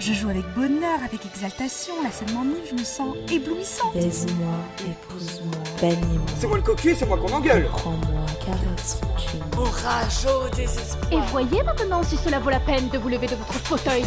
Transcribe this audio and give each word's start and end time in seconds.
Je 0.00 0.12
joue 0.12 0.28
avec 0.28 0.44
bonheur, 0.54 0.98
avec 1.02 1.24
exaltation, 1.24 1.94
la 2.02 2.10
scène 2.10 2.30
m'enivre, 2.34 2.60
je 2.68 2.74
me 2.74 2.84
sens 2.84 3.16
éblouissante. 3.32 3.94
Baise-moi, 3.94 4.54
épouse-moi, 4.80 5.54
bannis-moi. 5.80 6.26
C'est 6.38 6.46
moi 6.46 6.56
le 6.58 6.62
cocu 6.62 6.90
et 6.90 6.94
c'est 6.94 7.06
moi 7.06 7.16
qu'on 7.16 7.32
engueule. 7.32 7.66
Prends-moi, 7.68 8.26
caresse, 8.44 9.00
tue 9.16 9.38
Orage 9.56 10.26
au 10.26 10.54
désespoir. 10.54 11.10
Et 11.10 11.20
voyez 11.30 11.62
maintenant 11.62 12.02
si 12.02 12.16
cela 12.16 12.38
vaut 12.38 12.50
la 12.50 12.60
peine 12.60 12.88
de 12.90 12.98
vous 12.98 13.08
lever 13.08 13.28
de 13.28 13.34
votre 13.34 13.54
fauteuil. 13.54 14.04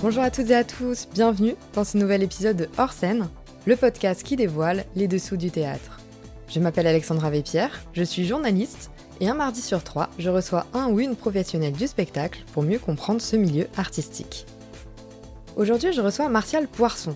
Bonjour 0.00 0.22
à 0.22 0.30
toutes 0.30 0.50
et 0.50 0.54
à 0.54 0.64
tous, 0.64 1.08
bienvenue 1.12 1.56
dans 1.74 1.84
ce 1.84 1.98
nouvel 1.98 2.22
épisode 2.22 2.56
de 2.56 2.68
Hors 2.78 2.92
scène, 2.92 3.28
le 3.66 3.76
podcast 3.76 4.22
qui 4.22 4.36
dévoile 4.36 4.84
les 4.94 5.08
dessous 5.08 5.36
du 5.36 5.50
théâtre. 5.50 5.98
Je 6.48 6.60
m'appelle 6.60 6.86
Alexandra 6.86 7.28
Vépierre, 7.28 7.80
je 7.92 8.02
suis 8.02 8.26
journaliste 8.26 8.90
et 9.20 9.28
un 9.28 9.34
mardi 9.34 9.60
sur 9.60 9.82
trois, 9.82 10.10
je 10.18 10.30
reçois 10.30 10.66
un 10.72 10.88
ou 10.88 11.00
une 11.00 11.16
professionnelle 11.16 11.72
du 11.72 11.86
spectacle 11.86 12.42
pour 12.52 12.62
mieux 12.62 12.78
comprendre 12.78 13.20
ce 13.20 13.36
milieu 13.36 13.68
artistique. 13.76 14.46
Aujourd'hui, 15.56 15.92
je 15.92 16.00
reçois 16.00 16.28
Martial 16.28 16.66
Poisson. 16.66 17.14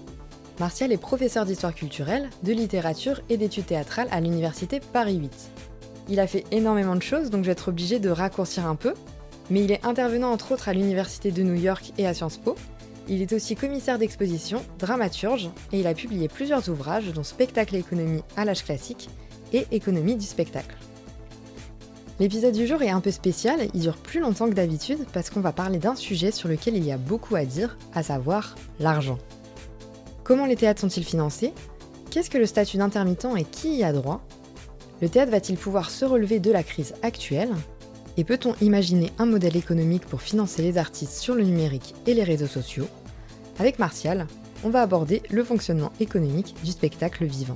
Martial 0.60 0.92
est 0.92 0.96
professeur 0.96 1.44
d'histoire 1.44 1.74
culturelle, 1.74 2.30
de 2.42 2.52
littérature 2.52 3.20
et 3.28 3.36
d'études 3.36 3.66
théâtrales 3.66 4.08
à 4.10 4.20
l'université 4.20 4.80
Paris 4.92 5.16
8. 5.16 5.50
Il 6.08 6.20
a 6.20 6.26
fait 6.26 6.44
énormément 6.50 6.96
de 6.96 7.02
choses, 7.02 7.30
donc 7.30 7.42
je 7.42 7.46
vais 7.46 7.52
être 7.52 7.68
obligée 7.68 7.98
de 7.98 8.10
raccourcir 8.10 8.66
un 8.66 8.76
peu, 8.76 8.94
mais 9.50 9.64
il 9.64 9.72
est 9.72 9.84
intervenant 9.84 10.32
entre 10.32 10.52
autres 10.52 10.68
à 10.68 10.72
l'université 10.72 11.30
de 11.30 11.42
New 11.42 11.54
York 11.54 11.92
et 11.98 12.06
à 12.06 12.14
Sciences 12.14 12.38
Po. 12.38 12.54
Il 13.08 13.22
est 13.22 13.32
aussi 13.32 13.56
commissaire 13.56 13.98
d'exposition, 13.98 14.62
dramaturge, 14.78 15.50
et 15.72 15.80
il 15.80 15.86
a 15.86 15.94
publié 15.94 16.28
plusieurs 16.28 16.68
ouvrages 16.68 17.12
dont 17.12 17.22
Spectacle 17.22 17.76
et 17.76 17.80
économie 17.80 18.22
à 18.36 18.44
l'âge 18.44 18.64
classique 18.64 19.08
et 19.52 19.66
Économie 19.70 20.16
du 20.16 20.26
spectacle. 20.26 20.76
L'épisode 22.20 22.54
du 22.54 22.66
jour 22.66 22.82
est 22.82 22.90
un 22.90 23.00
peu 23.00 23.12
spécial, 23.12 23.68
il 23.74 23.80
dure 23.80 23.96
plus 23.96 24.18
longtemps 24.18 24.48
que 24.48 24.54
d'habitude 24.54 25.06
parce 25.12 25.30
qu'on 25.30 25.40
va 25.40 25.52
parler 25.52 25.78
d'un 25.78 25.94
sujet 25.94 26.32
sur 26.32 26.48
lequel 26.48 26.76
il 26.76 26.84
y 26.84 26.90
a 26.90 26.96
beaucoup 26.96 27.36
à 27.36 27.44
dire, 27.44 27.78
à 27.94 28.02
savoir 28.02 28.56
l'argent. 28.80 29.18
Comment 30.24 30.46
les 30.46 30.56
théâtres 30.56 30.80
sont-ils 30.80 31.04
financés? 31.04 31.52
Qu'est-ce 32.10 32.28
que 32.28 32.38
le 32.38 32.46
statut 32.46 32.76
d'intermittent 32.76 33.28
et 33.36 33.44
qui 33.44 33.76
y 33.76 33.84
a 33.84 33.92
droit? 33.92 34.20
Le 35.00 35.08
théâtre 35.08 35.30
va-t-il 35.30 35.56
pouvoir 35.56 35.90
se 35.90 36.04
relever 36.04 36.40
de 36.40 36.50
la 36.50 36.64
crise 36.64 36.94
actuelle? 37.02 37.54
Et 38.16 38.24
peut-on 38.24 38.56
imaginer 38.60 39.12
un 39.18 39.26
modèle 39.26 39.56
économique 39.56 40.06
pour 40.06 40.20
financer 40.20 40.60
les 40.60 40.76
artistes 40.76 41.20
sur 41.20 41.36
le 41.36 41.44
numérique 41.44 41.94
et 42.08 42.14
les 42.14 42.24
réseaux 42.24 42.48
sociaux? 42.48 42.88
Avec 43.60 43.78
Martial, 43.78 44.26
on 44.64 44.70
va 44.70 44.82
aborder 44.82 45.22
le 45.30 45.44
fonctionnement 45.44 45.92
économique 46.00 46.56
du 46.64 46.72
spectacle 46.72 47.26
vivant. 47.26 47.54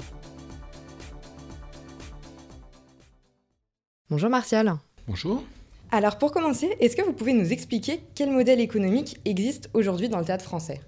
Bonjour 4.13 4.29
Martial. 4.29 4.75
Bonjour. 5.09 5.43
Alors 5.91 6.19
pour 6.19 6.33
commencer, 6.33 6.77
est-ce 6.81 6.97
que 6.97 7.01
vous 7.01 7.15
pouvez 7.15 7.33
nous 7.33 7.51
expliquer 7.51 8.03
quel 8.15 8.31
modèle 8.31 8.61
économique 8.61 9.17
existe 9.25 9.71
aujourd'hui 9.73 10.11
dans 10.11 10.19
le 10.19 10.27
théâtre 10.27 10.45
français? 10.45 10.83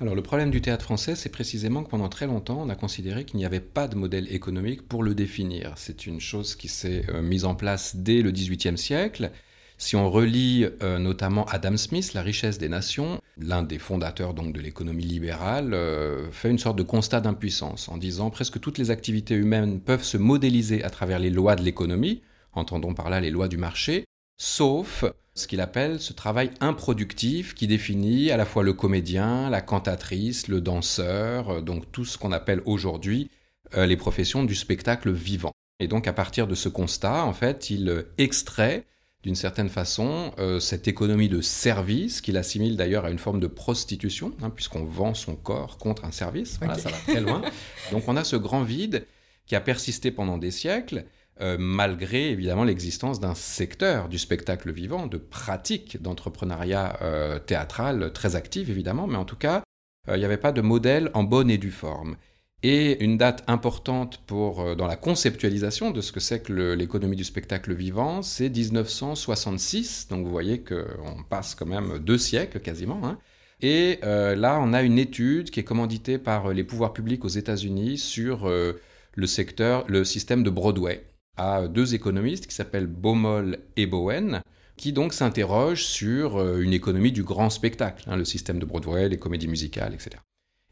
Alors 0.00 0.16
le 0.16 0.22
problème 0.22 0.50
du 0.50 0.60
théâtre 0.60 0.84
français, 0.84 1.14
c'est 1.14 1.28
précisément 1.28 1.84
que 1.84 1.90
pendant 1.90 2.08
très 2.08 2.26
longtemps, 2.26 2.60
on 2.60 2.68
a 2.68 2.74
considéré 2.74 3.24
qu'il 3.24 3.36
n'y 3.36 3.46
avait 3.46 3.60
pas 3.60 3.86
de 3.86 3.94
modèle 3.94 4.26
économique 4.34 4.88
pour 4.88 5.04
le 5.04 5.14
définir. 5.14 5.74
C'est 5.76 6.04
une 6.04 6.20
chose 6.20 6.56
qui 6.56 6.66
s'est 6.66 7.04
euh, 7.10 7.22
mise 7.22 7.44
en 7.44 7.54
place 7.54 7.94
dès 7.94 8.22
le 8.22 8.32
XVIIIe 8.32 8.76
siècle. 8.76 9.30
Si 9.78 9.94
on 9.94 10.10
relit 10.10 10.66
euh, 10.82 10.98
notamment 10.98 11.44
Adam 11.44 11.76
Smith, 11.76 12.12
La 12.12 12.22
richesse 12.22 12.58
des 12.58 12.68
nations, 12.68 13.20
l'un 13.38 13.62
des 13.62 13.78
fondateurs 13.78 14.34
donc 14.34 14.52
de 14.52 14.60
l'économie 14.60 15.04
libérale, 15.04 15.74
euh, 15.74 16.28
fait 16.32 16.50
une 16.50 16.58
sorte 16.58 16.76
de 16.76 16.82
constat 16.82 17.20
d'impuissance 17.20 17.88
en 17.88 17.98
disant 17.98 18.30
presque 18.30 18.58
toutes 18.58 18.78
les 18.78 18.90
activités 18.90 19.36
humaines 19.36 19.80
peuvent 19.80 20.02
se 20.02 20.16
modéliser 20.16 20.82
à 20.82 20.90
travers 20.90 21.20
les 21.20 21.30
lois 21.30 21.54
de 21.54 21.62
l'économie, 21.62 22.20
entendons 22.52 22.94
par 22.94 23.10
là 23.10 23.20
les 23.20 23.30
lois 23.30 23.48
du 23.48 23.56
marché, 23.56 24.04
sauf 24.36 25.04
ce 25.34 25.46
qu'il 25.46 25.60
appelle 25.60 26.00
ce 26.00 26.12
travail 26.12 26.50
improductif 26.60 27.54
qui 27.54 27.66
définit 27.66 28.30
à 28.30 28.36
la 28.36 28.44
fois 28.44 28.62
le 28.62 28.72
comédien, 28.72 29.48
la 29.50 29.62
cantatrice, 29.62 30.48
le 30.48 30.60
danseur, 30.60 31.50
euh, 31.50 31.60
donc 31.60 31.90
tout 31.90 32.04
ce 32.04 32.18
qu'on 32.18 32.32
appelle 32.32 32.62
aujourd'hui 32.66 33.30
euh, 33.76 33.86
les 33.86 33.96
professions 33.96 34.44
du 34.44 34.54
spectacle 34.54 35.10
vivant. 35.10 35.52
Et 35.80 35.88
donc 35.88 36.06
à 36.06 36.12
partir 36.12 36.46
de 36.46 36.54
ce 36.54 36.68
constat, 36.68 37.24
en 37.24 37.32
fait, 37.32 37.70
il 37.70 38.06
extrait 38.18 38.86
d'une 39.22 39.34
certaine 39.36 39.68
façon 39.68 40.32
cette 40.60 40.88
économie 40.88 41.28
de 41.28 41.40
service 41.40 42.20
qu'il 42.20 42.36
assimile 42.36 42.76
d'ailleurs 42.76 43.04
à 43.04 43.10
une 43.10 43.18
forme 43.18 43.38
de 43.38 43.46
prostitution, 43.46 44.32
hein, 44.42 44.50
puisqu'on 44.50 44.84
vend 44.84 45.14
son 45.14 45.36
corps 45.36 45.78
contre 45.78 46.04
un 46.04 46.10
service. 46.10 46.58
Voilà, 46.58 46.76
ça 46.76 46.90
va 46.90 46.96
très 46.96 47.20
loin. 47.20 47.42
Donc 47.92 48.08
on 48.08 48.16
a 48.16 48.24
ce 48.24 48.36
grand 48.36 48.64
vide 48.64 49.06
qui 49.46 49.54
a 49.54 49.60
persisté 49.60 50.10
pendant 50.10 50.38
des 50.38 50.50
siècles, 50.50 51.04
euh, 51.40 51.56
malgré 51.58 52.30
évidemment 52.30 52.62
l'existence 52.62 53.18
d'un 53.18 53.34
secteur 53.34 54.10
du 54.10 54.18
spectacle 54.18 54.70
vivant, 54.70 55.06
de 55.06 55.16
pratique 55.16 56.00
d'entrepreneuriat 56.00 56.98
euh, 57.00 57.38
théâtral 57.38 58.12
très 58.12 58.36
active 58.36 58.70
évidemment, 58.70 59.06
mais 59.06 59.16
en 59.16 59.24
tout 59.24 59.36
cas, 59.36 59.62
euh, 60.08 60.16
il 60.16 60.18
n'y 60.18 60.26
avait 60.26 60.36
pas 60.36 60.52
de 60.52 60.60
modèle 60.60 61.10
en 61.14 61.24
bonne 61.24 61.50
et 61.50 61.56
due 61.56 61.70
forme. 61.70 62.16
Et 62.62 63.02
une 63.02 63.16
date 63.18 63.42
importante 63.48 64.20
pour, 64.26 64.76
dans 64.76 64.86
la 64.86 64.94
conceptualisation 64.94 65.90
de 65.90 66.00
ce 66.00 66.12
que 66.12 66.20
c'est 66.20 66.42
que 66.42 66.52
l'économie 66.74 67.16
du 67.16 67.24
spectacle 67.24 67.74
vivant, 67.74 68.22
c'est 68.22 68.48
1966. 68.48 70.06
Donc 70.08 70.24
vous 70.24 70.30
voyez 70.30 70.60
qu'on 70.60 71.24
passe 71.28 71.56
quand 71.56 71.66
même 71.66 71.98
deux 71.98 72.18
siècles 72.18 72.60
quasiment. 72.60 73.00
Hein. 73.02 73.18
Et 73.62 73.98
là, 74.02 74.60
on 74.62 74.74
a 74.74 74.82
une 74.82 75.00
étude 75.00 75.50
qui 75.50 75.58
est 75.58 75.64
commanditée 75.64 76.18
par 76.18 76.52
les 76.52 76.62
pouvoirs 76.62 76.92
publics 76.92 77.24
aux 77.24 77.28
États-Unis 77.28 77.98
sur 77.98 78.48
le 78.48 79.26
secteur, 79.26 79.84
le 79.88 80.04
système 80.04 80.44
de 80.44 80.50
Broadway 80.50 81.02
à 81.36 81.66
deux 81.68 81.94
économistes 81.94 82.46
qui 82.46 82.54
s'appellent 82.54 82.86
Baumol 82.86 83.58
et 83.76 83.86
Bowen, 83.86 84.42
qui 84.76 84.92
donc 84.92 85.12
s'interrogent 85.12 85.84
sur 85.84 86.36
euh, 86.36 86.60
une 86.60 86.72
économie 86.72 87.12
du 87.12 87.22
grand 87.22 87.50
spectacle, 87.50 88.04
hein, 88.06 88.16
le 88.16 88.24
système 88.24 88.58
de 88.58 88.64
Broadway, 88.64 89.08
les 89.08 89.18
comédies 89.18 89.48
musicales, 89.48 89.94
etc. 89.94 90.16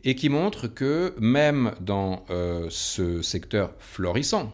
Et 0.02 0.14
qui 0.14 0.28
montrent 0.28 0.68
que 0.68 1.14
même 1.18 1.72
dans 1.80 2.24
euh, 2.30 2.66
ce 2.70 3.22
secteur 3.22 3.74
florissant, 3.78 4.52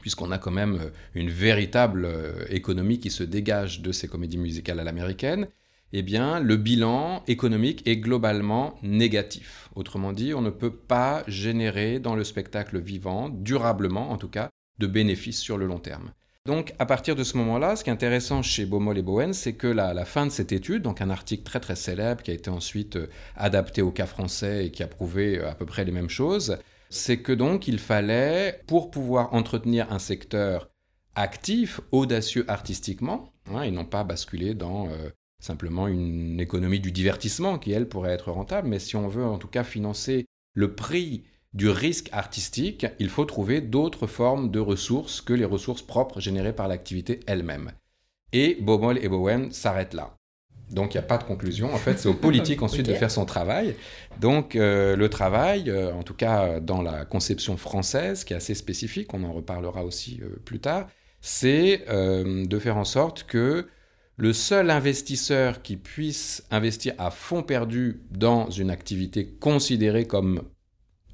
puisqu'on 0.00 0.30
a 0.30 0.38
quand 0.38 0.50
même 0.50 0.78
euh, 0.80 0.90
une 1.14 1.30
véritable 1.30 2.08
économie 2.50 2.98
qui 2.98 3.10
se 3.10 3.22
dégage 3.22 3.80
de 3.80 3.92
ces 3.92 4.08
comédies 4.08 4.38
musicales 4.38 4.80
à 4.80 4.84
l'américaine, 4.84 5.48
eh 5.94 6.02
bien, 6.02 6.38
le 6.38 6.56
bilan 6.56 7.22
économique 7.28 7.86
est 7.88 7.96
globalement 7.96 8.78
négatif. 8.82 9.70
Autrement 9.74 10.12
dit, 10.12 10.34
on 10.34 10.42
ne 10.42 10.50
peut 10.50 10.74
pas 10.74 11.24
générer 11.26 11.98
dans 11.98 12.14
le 12.14 12.24
spectacle 12.24 12.78
vivant, 12.78 13.30
durablement 13.30 14.10
en 14.10 14.18
tout 14.18 14.28
cas, 14.28 14.50
de 14.78 14.86
bénéfices 14.86 15.40
sur 15.40 15.58
le 15.58 15.66
long 15.66 15.78
terme. 15.78 16.12
Donc 16.46 16.72
à 16.78 16.86
partir 16.86 17.14
de 17.14 17.24
ce 17.24 17.36
moment-là, 17.36 17.76
ce 17.76 17.84
qui 17.84 17.90
est 17.90 17.92
intéressant 17.92 18.42
chez 18.42 18.64
Baumol 18.64 18.96
et 18.96 19.02
Bowen, 19.02 19.34
c'est 19.34 19.52
que 19.52 19.66
la, 19.66 19.92
la, 19.92 20.06
fin 20.06 20.24
de 20.24 20.30
cette 20.30 20.50
étude, 20.50 20.82
donc 20.82 21.02
un 21.02 21.10
article 21.10 21.42
très 21.42 21.60
très 21.60 21.76
célèbre 21.76 22.22
qui 22.22 22.30
a 22.30 22.34
été 22.34 22.48
ensuite 22.48 22.96
euh, 22.96 23.08
adapté 23.36 23.82
au 23.82 23.90
cas 23.90 24.06
français 24.06 24.66
et 24.66 24.70
qui 24.70 24.82
a 24.82 24.86
prouvé 24.86 25.38
euh, 25.38 25.50
à 25.50 25.54
peu 25.54 25.66
près 25.66 25.84
les 25.84 25.92
mêmes 25.92 26.08
choses, 26.08 26.56
c'est 26.88 27.18
que 27.18 27.32
donc 27.32 27.68
il 27.68 27.78
fallait, 27.78 28.62
pour 28.66 28.90
pouvoir 28.90 29.34
entretenir 29.34 29.92
un 29.92 29.98
secteur 29.98 30.70
actif, 31.14 31.80
audacieux 31.92 32.44
artistiquement, 32.48 33.32
hein, 33.52 33.62
et 33.62 33.70
non 33.70 33.84
pas 33.84 34.04
basculer 34.04 34.54
dans 34.54 34.88
euh, 34.88 35.10
simplement 35.40 35.86
une 35.86 36.40
économie 36.40 36.80
du 36.80 36.92
divertissement 36.92 37.58
qui, 37.58 37.72
elle, 37.72 37.88
pourrait 37.88 38.12
être 38.12 38.30
rentable, 38.30 38.68
mais 38.68 38.78
si 38.78 38.96
on 38.96 39.08
veut 39.08 39.24
en 39.24 39.38
tout 39.38 39.48
cas 39.48 39.64
financer 39.64 40.26
le 40.54 40.74
prix 40.74 41.24
du 41.54 41.70
risque 41.70 42.08
artistique, 42.12 42.86
il 42.98 43.08
faut 43.08 43.24
trouver 43.24 43.60
d'autres 43.60 44.06
formes 44.06 44.50
de 44.50 44.60
ressources 44.60 45.20
que 45.20 45.32
les 45.32 45.44
ressources 45.44 45.82
propres 45.82 46.20
générées 46.20 46.52
par 46.52 46.68
l'activité 46.68 47.20
elle-même. 47.26 47.72
Et 48.32 48.58
Baumol 48.60 48.98
et 48.98 49.08
Bowen 49.08 49.50
s'arrêtent 49.50 49.94
là. 49.94 50.14
Donc 50.70 50.94
il 50.94 50.98
n'y 50.98 51.04
a 51.04 51.06
pas 51.06 51.16
de 51.18 51.24
conclusion. 51.24 51.72
En 51.72 51.78
fait, 51.78 51.98
c'est 51.98 52.08
aux 52.08 52.14
politiques 52.28 52.62
ensuite 52.62 52.86
de 52.86 52.94
faire 52.94 53.10
son 53.10 53.24
travail. 53.24 53.74
Donc 54.20 54.54
euh, 54.54 54.96
le 54.96 55.08
travail, 55.08 55.70
euh, 55.70 55.92
en 55.94 56.02
tout 56.02 56.14
cas 56.14 56.60
dans 56.60 56.82
la 56.82 57.04
conception 57.04 57.56
française, 57.56 58.24
qui 58.24 58.34
est 58.34 58.36
assez 58.36 58.54
spécifique, 58.54 59.14
on 59.14 59.24
en 59.24 59.32
reparlera 59.32 59.84
aussi 59.84 60.20
euh, 60.22 60.36
plus 60.44 60.60
tard, 60.60 60.88
c'est 61.20 61.84
de 61.88 62.58
faire 62.60 62.76
en 62.76 62.84
sorte 62.84 63.24
que 63.24 63.66
le 64.16 64.32
seul 64.32 64.70
investisseur 64.70 65.62
qui 65.62 65.76
puisse 65.76 66.44
investir 66.52 66.94
à 66.98 67.10
fond 67.10 67.42
perdu 67.42 68.02
dans 68.12 68.50
une 68.50 68.70
activité 68.70 69.26
considérée 69.26 70.06
comme 70.06 70.42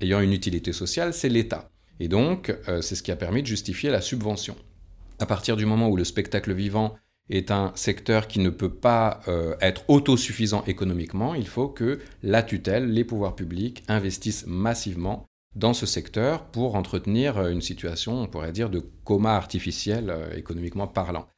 ayant 0.04 0.20
une 0.20 0.32
utilité 0.32 0.72
sociale, 0.72 1.12
c'est 1.12 1.28
l'État. 1.28 1.70
Et 2.00 2.08
donc, 2.08 2.56
euh, 2.68 2.80
c'est 2.80 2.94
ce 2.94 3.02
qui 3.02 3.12
a 3.12 3.16
permis 3.16 3.42
de 3.42 3.46
justifier 3.46 3.90
la 3.90 4.00
subvention. 4.00 4.56
À 5.18 5.26
partir 5.26 5.56
du 5.56 5.66
moment 5.66 5.88
où 5.88 5.96
le 5.96 6.04
spectacle 6.04 6.52
vivant 6.52 6.94
est 7.30 7.50
un 7.50 7.72
secteur 7.74 8.28
qui 8.28 8.40
ne 8.40 8.50
peut 8.50 8.74
pas 8.74 9.20
euh, 9.28 9.54
être 9.60 9.84
autosuffisant 9.88 10.64
économiquement, 10.66 11.34
il 11.34 11.46
faut 11.46 11.68
que 11.68 12.00
la 12.22 12.42
tutelle, 12.42 12.90
les 12.90 13.04
pouvoirs 13.04 13.36
publics 13.36 13.82
investissent 13.88 14.46
massivement 14.46 15.24
dans 15.54 15.72
ce 15.72 15.86
secteur 15.86 16.46
pour 16.46 16.74
entretenir 16.74 17.38
euh, 17.38 17.50
une 17.50 17.62
situation, 17.62 18.20
on 18.20 18.26
pourrait 18.26 18.52
dire, 18.52 18.70
de 18.70 18.80
coma 19.04 19.36
artificiel 19.36 20.12
économiquement 20.36 20.88
parlant. 20.88 21.28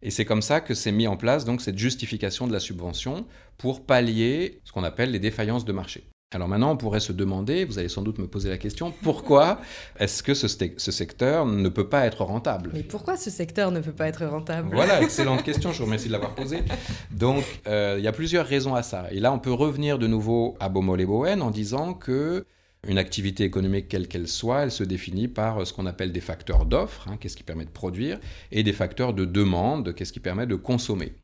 Et 0.00 0.10
c'est 0.10 0.24
comme 0.24 0.42
ça 0.42 0.60
que 0.60 0.74
s'est 0.74 0.92
mis 0.92 1.06
en 1.06 1.16
place 1.16 1.44
donc 1.44 1.62
cette 1.62 1.78
justification 1.78 2.46
de 2.46 2.52
la 2.52 2.60
subvention 2.60 3.26
pour 3.56 3.86
pallier 3.86 4.60
ce 4.64 4.72
qu'on 4.72 4.84
appelle 4.84 5.10
les 5.10 5.18
défaillances 5.18 5.64
de 5.64 5.72
marché. 5.72 6.08
Alors 6.34 6.48
maintenant, 6.48 6.72
on 6.72 6.76
pourrait 6.76 6.98
se 6.98 7.12
demander, 7.12 7.64
vous 7.64 7.78
allez 7.78 7.88
sans 7.88 8.02
doute 8.02 8.18
me 8.18 8.26
poser 8.26 8.50
la 8.50 8.58
question, 8.58 8.92
pourquoi 9.02 9.60
est-ce 10.00 10.20
que 10.20 10.34
ce, 10.34 10.48
ce, 10.48 10.90
secteur 10.90 11.46
ne 11.46 11.68
peut 11.68 11.88
pas 11.88 12.06
être 12.06 12.24
rentable? 12.24 12.70
Mais 12.74 12.82
pourquoi 12.82 13.16
ce 13.16 13.30
secteur 13.30 13.70
ne 13.70 13.78
peut 13.78 13.92
pas 13.92 14.08
être 14.08 14.26
rentable? 14.26 14.70
Voilà, 14.72 15.00
excellente 15.02 15.44
question, 15.44 15.72
je 15.72 15.78
vous 15.78 15.84
remercie 15.84 16.08
de 16.08 16.12
l'avoir 16.12 16.34
posée. 16.34 16.64
Donc, 17.12 17.44
euh, 17.68 17.94
il 17.98 18.04
y 18.04 18.08
a 18.08 18.12
plusieurs 18.12 18.46
raisons 18.46 18.74
à 18.74 18.82
ça. 18.82 19.06
Et 19.12 19.20
là, 19.20 19.32
on 19.32 19.38
peut 19.38 19.52
revenir 19.52 19.96
de 19.96 20.08
nouveau 20.08 20.56
à 20.58 20.68
Baumol 20.68 21.00
et 21.00 21.06
Bowen 21.06 21.40
en 21.40 21.52
disant 21.52 21.94
que 21.94 22.44
une 22.88 22.98
activité 22.98 23.44
économique 23.44 23.86
quelle 23.88 24.08
qu'elle 24.08 24.28
soit, 24.28 24.64
elle 24.64 24.72
se 24.72 24.82
définit 24.82 25.28
par 25.28 25.64
ce 25.64 25.72
qu'on 25.72 25.86
appelle 25.86 26.10
des 26.10 26.20
facteurs 26.20 26.66
d'offre, 26.66 27.06
hein, 27.08 27.16
qu'est-ce 27.18 27.36
qui 27.36 27.44
permet 27.44 27.64
de 27.64 27.70
produire, 27.70 28.18
et 28.50 28.64
des 28.64 28.72
facteurs 28.72 29.14
de 29.14 29.24
demande, 29.24 29.94
qu'est-ce 29.94 30.12
qui 30.12 30.20
permet 30.20 30.48
de 30.48 30.56
consommer. 30.56 31.14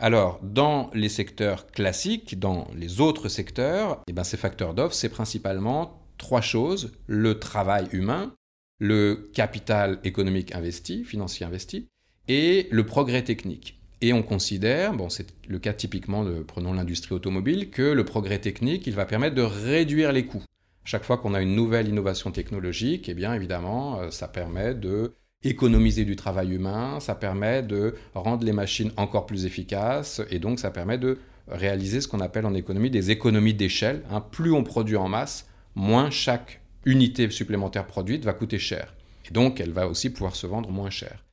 Alors, 0.00 0.38
dans 0.44 0.90
les 0.94 1.08
secteurs 1.08 1.66
classiques, 1.66 2.38
dans 2.38 2.68
les 2.76 3.00
autres 3.00 3.28
secteurs, 3.28 4.00
eh 4.06 4.12
ben, 4.12 4.22
ces 4.22 4.36
facteurs 4.36 4.72
d'offre, 4.72 4.94
c'est 4.94 5.08
principalement 5.08 6.06
trois 6.18 6.40
choses. 6.40 6.92
Le 7.08 7.40
travail 7.40 7.88
humain, 7.92 8.32
le 8.78 9.28
capital 9.34 9.98
économique 10.04 10.54
investi, 10.54 11.04
financier 11.04 11.44
investi, 11.44 11.88
et 12.28 12.68
le 12.70 12.86
progrès 12.86 13.24
technique. 13.24 13.80
Et 14.00 14.12
on 14.12 14.22
considère, 14.22 14.94
bon, 14.94 15.08
c'est 15.08 15.26
le 15.48 15.58
cas 15.58 15.72
typiquement 15.72 16.22
de, 16.22 16.44
prenons 16.44 16.72
l'industrie 16.72 17.16
automobile, 17.16 17.70
que 17.70 17.82
le 17.82 18.04
progrès 18.04 18.38
technique, 18.38 18.86
il 18.86 18.94
va 18.94 19.04
permettre 19.04 19.34
de 19.34 19.42
réduire 19.42 20.12
les 20.12 20.26
coûts. 20.26 20.44
Chaque 20.84 21.04
fois 21.04 21.18
qu'on 21.18 21.34
a 21.34 21.42
une 21.42 21.56
nouvelle 21.56 21.88
innovation 21.88 22.30
technologique, 22.30 23.08
eh 23.08 23.14
bien 23.14 23.34
évidemment, 23.34 24.00
euh, 24.00 24.10
ça 24.10 24.28
permet 24.28 24.74
de 24.74 25.14
économiser 25.44 26.04
du 26.04 26.16
travail 26.16 26.52
humain, 26.52 26.98
ça 27.00 27.14
permet 27.14 27.62
de 27.62 27.94
rendre 28.14 28.44
les 28.44 28.52
machines 28.52 28.92
encore 28.96 29.26
plus 29.26 29.46
efficaces 29.46 30.20
et 30.30 30.38
donc 30.38 30.58
ça 30.58 30.70
permet 30.70 30.98
de 30.98 31.18
réaliser 31.46 32.00
ce 32.00 32.08
qu'on 32.08 32.20
appelle 32.20 32.46
en 32.46 32.54
économie 32.54 32.90
des 32.90 33.10
économies 33.10 33.54
d'échelle. 33.54 34.02
Hein. 34.10 34.20
Plus 34.20 34.52
on 34.52 34.64
produit 34.64 34.96
en 34.96 35.08
masse, 35.08 35.46
moins 35.74 36.10
chaque 36.10 36.60
unité 36.84 37.30
supplémentaire 37.30 37.86
produite 37.86 38.24
va 38.24 38.32
coûter 38.32 38.58
cher. 38.58 38.94
Et 39.28 39.32
donc 39.32 39.60
elle 39.60 39.72
va 39.72 39.88
aussi 39.88 40.10
pouvoir 40.10 40.34
se 40.34 40.46
vendre 40.46 40.70
moins 40.70 40.90
cher. 40.90 41.24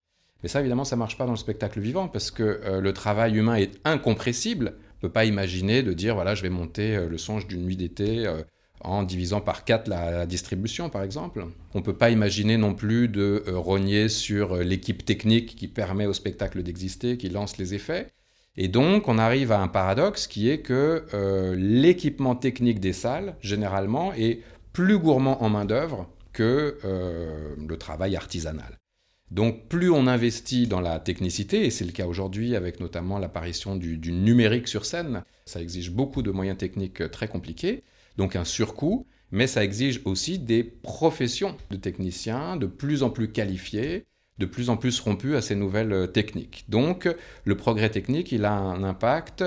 Mais 0.43 0.49
ça 0.49 0.59
évidemment 0.59 0.83
ça 0.83 0.95
marche 0.95 1.17
pas 1.17 1.25
dans 1.25 1.31
le 1.31 1.37
spectacle 1.37 1.79
vivant 1.79 2.07
parce 2.07 2.29
que 2.29 2.61
euh, 2.63 2.81
le 2.81 2.93
travail 2.93 3.35
humain 3.35 3.55
est 3.55 3.79
incompressible. 3.83 4.75
On 4.97 5.01
peut 5.01 5.11
pas 5.11 5.25
imaginer 5.25 5.81
de 5.81 5.93
dire 5.93 6.13
voilà 6.13 6.35
je 6.35 6.43
vais 6.43 6.49
monter 6.49 6.95
euh, 6.95 7.09
le 7.09 7.17
songe 7.17 7.47
d'une 7.47 7.63
nuit 7.63 7.77
d'été 7.77 8.27
euh, 8.27 8.43
en 8.81 9.03
divisant 9.03 9.41
par 9.41 9.63
4 9.63 9.87
la, 9.87 10.25
distribution, 10.25 10.89
par 10.89 11.03
exemple. 11.03 11.45
On 11.73 11.79
ne 11.79 11.83
peut 11.83 11.95
pas 11.95 12.09
imaginer 12.09 12.57
non 12.57 12.73
plus 12.73 13.07
de 13.07 13.43
euh, 13.47 13.57
rogner 13.57 14.09
sur 14.09 14.53
euh, 14.53 14.63
l'équipe 14.63 15.03
technique 15.05 15.55
qui 15.55 15.67
permet 15.67 16.05
au 16.05 16.13
spectacle 16.13 16.61
d'exister, 16.63 17.17
qui 17.17 17.29
lance 17.29 17.57
les 17.57 17.73
effets. 17.73 18.07
Et 18.57 18.67
donc, 18.67 19.07
on 19.07 19.17
arrive 19.17 19.51
à 19.51 19.59
un 19.59 19.67
paradoxe 19.67 20.27
qui 20.27 20.49
est 20.49 20.59
que 20.59 21.05
euh, 21.13 21.55
l'équipement 21.57 22.35
technique 22.35 22.79
des 22.79 22.93
salles, 22.93 23.35
généralement, 23.41 24.13
est 24.13 24.41
plus 24.71 24.97
gourmand 24.97 25.43
en 25.43 25.49
main-d'œuvre 25.49 26.07
que 26.31 26.77
le 26.83 27.77
travail 27.77 28.17
artisanal. 28.17 28.77
Donc, 29.31 29.69
plus 29.69 29.89
on 29.89 30.05
investit 30.05 30.67
dans 30.67 30.81
la 30.81 30.99
technicité, 30.99 31.65
et 31.65 31.69
c'est 31.69 31.85
le 31.85 31.93
cas 31.93 32.07
aujourd'hui 32.07 32.57
avec 32.57 32.81
notamment 32.81 33.17
l'apparition 33.17 33.77
du, 33.77 33.97
du 33.97 34.11
numérique 34.11 34.67
sur 34.67 34.85
scène, 34.85 35.23
ça 35.45 35.61
exige 35.61 35.91
beaucoup 35.91 36.21
de 36.21 36.31
moyens 36.31 36.57
techniques 36.57 37.09
très 37.09 37.29
compliqués 37.29 37.83
donc 38.17 38.35
un 38.35 38.45
surcoût, 38.45 39.05
mais 39.31 39.47
ça 39.47 39.63
exige 39.63 40.01
aussi 40.05 40.39
des 40.39 40.63
professions 40.63 41.57
de 41.71 41.77
techniciens 41.77 42.55
de 42.57 42.65
plus 42.65 43.03
en 43.03 43.09
plus 43.09 43.31
qualifiés, 43.31 44.05
de 44.37 44.45
plus 44.45 44.69
en 44.69 44.77
plus 44.77 44.99
rompus 44.99 45.35
à 45.35 45.41
ces 45.41 45.55
nouvelles 45.55 45.93
euh, 45.93 46.07
techniques. 46.07 46.65
Donc 46.69 47.13
le 47.43 47.57
progrès 47.57 47.89
technique, 47.89 48.31
il 48.31 48.45
a 48.45 48.53
un 48.53 48.83
impact 48.83 49.43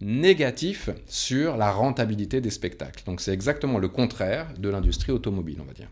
négatif 0.00 0.90
sur 1.06 1.56
la 1.56 1.72
rentabilité 1.72 2.40
des 2.40 2.50
spectacles. 2.50 3.04
Donc 3.04 3.20
c'est 3.20 3.32
exactement 3.32 3.78
le 3.78 3.88
contraire 3.88 4.54
de 4.58 4.68
l'industrie 4.68 5.12
automobile, 5.12 5.58
on 5.60 5.64
va 5.64 5.72
dire. 5.72 5.90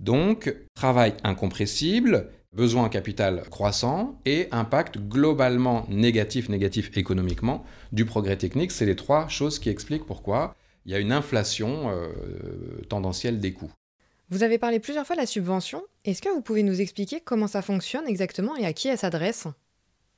Donc 0.00 0.54
travail 0.74 1.14
incompressible, 1.22 2.30
besoin 2.52 2.84
en 2.84 2.88
capital 2.88 3.42
croissant 3.50 4.18
et 4.24 4.48
impact 4.50 4.98
globalement 4.98 5.86
négatif, 5.88 6.48
négatif 6.48 6.96
économiquement 6.96 7.64
du 7.92 8.04
progrès 8.04 8.36
technique. 8.36 8.72
C'est 8.72 8.86
les 8.86 8.96
trois 8.96 9.28
choses 9.28 9.58
qui 9.58 9.68
expliquent 9.68 10.06
pourquoi 10.06 10.54
il 10.86 10.92
y 10.92 10.94
a 10.94 10.98
une 10.98 11.12
inflation 11.12 11.90
euh, 11.90 12.12
tendancielle 12.88 13.40
des 13.40 13.52
coûts. 13.52 13.72
Vous 14.30 14.42
avez 14.42 14.58
parlé 14.58 14.80
plusieurs 14.80 15.06
fois 15.06 15.16
de 15.16 15.20
la 15.20 15.26
subvention. 15.26 15.82
Est-ce 16.04 16.22
que 16.22 16.28
vous 16.28 16.40
pouvez 16.40 16.62
nous 16.62 16.80
expliquer 16.80 17.20
comment 17.20 17.46
ça 17.46 17.62
fonctionne 17.62 18.06
exactement 18.06 18.56
et 18.56 18.64
à 18.64 18.72
qui 18.72 18.88
elle 18.88 18.98
s'adresse? 18.98 19.46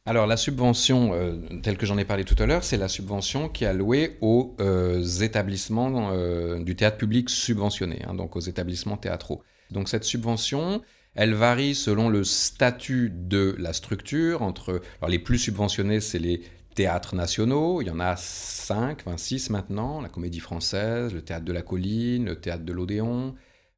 Alors 0.04 0.26
la 0.28 0.36
subvention, 0.36 1.12
euh, 1.14 1.32
telle 1.62 1.76
que 1.76 1.86
j'en 1.86 1.98
ai 1.98 2.04
parlé 2.04 2.24
tout 2.24 2.40
à 2.40 2.46
l'heure, 2.46 2.62
c'est 2.62 2.76
la 2.76 2.88
subvention 2.88 3.48
qui 3.48 3.64
est 3.64 3.66
allouée 3.66 4.16
aux 4.20 4.54
euh, 4.60 5.02
établissements 5.02 6.12
du 6.58 6.76
théâtre 6.76 6.96
public 6.96 7.28
subventionné, 7.28 8.02
hein, 8.06 8.14
donc 8.14 8.36
aux 8.36 8.40
établissements 8.40 8.96
théâtraux. 8.96 9.42
Donc 9.72 9.88
cette 9.88 10.04
subvention, 10.04 10.80
elle 11.16 11.34
varie 11.34 11.74
selon 11.74 12.08
le 12.08 12.22
statut 12.22 13.10
de 13.12 13.56
la 13.58 13.72
structure. 13.72 14.42
Entre 14.42 14.80
alors 15.00 15.10
les 15.10 15.18
plus 15.18 15.38
subventionnés, 15.38 16.00
c'est 16.00 16.20
les 16.20 16.42
théâtres 16.76 17.16
nationaux. 17.16 17.82
Il 17.82 17.88
y 17.88 17.90
en 17.90 17.98
a 17.98 18.14
5, 18.14 19.04
26 19.04 19.50
maintenant. 19.50 20.00
La 20.00 20.08
Comédie 20.08 20.38
Française, 20.38 21.12
le 21.12 21.22
Théâtre 21.22 21.44
de 21.44 21.52
la 21.52 21.62
Colline, 21.62 22.26
le 22.26 22.36
Théâtre 22.36 22.64
de 22.64 22.72
l'Odéon, 22.72 23.34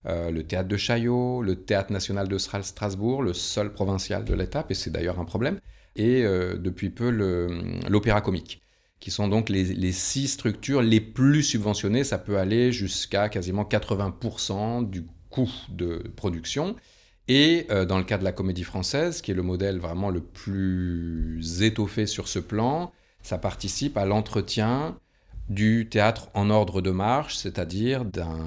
euh, 0.06 0.30
le 0.30 0.42
Théâtre 0.42 0.68
de 0.68 0.76
Chaillot, 0.76 1.42
le 1.42 1.56
Théâtre 1.56 1.92
National 1.92 2.28
de 2.28 2.36
Strasbourg, 2.36 3.22
le 3.22 3.32
seul 3.32 3.72
provincial 3.72 4.24
de 4.24 4.34
l'État, 4.34 4.66
et 4.68 4.74
c'est 4.74 4.90
d'ailleurs 4.90 5.18
un 5.18 5.24
problème, 5.24 5.60
et 5.96 6.24
euh, 6.24 6.56
depuis 6.58 6.90
peu 6.90 7.08
l'Opéra 7.88 8.20
Comique, 8.20 8.62
qui 9.00 9.10
sont 9.10 9.28
donc 9.28 9.48
les, 9.48 9.92
six 9.92 10.28
structures 10.28 10.82
les 10.82 11.00
plus 11.00 11.42
subventionnées. 11.42 12.04
Ça 12.04 12.18
peut 12.18 12.36
aller 12.36 12.72
jusqu'à 12.72 13.28
quasiment 13.28 13.64
80% 13.64 14.88
du 14.88 15.06
coût 15.30 15.50
de 15.70 16.02
production. 16.16 16.76
Et 17.28 17.66
euh, 17.70 17.84
dans 17.84 17.98
le 17.98 18.04
cas 18.04 18.16
de 18.16 18.24
la 18.24 18.32
comédie 18.32 18.64
française, 18.64 19.20
qui 19.20 19.30
est 19.30 19.34
le 19.34 19.42
modèle 19.42 19.78
vraiment 19.78 20.08
le 20.08 20.20
plus 20.20 21.62
étoffé 21.62 22.06
sur 22.06 22.26
ce 22.26 22.38
plan, 22.38 22.90
ça 23.22 23.36
participe 23.36 23.98
à 23.98 24.06
l'entretien 24.06 24.98
du 25.50 25.88
théâtre 25.90 26.30
en 26.34 26.48
ordre 26.48 26.80
de 26.80 26.90
marche, 26.90 27.36
c'est-à-dire 27.36 28.04
d'un 28.04 28.38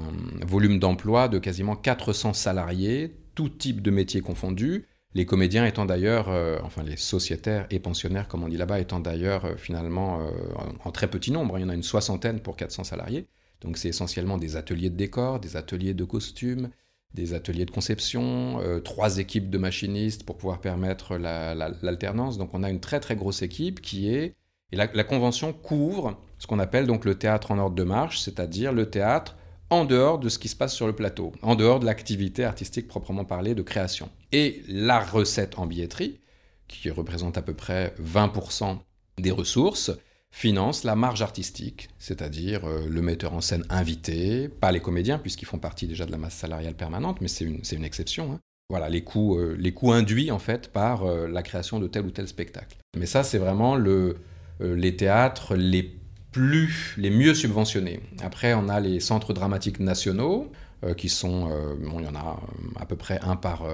volume 0.44 0.80
d'emploi 0.80 1.28
de 1.28 1.38
quasiment 1.38 1.76
400 1.76 2.32
salariés, 2.32 3.16
tout 3.36 3.48
type 3.48 3.82
de 3.82 3.90
métiers 3.90 4.20
confondus, 4.20 4.86
les 5.14 5.26
comédiens 5.26 5.64
étant 5.66 5.84
d'ailleurs, 5.84 6.28
euh, 6.28 6.58
enfin 6.64 6.82
les 6.82 6.96
sociétaires 6.96 7.66
et 7.70 7.78
pensionnaires 7.78 8.28
comme 8.28 8.42
on 8.42 8.48
dit 8.48 8.56
là-bas, 8.56 8.80
étant 8.80 8.98
d'ailleurs 8.98 9.44
euh, 9.44 9.56
finalement 9.56 10.26
en, 10.56 10.88
en, 10.88 10.90
très 10.90 11.08
petit 11.08 11.30
nombre, 11.30 11.58
il 11.58 11.62
y 11.62 11.64
en 11.64 11.68
a 11.68 11.74
une 11.74 11.82
soixantaine 11.82 12.40
pour 12.40 12.56
400 12.56 12.84
salariés, 12.84 13.26
donc 13.60 13.78
c'est 13.78 13.88
essentiellement 13.88 14.38
des 14.38 14.56
ateliers 14.56 14.90
de 14.90 14.96
décor, 14.96 15.38
des 15.38 15.56
ateliers 15.56 15.94
de 15.94 16.04
costumes, 16.04 16.70
des 17.14 17.34
ateliers 17.34 17.66
de 17.66 17.70
conception, 17.70 18.60
euh, 18.60 18.80
trois 18.80 19.18
équipes 19.18 19.50
de 19.50 19.58
machinistes 19.58 20.24
pour 20.24 20.36
pouvoir 20.36 20.60
permettre 20.60 21.16
l'alternance. 21.16 22.38
donc 22.38 22.50
on 22.54 22.62
a 22.62 22.70
une 22.70 22.80
très 22.80 23.00
très 23.00 23.16
grosse 23.16 23.42
équipe 23.42 23.80
qui 23.80 24.08
est... 24.08 24.34
Et 24.72 24.76
la, 24.76 25.04
convention 25.04 25.52
couvre 25.52 26.18
ce 26.38 26.46
qu'on 26.46 26.58
appelle 26.58 26.86
donc 26.86 27.04
le 27.04 27.14
théâtre 27.14 27.50
en 27.50 27.58
ordre 27.58 27.76
de 27.76 27.82
marche, 27.82 28.20
c'est-à-dire 28.20 28.72
le 28.72 28.88
théâtre 28.88 29.36
en 29.68 29.84
dehors 29.84 30.18
de 30.18 30.30
ce 30.30 30.38
qui 30.38 30.48
se 30.48 30.56
passe 30.56 30.74
sur 30.74 30.86
le 30.86 30.94
plateau, 30.94 31.32
en 31.42 31.56
dehors 31.56 31.78
de 31.78 31.84
l'activité 31.84 32.44
artistique 32.44 32.88
proprement 32.88 33.26
parlée 33.26 33.54
de 33.54 33.60
création. 33.62 34.08
Et 34.32 34.62
la 34.68 34.98
recette 35.00 35.58
en 35.58 35.66
billetterie, 35.66 36.20
qui 36.68 36.88
représente 36.88 37.36
à 37.36 37.42
peu 37.42 37.52
près 37.52 37.94
20% 38.02 38.78
des 39.18 39.30
ressources, 39.30 39.90
finance 40.32 40.82
la 40.82 40.96
marge 40.96 41.22
artistique, 41.22 41.90
c'est-à-dire 41.98 42.64
euh, 42.64 42.86
le 42.88 43.02
metteur 43.02 43.34
en 43.34 43.42
scène 43.42 43.64
invité, 43.68 44.48
pas 44.48 44.72
les 44.72 44.80
comédiens, 44.80 45.18
puisqu'ils 45.18 45.44
font 45.44 45.58
partie 45.58 45.86
déjà 45.86 46.06
de 46.06 46.10
la 46.10 46.16
masse 46.16 46.34
salariale 46.34 46.74
permanente, 46.74 47.20
mais 47.20 47.28
c'est 47.28 47.44
une, 47.44 47.60
une, 47.70 47.84
exception. 47.84 48.32
Hein. 48.32 48.40
Voilà, 48.70 48.88
les 48.88 49.04
coûts, 49.04 49.38
euh, 49.38 49.54
les 49.58 49.72
coûts 49.72 49.92
induits 49.92 50.30
en 50.30 50.38
fait 50.38 50.72
par 50.72 51.04
euh, 51.04 51.28
la 51.28 51.42
création 51.42 51.78
de 51.78 51.86
tel 51.86 52.06
ou 52.06 52.10
tel 52.10 52.26
spectacle. 52.26 52.78
Mais 52.98 53.04
ça, 53.04 53.22
c'est 53.22 53.38
vraiment 53.38 53.76
le, 53.76 54.16
les 54.60 54.96
théâtres 54.96 55.54
les 55.54 55.96
plus, 56.32 56.94
les 56.96 57.10
mieux 57.10 57.34
subventionnés. 57.34 58.00
Après, 58.22 58.54
on 58.54 58.70
a 58.70 58.80
les 58.80 59.00
centres 59.00 59.34
dramatiques 59.34 59.80
nationaux, 59.80 60.50
qui 60.96 61.08
sont, 61.08 61.48
bon, 61.80 62.00
il 62.00 62.06
y 62.06 62.08
en 62.08 62.16
a 62.16 62.40
à 62.74 62.86
peu 62.86 62.96
près 62.96 63.20
un 63.22 63.36
par, 63.36 63.64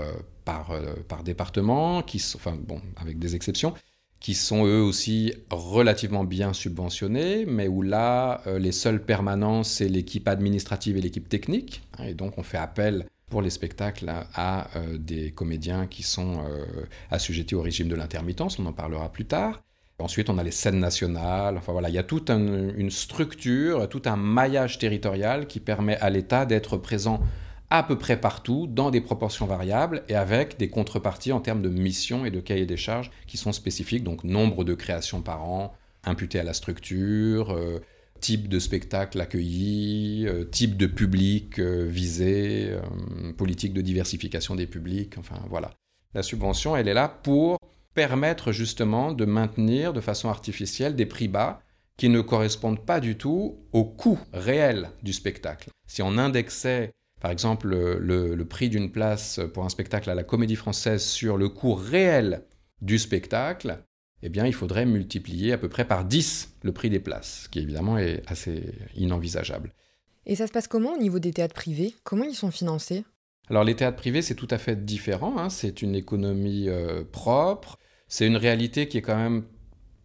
par, 0.45 0.73
par 1.09 1.23
département, 1.23 2.03
qui 2.03 2.19
sont, 2.19 2.37
enfin, 2.37 2.55
bon, 2.61 2.83
avec 2.97 3.19
des 3.19 3.35
exceptions, 3.35 3.73
qui 4.21 4.35
sont 4.35 4.67
eux 4.67 4.83
aussi 4.83 5.33
relativement 5.51 6.25
bien 6.25 6.53
subventionnés, 6.53 7.47
mais 7.47 7.69
où 7.69 7.83
là, 7.83 8.43
euh, 8.47 8.59
les 8.59 8.73
seules 8.73 9.03
permanences, 9.03 9.71
c'est 9.71 9.89
l'équipe 9.89 10.27
administrative 10.29 10.97
et 10.97 11.01
l'équipe 11.01 11.29
technique. 11.29 11.83
Hein, 11.99 12.05
et 12.05 12.15
donc, 12.15 12.37
on 12.37 12.43
fait 12.43 12.59
appel 12.59 13.07
pour 13.31 13.43
les 13.43 13.51
spectacles 13.51 14.11
à, 14.35 14.69
euh, 14.77 14.99
des 14.99 15.31
comédiens 15.31 15.87
qui 15.87 16.03
sont 16.03 16.45
euh, 16.45 16.65
assujettis 17.11 17.55
au 17.55 17.63
régime 17.63 17.89
de 17.89 17.95
l'intermittence, 17.95 18.59
on 18.59 18.67
en 18.67 18.73
parlera 18.73 19.13
plus 19.13 19.27
tard. 19.27 19.63
Ensuite, 20.01 20.31
on 20.31 20.39
a 20.39 20.45
les 20.45 20.53
scènes 20.53 20.79
nationales. 20.79 21.57
Enfin 21.57 21.73
voilà, 21.73 21.89
il 21.89 21.95
y 21.95 21.99
a 21.99 22.05
toute 22.05 22.31
une 22.31 22.91
structure, 22.91 23.89
tout 23.89 24.03
un 24.05 24.15
maillage 24.15 24.79
territorial 24.79 25.49
qui 25.49 25.59
permet 25.59 25.97
à 25.97 26.09
l'État 26.09 26.47
d'être 26.47 26.77
présent 26.77 27.21
à 27.71 27.83
peu 27.83 27.99
près 27.99 28.19
partout, 28.19 28.67
dans 28.67 28.91
des 28.91 29.01
proportions 29.01 29.47
variables 29.47 30.03
et 30.09 30.15
avec 30.15 30.59
des 30.59 30.71
contreparties 30.71 31.33
en 31.33 31.41
termes 31.41 31.63
de 31.63 31.69
missions 31.69 32.25
et 32.25 32.31
de 32.31 32.41
cahiers 32.41 32.67
des 32.67 32.77
charges 32.77 33.11
qui 33.27 33.37
sont 33.37 33.53
spécifiques, 33.53 34.05
donc 34.05 34.25
nombre 34.25 34.65
de 34.65 34.75
créations 34.75 35.21
par 35.21 35.45
an 35.45 35.75
imputées 36.05 36.39
à 36.39 36.45
la 36.45 36.55
structure, 36.55 37.53
euh, 37.53 37.81
type 38.21 38.49
de 38.49 38.59
spectacle 38.59 39.21
accueilli, 39.21 40.27
euh, 40.27 40.45
type 40.45 40.77
de 40.77 40.87
public 40.87 41.59
euh, 41.59 41.87
visé, 41.87 42.75
politique 43.37 43.75
de 43.75 43.83
diversification 43.83 44.55
des 44.55 44.67
publics, 44.67 45.19
enfin 45.19 45.41
voilà. 45.49 45.71
La 46.15 46.23
subvention, 46.23 46.75
elle 46.75 46.89
est 46.89 46.95
là 46.95 47.09
pour 47.09 47.59
permettre 47.95 48.53
justement 48.53 49.13
de 49.13 49.25
maintenir 49.25 49.93
de 49.93 50.01
façon 50.01 50.29
artificielle 50.29 50.97
des 50.97 51.07
prix 51.07 51.29
bas 51.29 51.61
qui 51.97 52.09
ne 52.09 52.21
correspondent 52.21 52.85
pas 52.85 53.01
du 53.01 53.17
tout 53.17 53.59
au 53.73 53.85
coût 53.85 54.19
réel 54.33 54.91
du 55.03 55.13
spectacle. 55.13 55.69
Si 55.87 56.01
on 56.01 56.17
indexait 56.17 56.93
par 57.21 57.31
exemple 57.31 57.69
le, 57.69 58.35
le 58.35 58.45
prix 58.45 58.69
d'une 58.69 58.91
place 58.91 59.41
pour 59.55 59.65
un 59.65 59.69
spectacle 59.69 60.09
à 60.11 60.15
la 60.15 60.25
comédie 60.25 60.57
française 60.57 61.05
sur 61.05 61.37
le 61.37 61.49
coût 61.49 61.75
réel 61.75 62.45
du 62.81 62.99
spectacle, 62.99 63.83
eh 64.23 64.29
bien, 64.29 64.47
il 64.47 64.55
faudrait 64.55 64.87
multiplier 64.87 65.53
à 65.53 65.59
peu 65.59 65.69
près 65.69 65.87
par 65.87 66.05
10 66.05 66.57
le 66.63 66.73
prix 66.73 66.91
des 66.91 67.01
places, 67.01 67.43
ce 67.45 67.49
qui 67.49 67.61
évidemment 67.61 67.99
est 67.99 68.23
assez 68.27 68.75
inenvisageable. 68.97 69.73
Et 70.27 70.35
ça 70.35 70.47
se 70.47 70.53
passe 70.53 70.69
comment 70.69 70.95
au 70.95 70.99
niveau 70.99 71.19
des 71.19 71.33
théâtres 71.33 71.55
privés? 71.55 71.95
Comment 72.05 72.25
ils 72.25 72.35
sont 72.35 72.51
financés? 72.51 73.05
Alors, 73.49 73.65
les 73.65 73.77
théâtres 73.77 73.97
privés, 73.97 74.21
c'est 74.21 74.35
tout 74.35 74.49
à 74.51 74.59
fait 74.59 74.85
différent. 74.85 75.39
Hein. 75.39 75.49
C'est 75.49 75.81
une 75.81 75.95
économie 75.95 76.69
euh, 76.69 77.03
propre. 77.11 77.79
C'est 78.09 78.27
une 78.27 78.37
réalité 78.37 78.89
qui 78.89 78.99
est 78.99 79.03
quand 79.03 79.17
même 79.17 79.45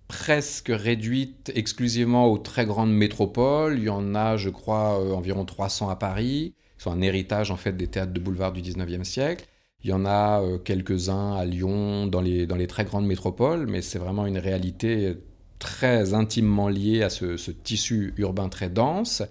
presque 0.08 0.72
réduite 0.72 1.52
exclusivement 1.56 2.28
aux 2.28 2.38
très 2.38 2.66
grandes 2.66 2.94
métropoles. 2.94 3.80
Il 3.80 3.86
y 3.86 3.90
en 3.90 4.16
a, 4.16 4.38
je 4.38 4.50
crois, 4.50 5.02
euh, 5.02 5.12
environ 5.12 5.44
300 5.44 5.90
à 5.90 5.96
Paris. 5.96 6.54
Sont 6.84 6.92
un 6.92 7.02
héritage, 7.02 7.50
en 7.50 7.56
fait, 7.56 7.78
des 7.78 7.88
théâtres 7.88 8.12
de 8.12 8.20
boulevard 8.20 8.52
du 8.52 8.62
19e 8.62 9.06
siècle. 9.06 9.46
Il 9.86 9.90
y 9.90 9.94
en 9.94 10.06
a 10.06 10.42
euh, 10.42 10.58
quelques-uns 10.58 11.34
à 11.34 11.46
Lyon, 11.46 12.08
dans 12.08 12.20
les, 12.20 12.46
dans 12.46 12.58
les 12.58 12.68
très 12.68 12.84
grandes 12.84 13.06
métropoles, 13.06 13.68
mais 13.68 13.82
c'est 13.82 14.00
vraiment 14.00 14.26
une 14.26 14.38
réalité 14.38 15.16
très 15.60 16.14
intimement 16.14 16.68
liée 16.68 17.02
à 17.02 17.10
ce, 17.10 17.52
tissu 17.52 18.14
urbain 18.18 18.50
très 18.50 18.70
dense. 18.70 19.24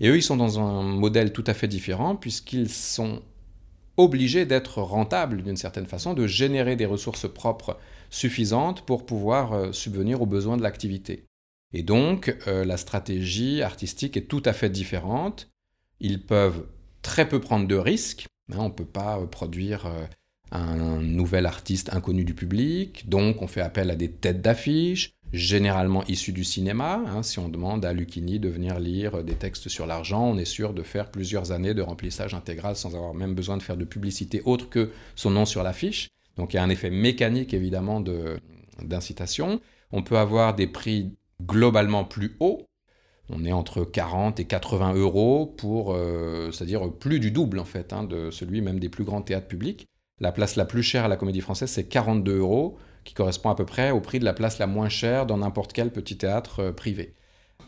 Et 0.00 0.08
eux, 0.08 0.16
ils 0.16 0.22
sont 0.22 0.38
dans 0.38 0.58
un 0.58 0.82
modèle 0.82 1.34
tout 1.34 1.44
à 1.46 1.52
fait 1.52 1.68
différent, 1.68 2.16
puisqu'ils 2.16 2.70
sont 2.70 3.20
obligés 3.98 4.46
d'être 4.46 4.80
rentables 4.80 5.42
d'une 5.42 5.58
certaine 5.58 5.86
façon, 5.86 6.14
de 6.14 6.26
générer 6.26 6.74
des 6.74 6.86
ressources 6.86 7.30
propres 7.30 7.76
suffisantes 8.08 8.80
pour 8.80 9.04
pouvoir 9.04 9.52
euh, 9.52 9.72
subvenir 9.72 10.22
aux 10.22 10.26
besoins 10.26 10.56
de 10.56 10.62
l'activité. 10.62 11.26
Et 11.74 11.82
donc, 11.82 12.34
euh, 12.46 12.64
la 12.64 12.78
stratégie 12.78 13.60
artistique 13.60 14.16
est 14.16 14.26
tout 14.26 14.42
à 14.46 14.54
fait 14.54 14.70
différente. 14.70 15.50
Ils 16.00 16.24
peuvent 16.24 16.66
très 17.04 17.28
peu 17.28 17.38
prendre 17.38 17.68
de 17.68 17.76
risques, 17.76 18.26
on 18.52 18.64
ne 18.64 18.70
peut 18.70 18.84
pas 18.84 19.18
euh, 19.18 19.26
produire 19.26 19.86
euh, 19.86 20.06
un 20.50 21.00
nouvel 21.00 21.46
artiste 21.46 21.92
inconnu 21.92 22.24
du 22.24 22.34
public, 22.34 23.08
donc 23.08 23.42
on 23.42 23.46
fait 23.46 23.60
appel 23.60 23.90
à 23.90 23.94
des 23.94 24.10
têtes 24.10 24.40
d'affiche, 24.40 25.12
généralement 25.32 26.04
issues 26.06 26.32
du 26.32 26.44
cinéma. 26.44 27.02
Hein. 27.06 27.22
si 27.22 27.38
on 27.38 27.48
demande 27.48 27.84
à 27.84 27.92
Lucchini 27.92 28.40
de 28.40 28.48
venir 28.48 28.80
lire 28.80 29.16
euh, 29.16 29.22
des 29.22 29.34
textes 29.34 29.68
sur 29.68 29.86
l'argent, 29.86 30.24
on 30.24 30.38
est 30.38 30.44
sûr 30.44 30.72
de 30.72 30.82
faire 30.82 31.10
plusieurs 31.10 31.52
années 31.52 31.74
de 31.74 31.82
remplissage 31.82 32.34
intégral 32.34 32.74
sans 32.74 32.96
avoir 32.96 33.14
même 33.14 33.34
besoin 33.34 33.58
de 33.58 33.62
faire 33.62 33.76
de 33.76 33.84
publicité 33.84 34.42
autre 34.44 34.68
que 34.68 34.90
son 35.14 35.30
nom 35.30 35.44
sur 35.44 35.62
l'affiche. 35.62 36.08
Donc 36.36 36.52
il 36.52 36.56
y 36.56 36.58
a 36.58 36.64
un 36.64 36.70
effet 36.70 36.90
mécanique 36.90 37.54
évidemment 37.54 38.02
d'incitation. 38.82 39.60
On 39.92 40.02
peut 40.02 40.18
avoir 40.18 40.54
des 40.56 40.66
prix 40.66 41.12
globalement 41.42 42.04
plus 42.04 42.34
hauts, 42.40 42.66
on 43.30 43.44
est 43.44 43.52
entre 43.52 43.84
40 43.84 44.38
et 44.40 44.44
80 44.44 44.94
euros 44.94 45.46
pour, 45.46 45.94
euh, 45.94 46.50
c'est-à-dire 46.52 46.92
plus 46.92 47.20
du 47.20 47.30
double 47.30 47.58
en 47.58 47.64
fait, 47.64 47.92
hein, 47.92 48.04
de 48.04 48.30
celui 48.30 48.60
même 48.60 48.78
des 48.78 48.88
plus 48.88 49.04
grands 49.04 49.22
théâtres 49.22 49.48
publics. 49.48 49.86
La 50.20 50.32
place 50.32 50.56
la 50.56 50.64
plus 50.64 50.82
chère 50.82 51.06
à 51.06 51.08
la 51.08 51.16
Comédie 51.16 51.40
Française, 51.40 51.70
c'est 51.70 51.88
42 51.88 52.38
euros, 52.38 52.78
qui 53.04 53.14
correspond 53.14 53.50
à 53.50 53.54
peu 53.54 53.64
près 53.64 53.90
au 53.90 54.00
prix 54.00 54.18
de 54.18 54.24
la 54.24 54.32
place 54.32 54.58
la 54.58 54.66
moins 54.66 54.88
chère 54.88 55.26
dans 55.26 55.38
n'importe 55.38 55.72
quel 55.72 55.90
petit 55.90 56.16
théâtre 56.16 56.60
euh, 56.60 56.72
privé. 56.72 57.14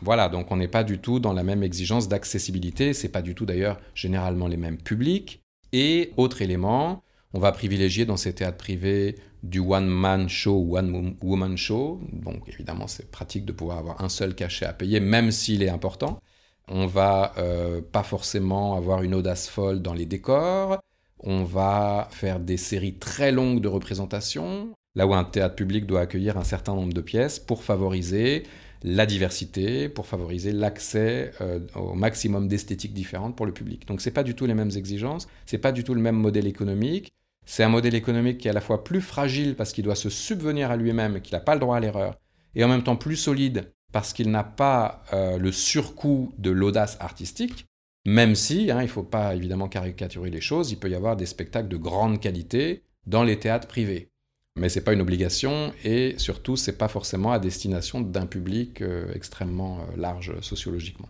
Voilà, 0.02 0.28
donc 0.28 0.52
on 0.52 0.56
n'est 0.56 0.68
pas 0.68 0.84
du 0.84 0.98
tout 0.98 1.20
dans 1.20 1.32
la 1.32 1.42
même 1.42 1.62
exigence 1.62 2.08
d'accessibilité, 2.08 2.92
c'est 2.92 3.08
pas 3.08 3.22
du 3.22 3.34
tout 3.34 3.46
d'ailleurs 3.46 3.80
généralement 3.94 4.46
les 4.46 4.58
mêmes 4.58 4.78
publics. 4.78 5.42
Et 5.72 6.12
autre 6.16 6.42
élément, 6.42 7.02
on 7.34 7.38
va 7.38 7.52
privilégier 7.52 8.04
dans 8.04 8.16
ces 8.16 8.34
théâtres 8.34 8.58
privés 8.58 9.16
du 9.42 9.60
one-man 9.60 10.28
show 10.28 10.76
one-woman 10.76 11.56
show. 11.56 12.00
Donc 12.12 12.48
évidemment, 12.48 12.86
c'est 12.86 13.10
pratique 13.10 13.44
de 13.44 13.52
pouvoir 13.52 13.78
avoir 13.78 14.02
un 14.02 14.08
seul 14.08 14.34
cachet 14.34 14.66
à 14.66 14.72
payer, 14.72 15.00
même 15.00 15.30
s'il 15.30 15.62
est 15.62 15.68
important. 15.68 16.20
On 16.68 16.86
va 16.86 17.32
euh, 17.38 17.80
pas 17.80 18.02
forcément 18.02 18.76
avoir 18.76 19.02
une 19.02 19.14
audace 19.14 19.48
folle 19.48 19.82
dans 19.82 19.94
les 19.94 20.06
décors. 20.06 20.80
On 21.20 21.44
va 21.44 22.08
faire 22.10 22.40
des 22.40 22.56
séries 22.56 22.94
très 22.94 23.32
longues 23.32 23.60
de 23.60 23.68
représentations, 23.68 24.72
là 24.94 25.06
où 25.06 25.14
un 25.14 25.24
théâtre 25.24 25.54
public 25.54 25.86
doit 25.86 26.00
accueillir 26.00 26.36
un 26.36 26.44
certain 26.44 26.74
nombre 26.74 26.92
de 26.92 27.00
pièces 27.00 27.38
pour 27.38 27.62
favoriser 27.62 28.42
la 28.82 29.06
diversité, 29.06 29.88
pour 29.88 30.06
favoriser 30.06 30.52
l'accès 30.52 31.32
euh, 31.40 31.60
au 31.74 31.94
maximum 31.94 32.48
d'esthétiques 32.48 32.94
différentes 32.94 33.36
pour 33.36 33.46
le 33.46 33.52
public. 33.52 33.86
Donc 33.86 34.00
c'est 34.00 34.10
pas 34.10 34.22
du 34.22 34.34
tout 34.34 34.46
les 34.46 34.54
mêmes 34.54 34.70
exigences, 34.76 35.26
c'est 35.46 35.58
pas 35.58 35.72
du 35.72 35.84
tout 35.84 35.94
le 35.94 36.00
même 36.00 36.16
modèle 36.16 36.46
économique. 36.46 37.12
C'est 37.44 37.62
un 37.62 37.68
modèle 37.68 37.94
économique 37.94 38.38
qui 38.38 38.48
est 38.48 38.50
à 38.50 38.54
la 38.54 38.60
fois 38.60 38.82
plus 38.82 39.00
fragile 39.00 39.54
parce 39.54 39.72
qu'il 39.72 39.84
doit 39.84 39.94
se 39.94 40.10
subvenir 40.10 40.70
à 40.70 40.76
lui-même, 40.76 41.20
qu'il 41.20 41.34
n'a 41.34 41.40
pas 41.40 41.54
le 41.54 41.60
droit 41.60 41.76
à 41.76 41.80
l'erreur, 41.80 42.18
et 42.54 42.64
en 42.64 42.68
même 42.68 42.82
temps 42.82 42.96
plus 42.96 43.16
solide 43.16 43.70
parce 43.92 44.12
qu'il 44.12 44.30
n'a 44.30 44.44
pas 44.44 45.04
euh, 45.12 45.38
le 45.38 45.52
surcoût 45.52 46.32
de 46.38 46.50
l'audace 46.50 46.96
artistique, 47.00 47.66
même 48.06 48.34
si, 48.34 48.70
hein, 48.70 48.80
il 48.80 48.84
ne 48.86 48.90
faut 48.90 49.02
pas 49.02 49.34
évidemment 49.34 49.68
caricaturer 49.68 50.30
les 50.30 50.40
choses, 50.40 50.70
il 50.70 50.78
peut 50.78 50.90
y 50.90 50.94
avoir 50.94 51.16
des 51.16 51.26
spectacles 51.26 51.68
de 51.68 51.76
grande 51.76 52.20
qualité 52.20 52.82
dans 53.06 53.22
les 53.22 53.38
théâtres 53.38 53.68
privés. 53.68 54.10
Mais 54.56 54.68
ce 54.68 54.78
n'est 54.78 54.84
pas 54.84 54.92
une 54.92 55.00
obligation 55.00 55.72
et 55.84 56.14
surtout, 56.18 56.56
ce 56.56 56.70
n'est 56.70 56.76
pas 56.76 56.88
forcément 56.88 57.32
à 57.32 57.38
destination 57.38 58.00
d'un 58.00 58.26
public 58.26 58.82
euh, 58.82 59.12
extrêmement 59.14 59.80
euh, 59.80 59.96
large 59.96 60.40
sociologiquement. 60.40 61.08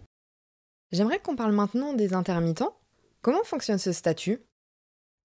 J'aimerais 0.93 1.21
qu'on 1.21 1.37
parle 1.37 1.53
maintenant 1.53 1.95
des 1.95 2.13
intermittents. 2.13 2.77
Comment 3.23 3.45
fonctionne 3.45 3.79
ce 3.79 3.93
statut? 3.93 4.41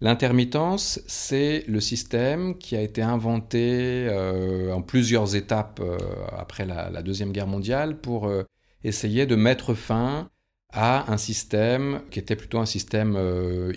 L'intermittence, 0.04 1.00
c'est 1.06 1.64
le 1.68 1.80
système 1.80 2.58
qui 2.58 2.76
a 2.76 2.82
été 2.82 3.04
inventé 3.04 4.08
euh, 4.10 4.74
en 4.74 4.82
plusieurs 4.82 5.36
étapes 5.36 5.80
euh, 5.80 5.96
après 6.36 6.66
la, 6.66 7.04
Deuxième 7.04 7.32
Guerre 7.32 7.46
mondiale 7.46 8.02
pour 8.02 8.28
euh, 8.28 8.44
essayer 8.84 9.28
de 9.28 9.36
mettre 9.36 9.76
fin 9.76 10.31
à 10.74 11.12
un 11.12 11.18
système 11.18 12.02
qui 12.12 12.20
était 12.20 12.36
plutôt 12.36 12.60
un 12.60 12.66
système 12.66 13.18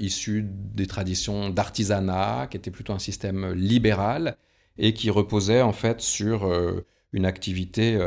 issu 0.00 0.44
des 0.46 0.86
traditions 0.86 1.50
d'artisanat, 1.50 2.46
qui 2.50 2.56
était 2.56 2.70
plutôt 2.70 2.92
un 2.92 2.98
système 2.98 3.52
libéral 3.52 4.36
et 4.78 4.94
qui 4.94 5.10
reposait 5.10 5.62
en 5.62 5.72
fait 5.72 6.00
sur 6.00 6.48
une 7.12 7.26
activité, 7.26 7.98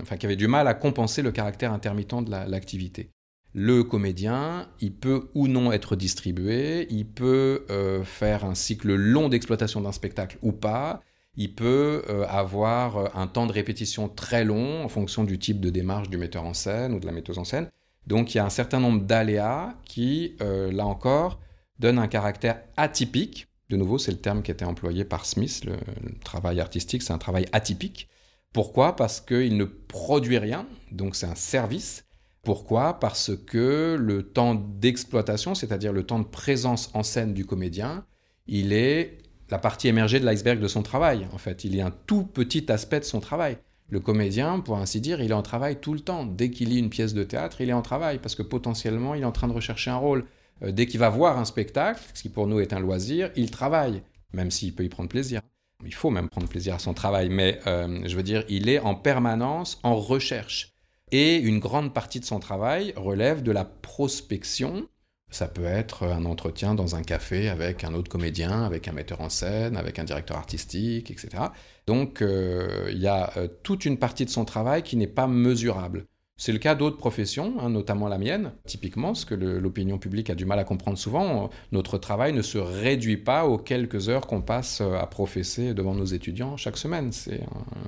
enfin 0.00 0.16
qui 0.16 0.26
avait 0.26 0.36
du 0.36 0.46
mal 0.46 0.68
à 0.68 0.74
compenser 0.74 1.22
le 1.22 1.32
caractère 1.32 1.72
intermittent 1.72 2.24
de 2.24 2.30
l'activité 2.30 3.10
le 3.52 3.82
comédien, 3.82 4.68
il 4.80 4.94
peut 4.94 5.30
ou 5.34 5.48
non 5.48 5.72
être 5.72 5.96
distribué, 5.96 6.86
il 6.90 7.06
peut 7.06 7.66
euh, 7.70 8.04
faire 8.04 8.44
un 8.44 8.54
cycle 8.54 8.94
long 8.94 9.28
d'exploitation 9.28 9.80
d'un 9.80 9.92
spectacle 9.92 10.38
ou 10.42 10.52
pas, 10.52 11.02
il 11.36 11.54
peut 11.54 12.02
euh, 12.08 12.26
avoir 12.28 12.96
euh, 12.96 13.08
un 13.14 13.26
temps 13.26 13.46
de 13.46 13.52
répétition 13.52 14.08
très 14.08 14.44
long 14.44 14.84
en 14.84 14.88
fonction 14.88 15.24
du 15.24 15.38
type 15.38 15.60
de 15.60 15.70
démarche 15.70 16.08
du 16.08 16.16
metteur 16.16 16.44
en 16.44 16.54
scène 16.54 16.94
ou 16.94 17.00
de 17.00 17.06
la 17.06 17.12
metteuse 17.12 17.38
en 17.38 17.44
scène. 17.44 17.68
Donc 18.06 18.34
il 18.34 18.38
y 18.38 18.40
a 18.40 18.44
un 18.44 18.50
certain 18.50 18.80
nombre 18.80 19.02
d'aléas 19.04 19.74
qui, 19.84 20.36
là 20.40 20.86
encore, 20.86 21.40
donnent 21.78 21.98
un 21.98 22.08
caractère 22.08 22.62
atypique. 22.76 23.46
De 23.68 23.76
nouveau, 23.76 23.98
c'est 23.98 24.12
le 24.12 24.18
terme 24.18 24.42
qui 24.42 24.50
été 24.50 24.64
employé 24.64 25.04
par 25.04 25.24
Smith, 25.24 25.64
le 25.64 25.76
travail 26.24 26.60
artistique, 26.60 27.02
c'est 27.02 27.12
un 27.12 27.18
travail 27.18 27.46
atypique. 27.52 28.08
Pourquoi? 28.52 28.96
Parce 28.96 29.20
qu'il 29.20 29.56
ne 29.56 29.64
produit 29.64 30.38
rien, 30.38 30.66
donc 30.90 31.14
c'est 31.14 31.26
un 31.26 31.36
service 31.36 32.04
pourquoi? 32.42 32.98
Parce 32.98 33.32
que 33.36 33.96
le 34.00 34.22
temps 34.22 34.54
d'exploitation, 34.54 35.54
c'est-à-dire 35.54 35.92
le 35.92 36.04
temps 36.04 36.18
de 36.18 36.24
présence 36.24 36.90
en 36.94 37.02
scène 37.02 37.34
du 37.34 37.44
comédien, 37.44 38.06
il 38.46 38.72
est 38.72 39.18
la 39.50 39.58
partie 39.58 39.88
émergée 39.88 40.20
de 40.20 40.24
l'iceberg 40.24 40.58
de 40.58 40.68
son 40.68 40.82
travail. 40.82 41.28
En 41.32 41.38
fait, 41.38 41.64
il 41.64 41.76
est 41.76 41.82
un 41.82 41.90
tout 41.90 42.24
petit 42.24 42.70
aspect 42.72 43.00
de 43.00 43.04
son 43.04 43.20
travail. 43.20 43.58
Le 43.90 43.98
comédien, 43.98 44.60
pour 44.60 44.78
ainsi 44.78 45.00
dire, 45.00 45.20
il 45.20 45.32
est 45.32 45.34
en 45.34 45.42
travail 45.42 45.80
tout 45.80 45.92
le 45.92 46.00
temps. 46.00 46.24
Dès 46.24 46.50
qu'il 46.50 46.68
lit 46.68 46.78
une 46.78 46.90
pièce 46.90 47.12
de 47.12 47.24
théâtre, 47.24 47.60
il 47.60 47.68
est 47.68 47.74
en 47.74 47.82
travail 47.82 48.18
parce 48.18 48.36
que 48.36 48.42
potentiellement, 48.42 49.14
il 49.14 49.22
est 49.22 49.26
en 49.26 49.32
train 49.32 49.48
de 49.48 49.52
rechercher 49.52 49.90
un 49.90 49.96
rôle. 49.96 50.26
Euh, 50.62 50.70
dès 50.70 50.86
qu'il 50.86 51.00
va 51.00 51.08
voir 51.08 51.38
un 51.38 51.44
spectacle, 51.44 52.00
ce 52.14 52.22
qui 52.22 52.28
pour 52.28 52.46
nous 52.46 52.60
est 52.60 52.72
un 52.72 52.78
loisir, 52.78 53.30
il 53.34 53.50
travaille, 53.50 54.02
même 54.32 54.52
s'il 54.52 54.74
peut 54.74 54.84
y 54.84 54.88
prendre 54.88 55.08
plaisir. 55.08 55.40
Il 55.84 55.94
faut 55.94 56.10
même 56.10 56.28
prendre 56.28 56.48
plaisir 56.48 56.74
à 56.74 56.78
son 56.78 56.94
travail, 56.94 57.30
mais 57.30 57.58
euh, 57.66 58.02
je 58.06 58.14
veux 58.14 58.22
dire, 58.22 58.44
il 58.48 58.68
est 58.68 58.78
en 58.78 58.94
permanence 58.94 59.80
en 59.82 59.96
recherche. 59.96 60.74
Et 61.10 61.36
une 61.36 61.58
grande 61.58 61.92
partie 61.92 62.20
de 62.20 62.24
son 62.24 62.38
travail 62.38 62.92
relève 62.96 63.42
de 63.42 63.50
la 63.50 63.64
prospection. 63.64 64.86
Ça 65.30 65.46
peut 65.46 65.64
être 65.64 66.04
un 66.06 66.24
entretien 66.24 66.74
dans 66.74 66.96
un 66.96 67.02
café 67.02 67.48
avec 67.48 67.84
un 67.84 67.94
autre 67.94 68.10
comédien, 68.10 68.64
avec 68.64 68.88
un 68.88 68.92
metteur 68.92 69.20
en 69.20 69.28
scène, 69.28 69.76
avec 69.76 69.98
un 69.98 70.04
directeur 70.04 70.36
artistique, 70.36 71.10
etc. 71.10 71.44
Donc 71.86 72.20
euh, 72.20 72.88
il 72.90 72.98
y 72.98 73.06
a 73.06 73.32
euh, 73.36 73.48
toute 73.62 73.84
une 73.84 73.98
partie 73.98 74.24
de 74.24 74.30
son 74.30 74.44
travail 74.44 74.82
qui 74.82 74.96
n'est 74.96 75.06
pas 75.06 75.28
mesurable. 75.28 76.06
C'est 76.40 76.52
le 76.52 76.58
cas 76.58 76.74
d'autres 76.74 76.96
professions, 76.96 77.56
hein, 77.60 77.68
notamment 77.68 78.08
la 78.08 78.16
mienne, 78.16 78.52
typiquement, 78.64 79.14
ce 79.14 79.26
que 79.26 79.34
l'opinion 79.34 79.98
publique 79.98 80.30
a 80.30 80.34
du 80.34 80.46
mal 80.46 80.58
à 80.58 80.64
comprendre 80.64 80.96
souvent. 80.96 81.50
Notre 81.70 81.98
travail 81.98 82.32
ne 82.32 82.40
se 82.40 82.56
réduit 82.56 83.18
pas 83.18 83.44
aux 83.44 83.58
quelques 83.58 84.08
heures 84.08 84.26
qu'on 84.26 84.40
passe 84.40 84.80
à 84.80 85.06
professer 85.06 85.74
devant 85.74 85.94
nos 85.94 86.06
étudiants 86.06 86.56
chaque 86.56 86.78
semaine. 86.78 87.12
C'est 87.12 87.42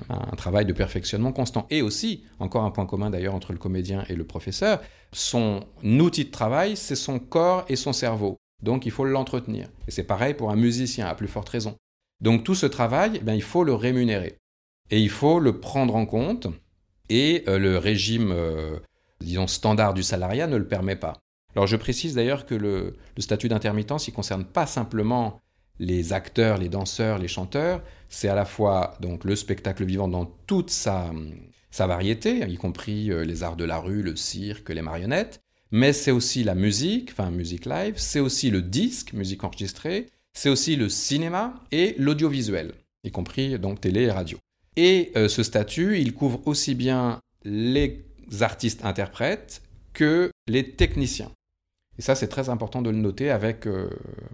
un, 0.09 0.35
travail 0.35 0.67
de 0.67 0.73
perfectionnement 0.73 1.31
constant. 1.31 1.65
Et 1.71 1.81
aussi, 1.81 2.25
encore 2.37 2.63
un 2.63 2.69
point 2.69 2.85
commun 2.85 3.09
d'ailleurs 3.09 3.33
entre 3.33 3.53
le 3.53 3.57
comédien 3.57 4.05
et 4.07 4.13
le 4.13 4.23
professeur, 4.23 4.83
son 5.11 5.61
outil 5.83 6.25
de 6.25 6.31
travail, 6.31 6.77
c'est 6.77 6.95
son 6.95 7.17
corps 7.17 7.65
et 7.69 7.75
son 7.75 7.91
cerveau. 7.91 8.37
Donc 8.61 8.85
il 8.85 8.91
faut 8.91 9.03
l'entretenir. 9.03 9.67
Et 9.87 9.91
c'est 9.91 10.03
pareil 10.03 10.35
pour 10.35 10.51
un 10.51 10.55
musicien, 10.55 11.07
à 11.07 11.15
plus 11.15 11.27
forte 11.27 11.49
raison. 11.49 11.75
Donc 12.21 12.43
tout 12.43 12.53
ce 12.53 12.67
travail, 12.67 13.19
eh 13.27 13.31
il 13.31 13.41
faut 13.41 13.63
le 13.63 13.73
rémunérer. 13.73 14.37
Et 14.91 14.99
il 14.99 15.09
faut 15.09 15.39
le 15.39 15.59
prendre 15.59 15.95
en 15.95 16.05
compte 16.05 16.49
et 17.09 17.43
euh, 17.47 17.57
le 17.57 17.77
régime, 17.77 18.31
euh, 18.31 18.77
disons, 19.19 19.47
standard 19.47 19.93
du 19.93 20.03
salariat 20.03 20.47
ne 20.47 20.57
le 20.57 20.67
permet 20.67 20.95
pas. 20.95 21.17
Alors 21.55 21.67
je 21.67 21.75
précise 21.75 22.15
d'ailleurs 22.15 22.45
que 22.45 22.55
le, 22.55 22.95
statut 23.19 23.47
d'intermittence, 23.47 24.07
il 24.07 24.11
ne 24.11 24.15
concerne 24.15 24.45
pas 24.45 24.65
simplement 24.65 25.39
les 25.79 26.13
acteurs, 26.13 26.57
les 26.57 26.69
danseurs, 26.69 27.17
les 27.17 27.27
chanteurs, 27.27 27.81
c'est 28.09 28.27
à 28.27 28.35
la 28.35 28.45
fois 28.45 28.95
donc 28.99 29.23
le 29.23 29.35
spectacle 29.35 29.85
vivant 29.85 30.07
dans 30.07 30.25
toute 30.25 30.69
sa, 30.69 31.11
sa 31.71 31.87
variété, 31.87 32.47
y 32.47 32.57
compris 32.57 33.11
euh, 33.11 33.23
les 33.23 33.43
arts 33.43 33.55
de 33.55 33.65
la 33.65 33.79
rue, 33.79 34.01
le 34.01 34.15
cirque, 34.15 34.69
les 34.69 34.81
marionnettes, 34.81 35.41
mais 35.71 35.93
c'est 35.93 36.11
aussi 36.11 36.43
la 36.43 36.55
musique, 36.55 37.11
enfin 37.11 37.31
musique 37.31 37.65
live, 37.65 37.95
c'est 37.97 38.19
aussi 38.19 38.51
le 38.51 38.61
disque, 38.61 39.13
musique 39.13 39.43
enregistrée, 39.43 40.07
c'est 40.33 40.49
aussi 40.49 40.75
le 40.75 40.89
cinéma 40.89 41.55
et 41.71 41.95
l'audiovisuel, 41.97 42.73
y 43.03 43.11
compris 43.11 43.57
donc 43.59 43.81
télé 43.81 44.03
et 44.03 44.11
radio. 44.11 44.37
Et 44.75 45.11
euh, 45.15 45.27
ce 45.27 45.43
statut, 45.43 45.99
il 45.99 46.13
couvre 46.13 46.41
aussi 46.45 46.75
bien 46.75 47.19
les 47.43 48.05
artistes-interprètes 48.41 49.61
que 49.93 50.31
les 50.47 50.71
techniciens. 50.71 51.31
Et 51.99 52.01
ça, 52.01 52.15
c'est 52.15 52.27
très 52.27 52.49
important 52.49 52.81
de 52.81 52.89
le 52.89 52.97
noter 52.97 53.29
avec 53.29 53.67
euh, 53.67 53.89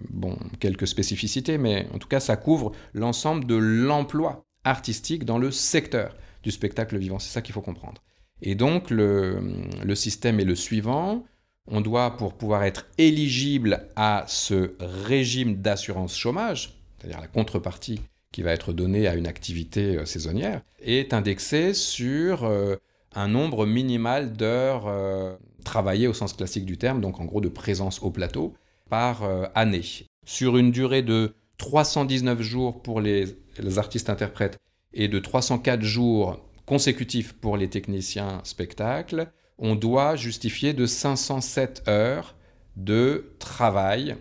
bon, 0.09 0.37
quelques 0.59 0.87
spécificités, 0.87 1.57
mais 1.57 1.87
en 1.93 1.97
tout 1.97 2.07
cas, 2.07 2.21
ça 2.21 2.37
couvre 2.37 2.71
l'ensemble 2.93 3.45
de 3.45 3.55
l'emploi 3.55 4.45
artistique 4.63 5.25
dans 5.25 5.37
le 5.37 5.51
secteur 5.51 6.15
du 6.43 6.51
spectacle 6.51 6.97
vivant. 6.97 7.19
C'est 7.19 7.33
ça 7.33 7.41
qu'il 7.41 7.53
faut 7.53 7.61
comprendre. 7.61 8.01
Et 8.41 8.55
donc, 8.55 8.89
le, 8.89 9.41
le, 9.83 9.95
système 9.95 10.39
est 10.39 10.45
le 10.45 10.55
suivant. 10.55 11.25
On 11.67 11.81
doit, 11.81 12.15
pour 12.15 12.35
pouvoir 12.35 12.63
être 12.63 12.87
éligible 12.97 13.87
à 13.97 14.23
ce 14.27 14.75
régime 14.79 15.55
d'assurance 15.55 16.17
chômage, 16.17 16.79
c'est-à-dire 16.97 17.19
la 17.19 17.27
contrepartie 17.27 17.99
qui 18.31 18.41
va 18.41 18.51
être 18.51 18.73
donné 18.73 19.07
à 19.07 19.15
une 19.15 19.27
activité 19.27 19.97
euh, 19.97 20.05
saisonnière, 20.05 20.61
est 20.81 21.13
indexé 21.13 21.73
sur 21.73 22.43
euh, 22.43 22.75
un 23.13 23.27
nombre 23.27 23.65
minimal 23.65 24.33
d'heures 24.33 24.87
euh, 24.87 25.35
travaillées 25.63 26.07
au 26.07 26.13
sens 26.13 26.33
classique 26.33 26.65
du 26.65 26.77
terme, 26.77 27.01
donc 27.01 27.19
en 27.19 27.25
gros 27.25 27.41
de 27.41 27.49
présence 27.49 28.01
au 28.01 28.11
plateau, 28.11 28.53
par 28.89 29.21
année. 29.53 29.83
Sur 30.25 30.57
une 30.57 30.71
durée 30.71 31.03
de 31.03 31.35
319 31.59 32.41
jours 32.41 32.81
pour 32.81 33.01
les, 33.01 33.37
artistes-interprètes 33.77 34.57
et 34.95 35.07
de 35.07 35.19
304 35.19 35.83
jours 35.83 36.39
consécutifs 36.65 37.33
pour 37.33 37.55
les 37.55 37.69
techniciens 37.69 38.41
spectacles, 38.43 39.27
on 39.59 39.75
doit 39.75 40.15
justifier 40.15 40.73
de 40.73 40.87
507 40.87 41.83
heures 41.87 42.35
de 42.77 43.35
travail 43.37 44.15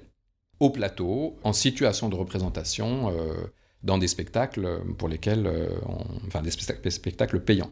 au 0.60 0.68
plateau 0.68 1.38
en 1.44 1.54
situation 1.54 2.10
de 2.10 2.14
représentation 2.14 3.10
dans 3.82 3.98
des 3.98 4.08
spectacles 4.08 4.82
pour 4.96 5.08
lesquels, 5.08 5.46
euh, 5.46 5.68
enfin 6.26 6.42
des 6.42 6.50
spectacles, 6.90 7.40
payants. 7.40 7.70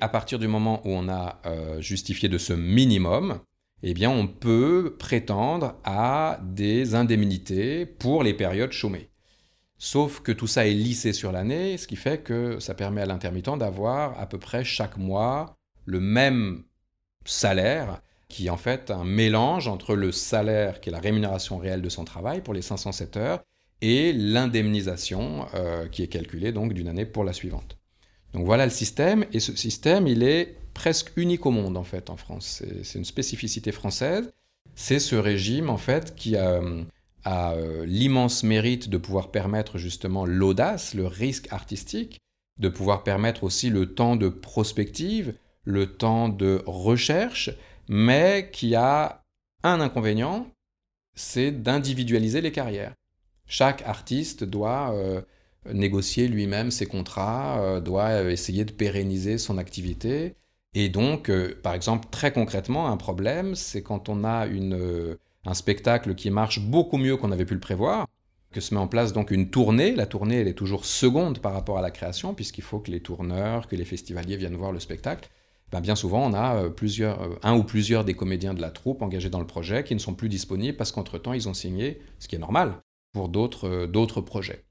À 0.00 0.08
partir 0.08 0.38
du 0.38 0.48
moment 0.48 0.80
où 0.84 0.90
on 0.90 1.08
a 1.08 1.40
euh, 1.46 1.80
justifié 1.80 2.28
de 2.28 2.38
ce 2.38 2.52
minimum, 2.52 3.40
eh 3.82 3.94
bien 3.94 4.10
on 4.10 4.26
peut 4.26 4.96
prétendre 4.98 5.76
à 5.84 6.40
des 6.42 6.94
indemnités 6.94 7.86
pour 7.86 8.22
les 8.22 8.34
périodes 8.34 8.72
chômées. 8.72 9.10
Sauf 9.78 10.20
que 10.20 10.32
tout 10.32 10.46
ça 10.46 10.66
est 10.66 10.74
lissé 10.74 11.12
sur 11.12 11.32
l'année, 11.32 11.78
ce 11.78 11.86
qui 11.86 11.96
fait 11.96 12.22
que 12.22 12.58
ça 12.60 12.74
permet 12.74 13.00
à 13.00 13.06
l'intermittent 13.06 13.58
d'avoir 13.58 14.18
à 14.20 14.26
peu 14.26 14.38
près 14.38 14.64
chaque 14.64 14.98
mois 14.98 15.56
le 15.86 16.00
même 16.00 16.64
salaire, 17.24 18.02
qui 18.28 18.46
est 18.46 18.50
en 18.50 18.58
fait 18.58 18.90
un 18.90 19.04
mélange 19.04 19.68
entre 19.68 19.94
le 19.94 20.12
salaire, 20.12 20.80
qui 20.80 20.90
est 20.90 20.92
la 20.92 21.00
rémunération 21.00 21.56
réelle 21.56 21.82
de 21.82 21.88
son 21.88 22.04
travail 22.04 22.42
pour 22.42 22.52
les 22.52 22.62
507 22.62 23.16
heures, 23.16 23.42
et 23.82 24.12
l'indemnisation 24.12 25.46
euh, 25.54 25.88
qui 25.88 26.02
est 26.02 26.08
calculée 26.08 26.52
donc 26.52 26.72
d'une 26.72 26.88
année 26.88 27.06
pour 27.06 27.24
la 27.24 27.32
suivante. 27.32 27.78
Donc 28.32 28.46
voilà 28.46 28.64
le 28.64 28.70
système, 28.70 29.24
et 29.32 29.40
ce 29.40 29.56
système, 29.56 30.06
il 30.06 30.22
est 30.22 30.56
presque 30.74 31.12
unique 31.16 31.46
au 31.46 31.50
monde 31.50 31.76
en 31.76 31.84
fait 31.84 32.10
en 32.10 32.16
France. 32.16 32.62
C'est 32.82 32.98
une 32.98 33.04
spécificité 33.04 33.72
française. 33.72 34.32
C'est 34.74 35.00
ce 35.00 35.16
régime 35.16 35.68
en 35.68 35.76
fait 35.76 36.14
qui 36.14 36.36
a, 36.36 36.60
a 37.24 37.52
euh, 37.54 37.84
l'immense 37.86 38.44
mérite 38.44 38.88
de 38.88 38.98
pouvoir 38.98 39.30
permettre 39.30 39.78
justement 39.78 40.24
l'audace, 40.24 40.94
le 40.94 41.06
risque 41.06 41.52
artistique, 41.52 42.18
de 42.58 42.68
pouvoir 42.68 43.02
permettre 43.02 43.44
aussi 43.44 43.70
le 43.70 43.94
temps 43.94 44.16
de 44.16 44.28
prospective, 44.28 45.34
le 45.64 45.86
temps 45.86 46.28
de 46.28 46.62
recherche, 46.66 47.50
mais 47.88 48.50
qui 48.52 48.74
a 48.74 49.24
un 49.62 49.80
inconvénient, 49.80 50.46
c'est 51.14 51.50
d'individualiser 51.50 52.40
les 52.40 52.52
carrières. 52.52 52.94
Chaque 53.50 53.82
artiste 53.82 54.44
doit 54.44 54.94
euh, 54.94 55.22
négocier 55.72 56.28
lui-même 56.28 56.70
ses 56.70 56.86
contrats, 56.86 57.60
euh, 57.60 57.80
doit 57.80 58.10
euh, 58.10 58.30
essayer 58.30 58.64
de 58.64 58.70
pérenniser 58.70 59.38
son 59.38 59.58
activité. 59.58 60.36
Et 60.72 60.88
donc, 60.88 61.32
par 61.64 61.74
exemple, 61.74 62.06
très 62.12 62.32
concrètement, 62.32 62.86
un 62.92 62.96
problème, 62.96 63.56
c'est 63.56 63.82
quand 63.82 64.08
on 64.08 64.22
a 64.22 64.46
une, 64.46 65.18
un 65.44 65.54
spectacle 65.54 66.14
qui 66.14 66.30
marche 66.30 66.60
beaucoup 66.60 66.96
mieux 66.96 67.16
qu'on 67.16 67.32
avait 67.32 67.44
pu 67.44 67.54
le 67.54 67.60
prévoir, 67.60 68.06
que 68.52 68.60
se 68.60 68.72
met 68.72 68.78
en 68.78 68.86
place 68.86 69.12
donc 69.12 69.32
une 69.32 69.50
tournée. 69.50 69.96
La 69.96 70.06
tournée, 70.06 70.36
elle 70.36 70.46
est 70.46 70.54
toujours 70.54 70.84
seconde 70.84 71.40
par 71.40 71.52
rapport 71.54 71.76
à 71.76 71.82
la 71.82 71.90
création, 71.90 72.34
puisqu'il 72.34 72.62
faut 72.62 72.78
que 72.78 72.92
les 72.92 73.00
tourneurs, 73.00 73.66
que 73.66 73.74
les 73.74 73.84
festivaliers 73.84 74.36
viennent 74.36 74.54
voir 74.54 74.70
le 74.70 74.78
spectacle. 74.78 75.28
Ben, 75.72 75.80
bien 75.80 75.96
souvent, 75.96 76.24
on 76.24 76.34
a 76.34 76.70
plusieurs, 76.70 77.18
un 77.42 77.56
ou 77.56 77.64
plusieurs 77.64 78.04
des 78.04 78.14
comédiens 78.14 78.54
de 78.54 78.60
la 78.60 78.70
troupe 78.70 79.02
engagés 79.02 79.28
dans 79.28 79.40
le 79.40 79.46
projet 79.46 79.82
qui 79.82 79.94
ne 79.96 80.00
sont 80.00 80.14
plus 80.14 80.28
disponibles 80.28 80.76
parce 80.76 80.92
qu'entre-temps, 80.92 81.32
ils 81.32 81.48
ont 81.48 81.54
signé, 81.54 82.00
ce 82.20 82.28
qui 82.28 82.36
est 82.36 82.40
normal, 82.40 82.80
pour 83.12 83.30
euh, 83.64 83.86
d'autres 83.86 84.20
projets. 84.20 84.64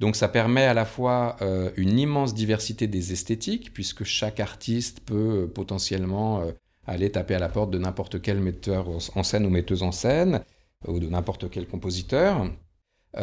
Donc 0.00 0.16
ça 0.16 0.28
permet 0.28 0.64
à 0.64 0.74
la 0.74 0.84
fois 0.84 1.36
euh, 1.40 1.70
une 1.76 1.98
immense 1.98 2.34
diversité 2.34 2.86
des 2.86 3.12
esthétiques, 3.12 3.72
puisque 3.72 4.04
chaque 4.04 4.40
artiste 4.40 5.00
peut 5.00 5.44
euh, 5.44 5.46
potentiellement 5.46 6.42
aller 6.86 7.10
taper 7.10 7.34
à 7.34 7.38
la 7.38 7.48
porte 7.48 7.70
de 7.70 7.78
n'importe 7.78 8.20
quel 8.20 8.40
metteur 8.40 8.88
en 8.88 9.22
scène 9.22 9.46
ou 9.46 9.50
metteuse 9.50 9.82
en 9.82 9.92
scène, 9.92 10.44
ou 10.86 10.98
de 10.98 11.08
n'importe 11.08 11.48
quel 11.48 11.66
compositeur. 11.66 12.50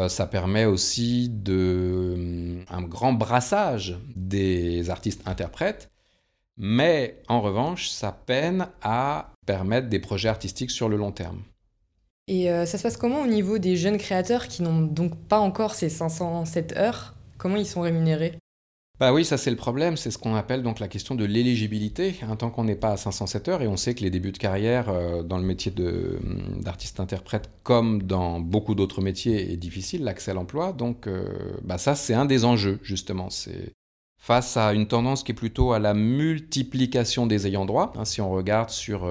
ça 0.07 0.25
permet 0.25 0.65
aussi 0.65 1.29
de, 1.29 2.63
un 2.69 2.81
grand 2.81 3.13
brassage 3.13 3.99
des 4.15 4.89
artistes-interprètes, 4.89 5.91
mais 6.57 7.21
en 7.27 7.41
revanche, 7.41 7.89
ça 7.89 8.11
peine 8.11 8.67
à 8.81 9.33
permettre 9.45 9.89
des 9.89 9.99
projets 9.99 10.29
artistiques 10.29 10.71
sur 10.71 10.89
le 10.89 10.97
long 10.97 11.11
terme. 11.11 11.43
Et 12.27 12.51
euh, 12.51 12.65
ça 12.65 12.77
se 12.77 12.83
passe 12.83 12.97
comment 12.97 13.21
au 13.21 13.27
niveau 13.27 13.57
des 13.57 13.75
jeunes 13.75 13.97
créateurs 13.97 14.47
qui 14.47 14.63
n'ont 14.63 14.81
donc 14.81 15.17
pas 15.17 15.39
encore 15.39 15.75
ces 15.75 15.89
507 15.89 16.77
heures? 16.77 17.15
Comment 17.37 17.57
ils 17.57 17.65
sont 17.65 17.81
rémunérés? 17.81 18.37
Bah 19.01 19.11
oui, 19.11 19.25
ça 19.25 19.35
c'est 19.35 19.49
le 19.49 19.55
problème, 19.55 19.97
c'est 19.97 20.11
ce 20.11 20.19
qu'on 20.19 20.35
appelle 20.35 20.61
donc 20.61 20.79
la 20.79 20.87
question 20.87 21.15
de 21.15 21.25
l'éligibilité. 21.25 22.17
Un 22.21 22.35
tant 22.35 22.51
qu'on 22.51 22.65
n'est 22.65 22.75
pas 22.75 22.91
à 22.91 22.97
507 22.97 23.47
heures, 23.47 23.61
et 23.63 23.67
on 23.67 23.75
sait 23.75 23.95
que 23.95 24.01
les 24.01 24.11
débuts 24.11 24.31
de 24.31 24.37
carrière 24.37 24.89
euh, 24.89 25.23
dans 25.23 25.39
le 25.39 25.43
métier 25.43 25.73
hum, 25.75 26.61
d'artiste-interprète, 26.61 27.49
comme 27.63 28.03
dans 28.03 28.39
beaucoup 28.39 28.75
d'autres 28.75 29.01
métiers, 29.01 29.51
est 29.51 29.57
difficile, 29.57 30.03
l'accès 30.03 30.29
à 30.29 30.33
l'emploi. 30.35 30.71
Donc 30.71 31.07
euh, 31.07 31.25
bah 31.63 31.79
ça 31.79 31.95
c'est 31.95 32.13
un 32.13 32.25
des 32.25 32.45
enjeux 32.45 32.77
justement. 32.83 33.31
C'est 33.31 33.73
face 34.21 34.55
à 34.55 34.71
une 34.73 34.87
tendance 34.87 35.23
qui 35.23 35.31
est 35.31 35.35
plutôt 35.35 35.73
à 35.73 35.79
la 35.79 35.95
multiplication 35.95 37.25
des 37.25 37.47
ayants 37.47 37.65
droit. 37.65 37.93
Hein, 37.95 38.05
si 38.05 38.21
on 38.21 38.29
regarde 38.29 38.69
sur 38.69 39.07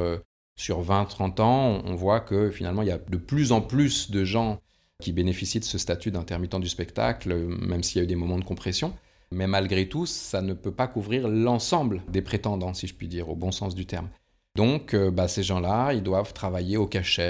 sur 0.60 0.82
20-30 0.82 1.40
ans, 1.40 1.82
on 1.86 1.94
voit 1.94 2.20
que 2.20 2.50
finalement, 2.50 2.82
il 2.82 2.88
y 2.88 2.92
a 2.92 2.98
de 2.98 3.16
plus 3.16 3.50
en 3.50 3.62
plus 3.62 4.10
de 4.10 4.24
gens 4.24 4.60
qui 5.00 5.12
bénéficient 5.12 5.60
de 5.60 5.64
ce 5.64 5.78
statut 5.78 6.10
d'intermittent 6.10 6.60
du 6.60 6.68
spectacle, 6.68 7.34
même 7.34 7.82
s'il 7.82 7.96
y 7.96 8.00
a 8.00 8.04
eu 8.04 8.06
des 8.06 8.14
moments 8.14 8.38
de 8.38 8.44
compression. 8.44 8.92
Mais 9.32 9.46
malgré 9.46 9.88
tout, 9.88 10.04
ça 10.04 10.42
ne 10.42 10.52
peut 10.52 10.72
pas 10.72 10.86
couvrir 10.86 11.28
l'ensemble 11.28 12.02
des 12.08 12.20
prétendants, 12.20 12.74
si 12.74 12.86
je 12.86 12.94
puis 12.94 13.08
dire, 13.08 13.30
au 13.30 13.36
bon 13.36 13.52
sens 13.52 13.74
du 13.74 13.86
terme. 13.86 14.10
Donc, 14.54 14.92
euh, 14.92 15.10
bah, 15.10 15.28
ces 15.28 15.42
gens-là, 15.42 15.94
ils 15.94 16.02
doivent 16.02 16.34
travailler 16.34 16.76
au 16.76 16.86
cachet, 16.86 17.22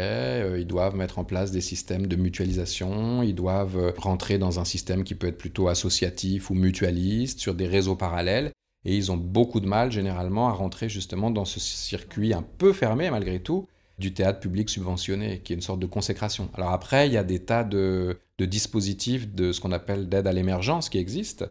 euh, 0.43 0.59
ils 0.59 0.67
doivent 0.67 0.97
mettre 0.97 1.21
en 1.21 1.25
place 1.25 1.53
des 1.53 1.61
systèmes 1.61 2.07
de 2.07 2.17
mutualisation, 2.17 3.23
ils 3.23 3.35
doivent 3.35 3.79
euh, 3.79 3.93
rentrer 3.97 4.39
dans 4.39 4.59
un 4.59 4.65
système 4.65 5.05
qui 5.05 5.15
peut 5.15 5.29
être 5.29 5.39
plutôt 5.39 5.69
associatif 5.69 6.51
ou 6.51 6.55
mutualiste, 6.55 7.39
sur 7.39 7.55
des 7.55 7.69
réseaux 7.69 7.95
parallèles. 7.95 8.51
Et 8.85 8.97
ils 8.97 9.13
ont 9.13 9.17
beaucoup 9.17 9.61
de 9.61 9.67
mal 9.67 9.93
généralement 9.93 10.49
à 10.49 10.53
rentrer 10.53 10.89
justement 10.89 11.31
dans 11.31 11.45
ce 11.45 11.61
circuit 11.61 12.33
un 12.33 12.43
peu 12.43 12.73
fermé 12.73 13.11
malgré 13.11 13.41
tout 13.41 13.69
du 14.01 14.15
théâtre 14.15 14.41
public 14.41 14.71
subventionné, 14.71 15.41
qui 15.41 15.53
est 15.53 15.57
une 15.57 15.63
sorte 15.63 15.79
de 15.79 15.87
consécration. 15.87 16.49
Alors 16.55 16.71
après, 16.71 17.07
il 17.07 17.13
y 17.13 17.19
a 17.19 17.23
des 17.23 17.41
tas 17.41 17.65
de, 17.65 18.19
dispositifs 18.39 19.33
de 19.33 19.53
ce 19.53 19.61
qu'on 19.61 19.73
appelle 19.73 20.09
d'aide 20.09 20.27
à 20.27 20.33
l'émergence 20.33 20.89
qui 20.89 20.97
existent. 20.97 21.45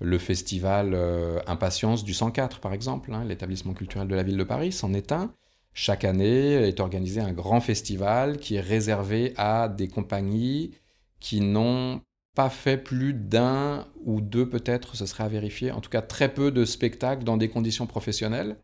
Le 0.00 0.16
festival 0.18 0.92
euh, 0.94 1.40
Impatience 1.48 2.04
du 2.04 2.14
104, 2.14 2.60
par 2.60 2.72
exemple, 2.72 3.12
hein, 3.12 3.24
l'établissement 3.24 3.74
culturel 3.74 4.06
de 4.06 4.14
la 4.14 4.22
ville 4.22 4.36
de 4.36 4.44
Paris, 4.44 4.70
c'en 4.70 4.94
est 4.94 5.10
un. 5.10 5.32
Chaque 5.74 6.04
année 6.04 6.52
est 6.52 6.78
organisé 6.78 7.20
un 7.20 7.32
grand 7.32 7.60
festival 7.60 8.38
qui 8.38 8.54
est 8.54 8.60
réservé 8.60 9.34
à 9.36 9.68
des 9.68 9.88
compagnies 9.88 10.70
qui 11.18 11.40
n'ont 11.40 12.00
pas 12.38 12.50
fait 12.50 12.76
plus 12.76 13.14
d'un 13.14 13.84
ou 14.04 14.20
deux 14.20 14.48
peut-être, 14.48 14.94
ce 14.94 15.06
serait 15.06 15.24
à 15.24 15.28
vérifier, 15.28 15.72
en 15.72 15.80
tout 15.80 15.90
cas 15.90 16.02
très 16.02 16.32
peu 16.32 16.52
de 16.52 16.64
spectacles 16.64 17.24
dans 17.24 17.36
des 17.36 17.48
conditions 17.48 17.88
professionnelles. 17.88 18.58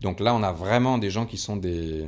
Donc 0.00 0.18
là, 0.18 0.34
on 0.34 0.42
a 0.42 0.50
vraiment 0.50 0.96
des 0.96 1.10
gens 1.10 1.26
qui 1.26 1.36
sont 1.36 1.56
des, 1.56 2.06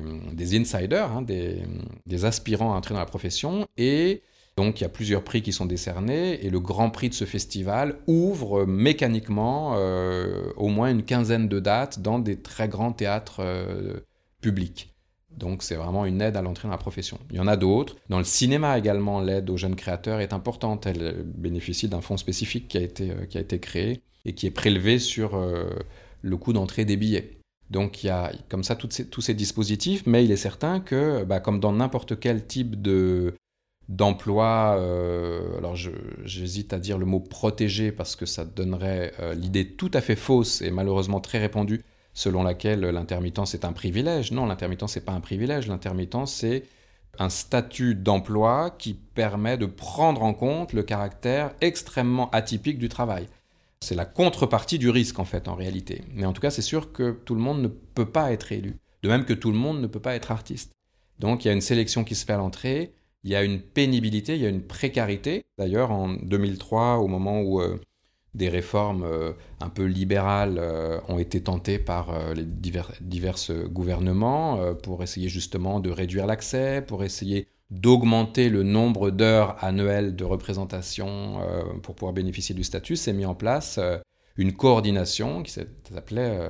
insiders, 0.54 1.12
hein, 1.12 1.20
des, 1.20 2.24
aspirants 2.24 2.72
à 2.72 2.76
entrer 2.78 2.94
dans 2.94 3.00
la 3.00 3.04
profession. 3.04 3.66
Et 3.76 4.22
donc, 4.56 4.80
il 4.80 4.84
y 4.84 4.86
a 4.86 4.88
plusieurs 4.88 5.24
prix 5.24 5.42
qui 5.42 5.52
sont 5.52 5.66
décernés. 5.66 6.42
Et 6.42 6.48
le 6.48 6.58
grand 6.58 6.88
prix 6.88 7.10
de 7.10 7.14
ce 7.14 7.26
festival 7.26 7.96
ouvre 8.06 8.64
mécaniquement 8.64 9.74
euh, 9.76 10.50
au 10.56 10.68
moins 10.68 10.90
une 10.90 11.02
quinzaine 11.02 11.48
de 11.48 11.60
dates 11.60 12.00
dans 12.00 12.18
des 12.18 12.40
très 12.40 12.66
grands 12.66 12.92
théâtres 12.92 13.40
euh, 13.40 14.00
publics. 14.40 14.94
Donc, 15.38 15.62
c'est 15.62 15.76
vraiment 15.76 16.04
une 16.04 16.20
aide 16.20 16.36
à 16.36 16.42
l'entrée 16.42 16.68
dans 16.68 16.72
la 16.72 16.78
profession. 16.78 17.18
Il 17.30 17.36
y 17.36 17.40
en 17.40 17.46
a 17.46 17.56
d'autres. 17.56 17.96
Dans 18.08 18.18
le 18.18 18.24
cinéma 18.24 18.76
également, 18.78 19.20
l'aide 19.20 19.48
aux 19.50 19.56
jeunes 19.56 19.76
créateurs 19.76 20.20
est 20.20 20.32
importante. 20.32 20.86
Elle 20.86 21.24
bénéficie 21.24 21.88
d'un 21.88 22.00
fonds 22.00 22.16
spécifique 22.16 22.68
qui 22.68 22.78
a 22.78 22.82
été, 22.82 23.10
euh, 23.10 23.24
qui 23.24 23.60
créé 23.60 24.02
et 24.24 24.34
qui 24.34 24.46
est 24.46 24.50
prélevé 24.50 24.98
sur 24.98 25.40
le 26.22 26.36
coût 26.36 26.52
d'entrée 26.52 26.84
des 26.84 26.96
billets. 26.96 27.38
Donc 27.70 28.02
il 28.02 28.06
y 28.06 28.10
a 28.10 28.32
comme 28.48 28.64
ça 28.64 28.76
tous 28.76 29.20
ces 29.20 29.34
dispositifs, 29.34 30.04
mais 30.06 30.24
il 30.24 30.32
est 30.32 30.36
certain 30.36 30.80
que, 30.80 31.24
bah, 31.24 31.40
comme 31.40 31.60
dans 31.60 31.72
n'importe 31.72 32.18
quel 32.18 32.46
type 32.46 32.80
de 32.80 33.34
d'emploi, 33.88 34.76
euh, 34.78 35.56
alors 35.56 35.74
j'hésite 35.74 36.74
à 36.74 36.78
dire 36.78 36.98
le 36.98 37.06
mot 37.06 37.20
protégé 37.20 37.90
parce 37.90 38.16
que 38.16 38.26
ça 38.26 38.44
donnerait 38.44 39.14
euh, 39.18 39.32
l'idée 39.32 39.66
tout 39.66 39.90
à 39.94 40.02
fait 40.02 40.16
fausse 40.16 40.60
et 40.60 40.70
malheureusement 40.70 41.20
très 41.20 41.38
répandue 41.38 41.82
selon 42.18 42.42
laquelle 42.42 42.80
l'intermittence 42.80 43.54
est 43.54 43.64
un 43.64 43.72
privilège. 43.72 44.32
Non, 44.32 44.46
l'intermittence 44.46 44.96
n'est 44.96 45.02
pas 45.02 45.12
un 45.12 45.20
privilège, 45.20 45.68
l'intermittence 45.68 46.34
c'est 46.34 46.64
un 47.20 47.28
statut 47.28 47.94
d'emploi 47.94 48.74
qui 48.76 48.94
permet 48.94 49.56
de 49.56 49.66
prendre 49.66 50.24
en 50.24 50.34
compte 50.34 50.72
le 50.72 50.82
caractère 50.82 51.54
extrêmement 51.60 52.28
atypique 52.30 52.78
du 52.78 52.88
travail. 52.88 53.28
C'est 53.80 53.94
la 53.94 54.04
contrepartie 54.04 54.80
du 54.80 54.90
risque, 54.90 55.20
en 55.20 55.24
fait, 55.24 55.46
en 55.46 55.54
réalité. 55.54 56.02
Mais 56.12 56.26
en 56.26 56.32
tout 56.32 56.40
cas, 56.40 56.50
c'est 56.50 56.60
sûr 56.60 56.92
que 56.92 57.12
tout 57.24 57.36
le 57.36 57.40
monde 57.40 57.62
ne 57.62 57.68
peut 57.68 58.10
pas 58.10 58.32
être 58.32 58.50
élu. 58.50 58.74
De 59.04 59.08
même 59.08 59.24
que 59.24 59.32
tout 59.32 59.52
le 59.52 59.58
monde 59.58 59.80
ne 59.80 59.86
peut 59.86 60.00
pas 60.00 60.16
être 60.16 60.32
artiste. 60.32 60.72
Donc, 61.20 61.44
il 61.44 61.48
y 61.48 61.50
a 61.52 61.54
une 61.54 61.60
sélection 61.60 62.02
qui 62.02 62.16
se 62.16 62.24
fait 62.24 62.32
à 62.32 62.36
l'entrée, 62.36 62.94
il 63.22 63.30
y 63.30 63.36
a 63.36 63.44
une 63.44 63.60
pénibilité, 63.60 64.34
il 64.34 64.42
y 64.42 64.46
a 64.46 64.48
une 64.48 64.66
précarité. 64.66 65.44
D'ailleurs, 65.56 65.92
en 65.92 66.08
2003, 66.08 66.96
au 66.96 67.06
moment 67.06 67.40
où 67.42 67.60
euh, 67.60 67.80
des 68.34 68.48
réformes 68.48 69.04
euh, 69.04 69.32
un 69.60 69.68
peu 69.68 69.84
libérales 69.84 70.58
euh, 70.58 71.00
ont 71.08 71.18
été 71.18 71.42
tentées 71.42 71.78
par 71.78 72.34
les 72.34 72.44
divers, 72.44 72.92
divers 73.00 73.36
gouvernements 73.66 74.74
pour 74.82 75.02
essayer 75.02 75.28
justement 75.28 75.80
de 75.80 75.90
réduire 75.90 76.26
l'accès, 76.26 76.82
pour 76.86 77.04
essayer 77.04 77.48
d'augmenter 77.70 78.48
le 78.48 78.62
nombre 78.62 79.10
d'heures 79.10 79.62
annuelles 79.62 80.16
de 80.16 80.24
représentation 80.24 81.40
euh, 81.42 81.62
pour 81.82 81.94
pouvoir 81.94 82.12
bénéficier 82.14 82.54
du 82.54 82.64
statut, 82.64 82.96
s'est 82.96 83.12
mis 83.12 83.26
en 83.26 83.34
place 83.34 83.78
euh, 83.78 83.98
une 84.36 84.54
coordination 84.54 85.42
qui 85.42 85.52
s'appelait 85.52 86.40
euh, 86.40 86.48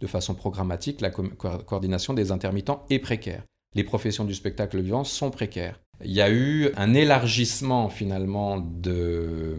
de 0.00 0.06
façon 0.06 0.34
programmatique 0.34 1.00
la 1.00 1.10
coordination 1.10 2.14
des 2.14 2.30
intermittents 2.32 2.84
et 2.90 2.98
précaires. 2.98 3.42
Les 3.74 3.84
professions 3.84 4.24
du 4.24 4.34
spectacle 4.34 4.80
vivant 4.80 5.04
sont 5.04 5.30
précaires. 5.30 5.80
Il 6.04 6.12
y 6.12 6.20
a 6.20 6.30
eu 6.30 6.70
un 6.76 6.94
élargissement 6.94 7.88
finalement 7.88 8.58
de, 8.58 9.56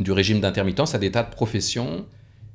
du 0.00 0.12
régime 0.12 0.40
d'intermittence 0.40 0.94
à 0.94 0.98
des 0.98 1.12
tas 1.12 1.22
de 1.22 1.30
professions 1.30 2.06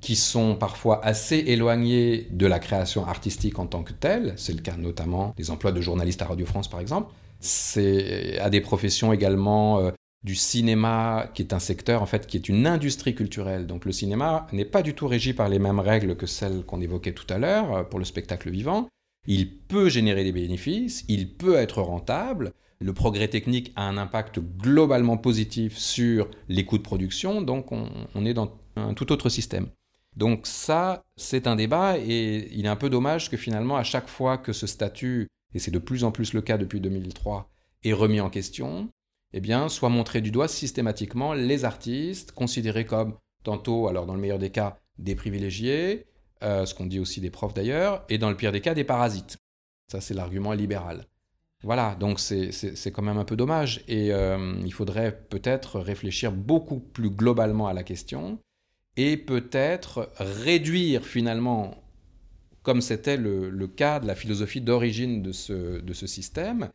qui 0.01 0.15
sont 0.15 0.55
parfois 0.55 1.03
assez 1.03 1.37
éloignées 1.37 2.27
de 2.31 2.45
la 2.45 2.59
création 2.59 3.07
artistique 3.07 3.57
en 3.59 3.65
tant 3.65 3.83
que 3.83 3.93
telle. 3.93 4.33
C'est 4.35 4.53
le 4.53 4.61
cas 4.61 4.77
notamment 4.77 5.33
des 5.37 5.49
emplois 5.49 5.71
de 5.71 5.81
journalistes 5.81 6.21
à 6.21 6.25
Radio 6.25 6.45
France 6.45 6.69
par 6.69 6.79
exemple, 6.79 7.13
c'est 7.39 8.37
à 8.39 8.49
des 8.49 8.61
professions 8.61 9.13
également 9.13 9.79
euh, 9.79 9.91
du 10.23 10.35
cinéma, 10.35 11.29
qui 11.33 11.43
est 11.43 11.53
un 11.53 11.59
secteur 11.59 12.01
en 12.01 12.07
fait 12.07 12.25
qui 12.27 12.37
est 12.37 12.49
une 12.49 12.65
industrie 12.65 13.15
culturelle. 13.15 13.67
Donc 13.67 13.85
le 13.85 13.91
cinéma 13.91 14.47
n'est 14.51 14.65
pas 14.65 14.81
du 14.81 14.93
tout 14.93 15.07
régi 15.07 15.33
par 15.33 15.49
les 15.49 15.59
mêmes 15.59 15.79
règles 15.79 16.15
que 16.15 16.25
celles 16.25 16.63
qu'on 16.63 16.81
évoquait 16.81 17.13
tout 17.13 17.31
à 17.31 17.37
l'heure 17.37 17.75
euh, 17.75 17.83
pour 17.83 17.99
le 17.99 18.05
spectacle 18.05 18.49
vivant. 18.49 18.87
Il 19.27 19.49
peut 19.55 19.89
générer 19.89 20.23
des 20.23 20.31
bénéfices, 20.31 21.05
il 21.07 21.29
peut 21.29 21.55
être 21.55 21.81
rentable. 21.81 22.53
Le 22.79 22.93
progrès 22.93 23.27
technique 23.27 23.71
a 23.75 23.87
un 23.87 23.97
impact 23.97 24.39
globalement 24.39 25.17
positif 25.17 25.77
sur 25.77 26.29
les 26.49 26.65
coûts 26.65 26.77
de 26.77 26.83
production, 26.83 27.41
donc 27.41 27.71
on, 27.71 28.25
est 28.25 28.33
dans 28.33 28.57
un 28.75 28.93
tout 28.93 29.11
autre 29.11 29.29
système. 29.29 29.67
Donc 30.17 30.45
ça, 30.47 31.03
c'est 31.15 31.47
un 31.47 31.55
débat 31.55 31.97
et 31.97 32.49
il 32.51 32.65
est 32.65 32.69
un 32.69 32.75
peu 32.75 32.89
dommage 32.89 33.29
que 33.29 33.37
finalement, 33.37 33.77
à 33.77 33.83
chaque 33.83 34.07
fois 34.07 34.37
que 34.37 34.53
ce 34.53 34.67
statut 34.67 35.27
et 35.53 35.59
c'est 35.59 35.71
de 35.71 35.79
plus 35.79 36.03
en 36.03 36.11
plus 36.11 36.33
le 36.33 36.41
cas 36.41 36.57
depuis 36.57 36.81
2003, 36.81 37.49
est 37.85 37.93
remis 37.93 38.19
en 38.19 38.29
question, 38.29 38.89
eh 39.33 39.39
bien, 39.39 39.69
soit 39.69 39.89
montré 39.89 40.21
du 40.21 40.29
doigt 40.29 40.49
systématiquement 40.49 41.33
les 41.33 41.63
artistes 41.63 42.33
considérés 42.33 42.85
comme, 42.85 43.15
tantôt, 43.43 43.87
alors 43.87 44.05
dans 44.05 44.15
le 44.15 44.19
meilleur 44.19 44.39
des 44.39 44.49
cas, 44.49 44.77
des 44.97 45.15
privilégiés, 45.15 46.07
euh, 46.43 46.65
ce 46.65 46.75
qu'on 46.75 46.85
dit 46.85 46.99
aussi 46.99 47.21
des 47.21 47.29
profs 47.29 47.53
d'ailleurs, 47.53 48.03
et 48.09 48.17
dans 48.17 48.29
le 48.29 48.35
pire 48.35 48.51
des 48.51 48.61
cas, 48.61 48.73
des 48.73 48.83
parasites. 48.83 49.37
Ça, 49.89 50.01
c'est 50.01 50.13
l'argument 50.13 50.51
libéral. 50.51 51.07
Voilà, 51.63 51.95
donc 51.99 52.19
c'est 52.19 52.91
quand 52.91 53.01
même 53.01 53.17
un 53.17 53.25
peu 53.25 53.35
dommage. 53.35 53.83
Et 53.87 54.13
euh, 54.13 54.55
il 54.63 54.73
faudrait 54.73 55.19
peut-être 55.29 55.79
réfléchir 55.79 56.31
beaucoup 56.31 56.79
plus 56.79 57.09
globalement 57.09 57.67
à 57.67 57.73
la 57.73 57.83
question 57.83 58.39
et 58.97 59.17
peut-être 59.17 60.11
réduire 60.17 61.05
finalement 61.05 61.81
comme 62.65 62.81
c'était 62.81 63.15
le, 63.15 63.67
cas 63.67 63.99
de 63.99 64.07
la 64.07 64.15
philosophie 64.15 64.59
d'origine 64.59 65.21
de 65.21 65.31
ce, 65.31 66.07
système, 66.07 66.69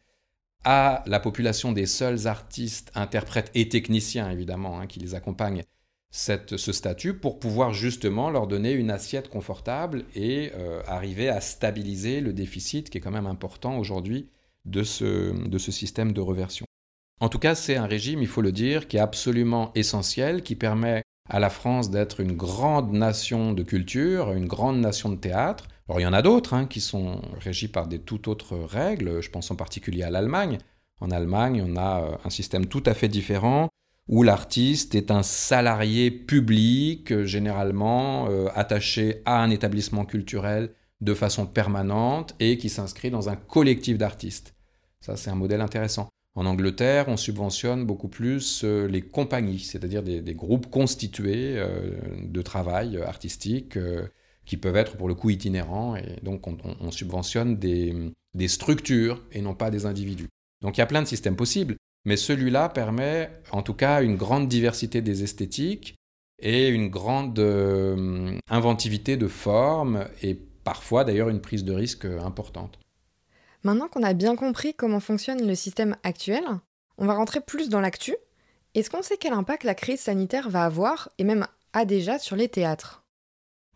à 0.65 1.03
la 1.07 1.19
population 1.19 1.73
des 1.73 1.87
seuls 1.87 2.29
artistes, 2.29 2.93
interprètes 2.95 3.51
et 3.55 3.69
techniciens, 3.69 4.31
évidemment, 4.31 4.79
hein, 4.79 4.87
qui 4.87 5.01
les 5.01 5.17
accompagnent, 5.17 5.65
ce 6.13 6.73
statut, 6.73 7.15
pour 7.15 7.41
pouvoir 7.41 7.73
justement 7.73 8.31
leur 8.31 8.47
donner 8.47 8.73
une 8.73 8.91
assiette 8.91 9.29
confortable 9.29 10.05
et 10.15 10.53
euh, 10.55 10.81
arriver 10.87 11.29
à 11.29 11.41
stabiliser 11.41 12.21
le 12.21 12.33
déficit 12.33 12.89
qui 12.89 12.99
est 12.99 13.01
quand 13.01 13.11
même 13.11 13.27
important 13.27 13.77
aujourd'hui 13.77 14.29
de 14.65 14.83
ce, 14.83 15.33
de 15.49 15.59
ce 15.59 15.73
système 15.73 16.13
de 16.13 16.21
reversion. 16.21 16.67
En 17.21 17.29
tout 17.29 17.39
cas, 17.39 17.55
c'est 17.55 17.77
un 17.77 17.87
régime, 17.87 18.23
il 18.23 18.29
faut 18.29 18.43
le 18.43 18.53
dire, 18.53 18.89
qui 18.89 18.97
est 18.97 19.01
absolument 19.01 19.73
essentiel, 19.75 20.43
qui 20.43 20.57
permet 20.57 21.03
à 21.29 21.39
la 21.39 21.51
France 21.51 21.91
d'être 21.91 22.21
une 22.21 22.33
grande 22.33 22.93
nation 22.93 23.53
de 23.53 23.63
culture, 23.63 24.33
une 24.33 24.47
grande 24.47 24.81
nation 24.81 25.11
de 25.11 25.17
théâtre, 25.17 25.69
alors 25.91 25.99
il 25.99 26.05
y 26.05 26.07
en 26.07 26.13
a 26.13 26.23
d'autres 26.23 26.55
hein, 26.55 26.67
qui 26.67 26.81
sont 26.81 27.21
régis 27.41 27.69
par 27.69 27.89
des 27.89 27.99
tout 27.99 28.29
autres 28.29 28.57
règles, 28.57 29.21
je 29.21 29.29
pense 29.29 29.51
en 29.51 29.57
particulier 29.57 30.05
à 30.05 30.11
l'Allemagne. 30.11 30.59
En 31.01 31.11
Allemagne, 31.11 31.65
on 31.67 31.77
a 31.77 32.05
euh, 32.05 32.17
un 32.25 32.31
système 32.31 32.67
tout 32.67 32.85
à 32.87 32.95
fait 32.95 33.09
différent 33.09 33.69
où 34.07 34.23
l'artiste 34.23 34.95
est 34.95 35.11
un 35.11 35.25
salarié 35.25 36.13
public, 36.13 37.11
euh, 37.11 37.25
généralement 37.25 38.29
euh, 38.29 38.47
attaché 38.55 39.23
à 39.25 39.43
un 39.43 39.51
établissement 39.51 40.05
culturel 40.05 40.75
de 41.01 41.15
façon 41.15 41.47
permanente 41.47 42.35
et 42.41 42.59
qui 42.59 42.69
s'inscrit 42.69 43.11
dans 43.11 43.29
un 43.29 43.37
collectif 43.37 43.99
d'artistes. 43.99 44.55
Ça, 45.01 45.17
c'est 45.17 45.31
un 45.31 45.35
modèle 45.35 45.61
intéressant. 45.61 46.09
En 46.35 46.47
Angleterre, 46.47 47.07
on 47.09 47.17
subventionne 47.17 47.85
beaucoup 47.85 48.09
plus 48.09 48.65
les 48.65 49.03
compagnies, 49.03 49.59
c'est-à-dire 49.59 50.03
des, 50.03 50.35
groupes 50.35 50.71
constitués 50.71 51.61
de 52.23 52.43
travail 52.43 52.99
artistique 52.99 53.77
qui 54.51 54.57
peuvent 54.57 54.77
être 54.77 54.97
pour 54.97 55.07
le 55.07 55.15
coup 55.15 55.31
itinérants, 55.31 55.95
et 55.95 56.19
donc 56.25 56.47
on, 56.47 56.91
subventionne 56.91 57.57
des, 57.57 58.49
structures 58.49 59.23
et 59.31 59.43
non 59.43 59.55
pas 59.55 59.71
des 59.71 59.87
individus. 59.87 60.29
Donc 60.61 60.77
il 60.77 60.81
y 60.81 60.83
a 60.83 60.87
plein 60.87 61.03
de 61.03 61.07
systèmes 61.07 61.37
possibles, 61.37 61.77
mais 62.05 62.17
celui-là 62.17 62.69
permet 62.69 63.31
en 63.53 63.63
tout 63.63 63.75
cas 63.75 64.03
une 64.03 64.17
grande 64.17 64.49
diversité 64.49 65.03
des 65.03 65.23
esthétiques 65.23 65.95
et 66.43 66.69
une 66.69 66.89
grande 66.89 67.39
euh, 67.39 68.37
inventivité 68.49 69.17
de 69.17 69.29
formes 69.29 70.07
et 70.23 70.37
parfois 70.65 71.05
d'ailleurs 71.05 71.29
une 71.29 71.41
prise 71.41 71.65
de 71.65 71.73
risque 71.73 72.05
importante. 72.05 72.79
Maintenant 73.63 73.89
qu'on 73.89 74.03
a 74.03 74.15
bien 74.15 74.37
compris 74.37 74.75
comment 74.75 75.01
fonctionne 75.01 75.47
le 75.47 75.55
système 75.55 75.97
actuel, 76.03 76.45
on 76.99 77.07
va 77.07 77.15
rentrer 77.15 77.41
plus 77.41 77.69
dans 77.69 77.81
l'actu. 77.81 78.17
Est-ce 78.75 78.91
qu'on 78.91 79.03
sait 79.03 79.17
quel 79.19 79.33
impact 79.33 79.65
la 79.65 79.75
crise 79.75 80.01
sanitaire 80.01 80.49
va 80.49 80.65
avoir 80.65 81.11
et 81.19 81.25
même 81.25 81.47
a 81.73 81.85
déjà 81.85 82.19
sur 82.19 82.37
les 82.37 82.49
théâtres? 82.49 83.01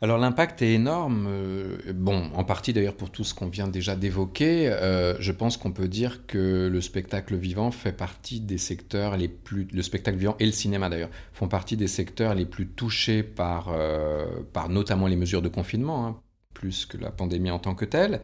Alors 0.00 0.18
l'impact 0.18 0.60
est 0.60 0.74
énorme, 0.74 1.26
euh, 1.28 1.78
bon, 1.94 2.30
en 2.34 2.44
partie 2.44 2.72
d'ailleurs 2.72 2.96
pour 2.96 3.10
tout 3.10 3.24
ce 3.24 3.32
qu'on 3.32 3.46
vient 3.46 3.68
déjà 3.68 3.96
d'évoquer. 3.96 4.68
Euh, 4.68 5.14
je 5.20 5.32
pense 5.32 5.56
qu'on 5.56 5.72
peut 5.72 5.88
dire 5.88 6.26
que 6.26 6.68
le 6.70 6.80
spectacle 6.80 7.36
vivant 7.36 7.70
fait 7.70 7.92
partie 7.92 8.40
des 8.40 8.58
secteurs 8.58 9.16
les 9.16 9.28
plus, 9.28 9.66
le 9.72 9.82
spectacle 9.82 10.18
vivant 10.18 10.36
et 10.40 10.46
le 10.46 10.52
cinéma 10.52 10.90
d'ailleurs 10.90 11.10
font 11.32 11.48
partie 11.48 11.76
des 11.76 11.86
secteurs 11.86 12.34
les 12.34 12.44
plus 12.44 12.66
touchés 12.66 13.22
par, 13.22 13.68
euh, 13.70 14.26
par 14.52 14.68
notamment 14.68 15.06
les 15.06 15.16
mesures 15.16 15.42
de 15.42 15.48
confinement, 15.48 16.06
hein, 16.06 16.20
plus 16.64 16.86
que 16.86 16.96
la 16.96 17.10
pandémie 17.10 17.50
en 17.50 17.58
tant 17.58 17.74
que 17.74 17.84
telle, 17.84 18.20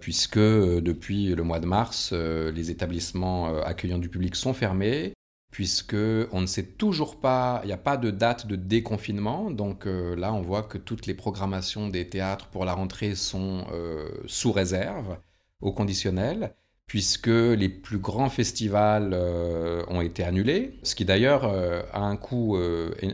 puisque 0.00 0.38
depuis 0.38 1.34
le 1.34 1.42
mois 1.42 1.60
de 1.60 1.66
mars, 1.66 2.14
les 2.14 2.70
établissements 2.70 3.54
accueillant 3.60 3.98
du 3.98 4.08
public 4.08 4.34
sont 4.34 4.54
fermés, 4.54 5.12
puisque 5.50 5.96
on 6.32 6.40
ne 6.40 6.46
sait 6.46 6.64
toujours 6.64 7.18
pas, 7.18 7.60
il 7.64 7.68
n'y 7.68 7.72
a 7.72 7.78
pas 7.78 7.96
de 7.96 8.10
date 8.10 8.46
de 8.46 8.56
déconfinement. 8.56 9.50
Donc 9.50 9.86
euh, 9.86 10.14
là, 10.14 10.32
on 10.32 10.42
voit 10.42 10.62
que 10.62 10.78
toutes 10.78 11.06
les 11.06 11.14
programmations 11.14 11.88
des 11.88 12.08
théâtres 12.08 12.48
pour 12.48 12.64
la 12.64 12.74
rentrée 12.74 13.14
sont 13.14 13.64
euh, 13.72 14.08
sous 14.26 14.52
réserve, 14.52 15.18
au 15.60 15.72
conditionnel, 15.72 16.54
puisque 16.86 17.28
les 17.28 17.68
plus 17.68 17.98
grands 17.98 18.28
festivals 18.28 19.12
euh, 19.14 19.82
ont 19.88 20.02
été 20.02 20.24
annulés, 20.24 20.78
ce 20.82 20.94
qui 20.94 21.04
d'ailleurs 21.04 21.44
a 21.46 22.00
un 22.00 22.16
coût 22.16 22.58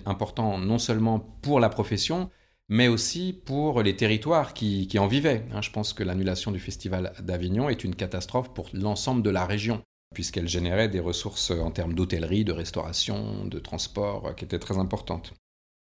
important 0.04 0.58
non 0.58 0.78
seulement 0.78 1.20
pour 1.20 1.60
la 1.60 1.68
profession, 1.68 2.28
mais 2.72 2.88
aussi 2.88 3.34
pour 3.44 3.82
les 3.82 3.96
territoires 3.96 4.54
qui, 4.54 4.88
en 4.98 5.06
vivaient. 5.06 5.44
Hein. 5.52 5.60
je 5.60 5.70
pense 5.70 5.92
que 5.92 6.02
l'annulation 6.02 6.50
du 6.50 6.58
festival 6.58 7.12
d'Avignon 7.22 7.68
est 7.68 7.84
une 7.84 7.94
catastrophe 7.94 8.54
pour 8.54 8.70
l'ensemble 8.72 9.22
de 9.22 9.28
la 9.28 9.44
région 9.44 9.82
puisqu'elle 10.14 10.48
générait 10.48 10.88
des 10.88 11.00
ressources 11.00 11.50
en 11.50 11.70
termes 11.70 11.94
d'hôtellerie, 11.94 12.44
de 12.44 12.52
restauration, 12.52 13.44
de 13.44 13.58
transport, 13.58 14.26
euh, 14.26 14.32
qui 14.32 14.44
étaient 14.44 14.58
très 14.58 14.78
importantes. 14.78 15.32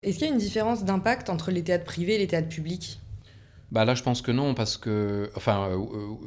Est-ce 0.02 0.18
qu'il 0.18 0.26
y 0.26 0.30
a 0.30 0.32
une 0.32 0.40
différence 0.40 0.84
d'impact 0.84 1.30
entre 1.30 1.50
les 1.50 1.62
théâtres 1.62 1.84
privés 1.84 2.14
et 2.14 2.18
les 2.18 2.26
théâtres 2.26 2.48
publics? 2.48 3.00
Bah 3.70 3.84
là, 3.84 3.94
je 3.94 4.02
pense 4.02 4.22
que 4.22 4.32
non, 4.32 4.54
parce 4.54 4.76
que, 4.76 5.30
enfin, 5.36 5.68
euh, 5.70 5.76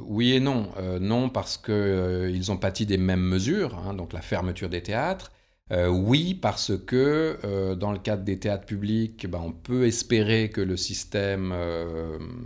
oui 0.06 0.34
et 0.34 0.40
non. 0.40 0.70
Euh, 0.78 1.00
non, 1.00 1.30
parce 1.30 1.58
qu'ils 1.58 2.32
ils 2.34 2.52
ont 2.52 2.58
pâti 2.58 2.86
des 2.86 2.98
mêmes 2.98 3.20
mesures, 3.20 3.78
hein, 3.78 3.94
donc 3.94 4.14
la 4.14 4.22
fermeture 4.22 4.70
des 4.70 4.84
théâtres. 4.84 5.32
Oui, 5.72 6.34
parce 6.34 6.74
que 6.86 7.76
dans 7.76 7.94
le 7.94 7.98
cadre 7.98 8.24
des 8.24 8.38
théâtres 8.38 8.66
publics, 8.66 9.26
bah, 9.30 9.40
on 9.42 9.54
peut 9.54 9.86
espérer 9.86 10.50
que 10.50 10.60
le 10.60 10.76
système 10.76 11.54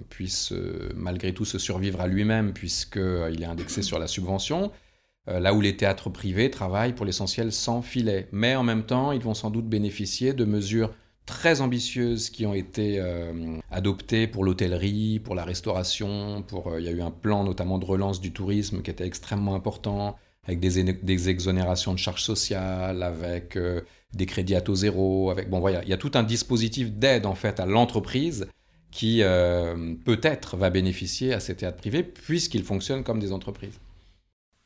puisse 0.09 0.53
malgré 0.95 1.33
tout 1.33 1.45
se 1.45 1.57
survivre 1.57 2.01
à 2.01 2.07
lui-même, 2.07 2.53
puisqu'il 2.53 3.41
est 3.41 3.45
indexé 3.45 3.81
sur 3.81 3.97
la 3.97 4.07
subvention. 4.07 4.71
Euh, 5.27 5.39
là 5.39 5.53
où 5.53 5.61
les 5.61 5.75
théâtres 5.75 6.09
privés 6.09 6.51
travaillent 6.51 6.93
pour 6.93 7.05
l'essentiel 7.05 7.51
sans 7.51 7.81
filet. 7.81 8.27
Mais 8.31 8.55
en 8.55 8.63
même 8.63 8.83
temps, 8.83 9.11
ils 9.11 9.21
vont 9.21 9.33
sans 9.33 9.49
doute 9.49 9.67
bénéficier 9.67 10.33
de 10.33 10.45
mesures 10.45 10.93
très 11.25 11.61
ambitieuses 11.61 12.29
qui 12.29 12.45
ont 12.45 12.53
été 12.53 12.99
euh, 12.99 13.57
adoptées 13.71 14.27
pour 14.27 14.43
l'hôtellerie, 14.43 15.19
pour 15.19 15.33
la 15.33 15.43
restauration, 15.43 16.43
pour, 16.43 16.67
euh, 16.67 16.79
il 16.79 16.85
y 16.85 16.89
a 16.89 16.91
eu 16.91 17.01
un 17.01 17.09
plan 17.09 17.43
notamment 17.43 17.79
de 17.79 17.85
relance 17.85 18.21
du 18.21 18.31
tourisme 18.31 18.83
qui 18.83 18.91
était 18.91 19.07
extrêmement 19.07 19.55
important, 19.55 20.15
avec 20.45 20.59
des, 20.59 21.29
exonérations 21.29 21.93
de 21.93 21.99
charges 21.99 22.21
sociales, 22.21 23.01
avec 23.03 23.57
des 24.13 24.25
crédits 24.25 24.55
à 24.55 24.61
taux 24.61 24.75
zéro, 24.75 25.31
avec, 25.31 25.49
bon 25.49 25.59
voilà, 25.59 25.81
il 25.83 25.89
y 25.89 25.93
a 25.93 25.97
tout 25.97 26.11
un 26.13 26.23
dispositif 26.23 26.91
d'aide 26.91 27.25
en 27.25 27.35
fait 27.35 27.59
à 27.59 27.65
l'entreprise 27.65 28.47
qui 28.91 29.21
peut-être 30.05 30.55
va 30.55 30.69
bénéficier 30.69 31.33
à 31.33 31.39
ces 31.39 31.55
théâtres 31.55 31.77
privés 31.77 32.03
puisqu'ils 32.03 32.63
fonctionnent 32.63 33.03
comme 33.03 33.19
des 33.19 33.31
entreprises. 33.31 33.79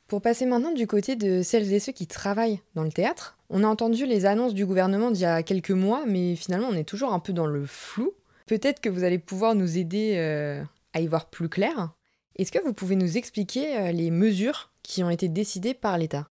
Pour 0.10 0.24
passer 0.24 0.48
maintenant 0.48 0.72
du 0.72 0.88
côté 0.88 1.16
de 1.16 1.44
celles 1.44 1.72
et 1.72 1.80
ceux 1.80 1.92
qui 1.92 2.08
travaillent 2.08 2.60
dans 2.74 2.82
le 2.82 2.92
théâtre, 2.92 3.38
on 3.52 3.64
a 3.64 3.68
entendu 3.68 4.08
les 4.08 4.26
annonces 4.26 4.56
du 4.56 4.66
gouvernement 4.66 5.12
d'il 5.12 5.22
y 5.22 5.26
a 5.26 5.44
quelques 5.44 5.70
mois, 5.70 6.04
mais 6.08 6.36
finalement 6.36 6.68
on 6.68 6.76
est 6.76 6.84
toujours 6.84 7.14
un 7.14 7.20
peu 7.20 7.32
dans 7.32 7.46
le 7.46 7.64
flou. 7.68 8.14
Peut-être 8.48 8.82
que 8.82 8.90
vous 8.90 9.04
allez 9.04 9.20
pouvoir 9.20 9.54
nous 9.54 9.78
aider 9.78 10.16
euh, 10.18 10.64
à 10.94 11.02
y 11.02 11.08
voir 11.08 11.30
plus 11.30 11.48
clair. 11.48 11.92
Est-ce 12.40 12.54
que 12.54 12.64
vous 12.64 12.72
pouvez 12.72 12.96
nous 12.96 13.18
expliquer 13.18 13.78
euh, 13.78 13.92
les 13.92 14.12
mesures 14.12 14.72
qui 14.82 15.04
ont 15.04 15.10
été 15.10 15.28
décidées 15.28 15.74
par 15.74 15.98
l'État? 15.98 16.30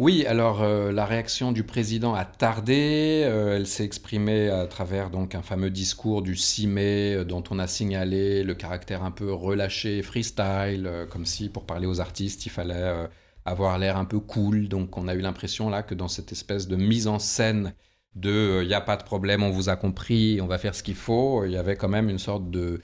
Oui, 0.00 0.26
alors 0.26 0.60
euh, 0.60 0.90
la 0.90 1.04
réaction 1.04 1.52
du 1.52 1.62
président 1.62 2.14
a 2.14 2.24
tardé. 2.24 3.22
Euh, 3.24 3.54
elle 3.54 3.68
s'est 3.68 3.84
exprimée 3.84 4.50
à 4.50 4.66
travers 4.66 5.08
un 5.14 5.42
fameux 5.42 5.70
discours 5.70 6.22
du 6.22 6.34
6 6.34 6.66
mai 6.66 7.24
dont 7.24 7.44
on 7.50 7.60
a 7.60 7.68
signalé 7.68 8.42
le 8.42 8.56
caractère 8.56 9.04
un 9.04 9.12
peu 9.12 9.32
relâché, 9.32 10.02
freestyle, 10.02 11.06
comme 11.12 11.24
si 11.24 11.48
pour 11.48 11.64
parler 11.64 11.86
aux 11.86 12.00
artistes 12.00 12.44
il 12.44 12.50
fallait 12.50 13.06
avoir 13.44 13.78
l'air 13.78 13.96
un 13.98 14.04
peu 14.04 14.18
cool. 14.18 14.68
Donc 14.68 14.98
on 14.98 15.06
a 15.06 15.14
eu 15.14 15.20
l'impression 15.20 15.70
là 15.70 15.84
que 15.84 15.94
dans 15.94 16.08
cette 16.08 16.32
espèce 16.32 16.66
de 16.66 16.74
mise 16.74 17.06
en 17.06 17.20
scène 17.20 17.72
de 18.16 18.62
il 18.62 18.66
n'y 18.66 18.74
a 18.74 18.80
pas 18.80 18.96
de 18.96 19.04
problème, 19.04 19.44
on 19.44 19.50
vous 19.50 19.68
a 19.68 19.76
compris, 19.76 20.40
on 20.40 20.48
va 20.48 20.58
faire 20.58 20.74
ce 20.74 20.82
qu'il 20.82 20.96
faut, 20.96 21.44
il 21.44 21.52
y 21.52 21.56
avait 21.56 21.76
quand 21.76 21.88
même 21.88 22.08
une 22.08 22.18
sorte 22.18 22.50
de, 22.50 22.80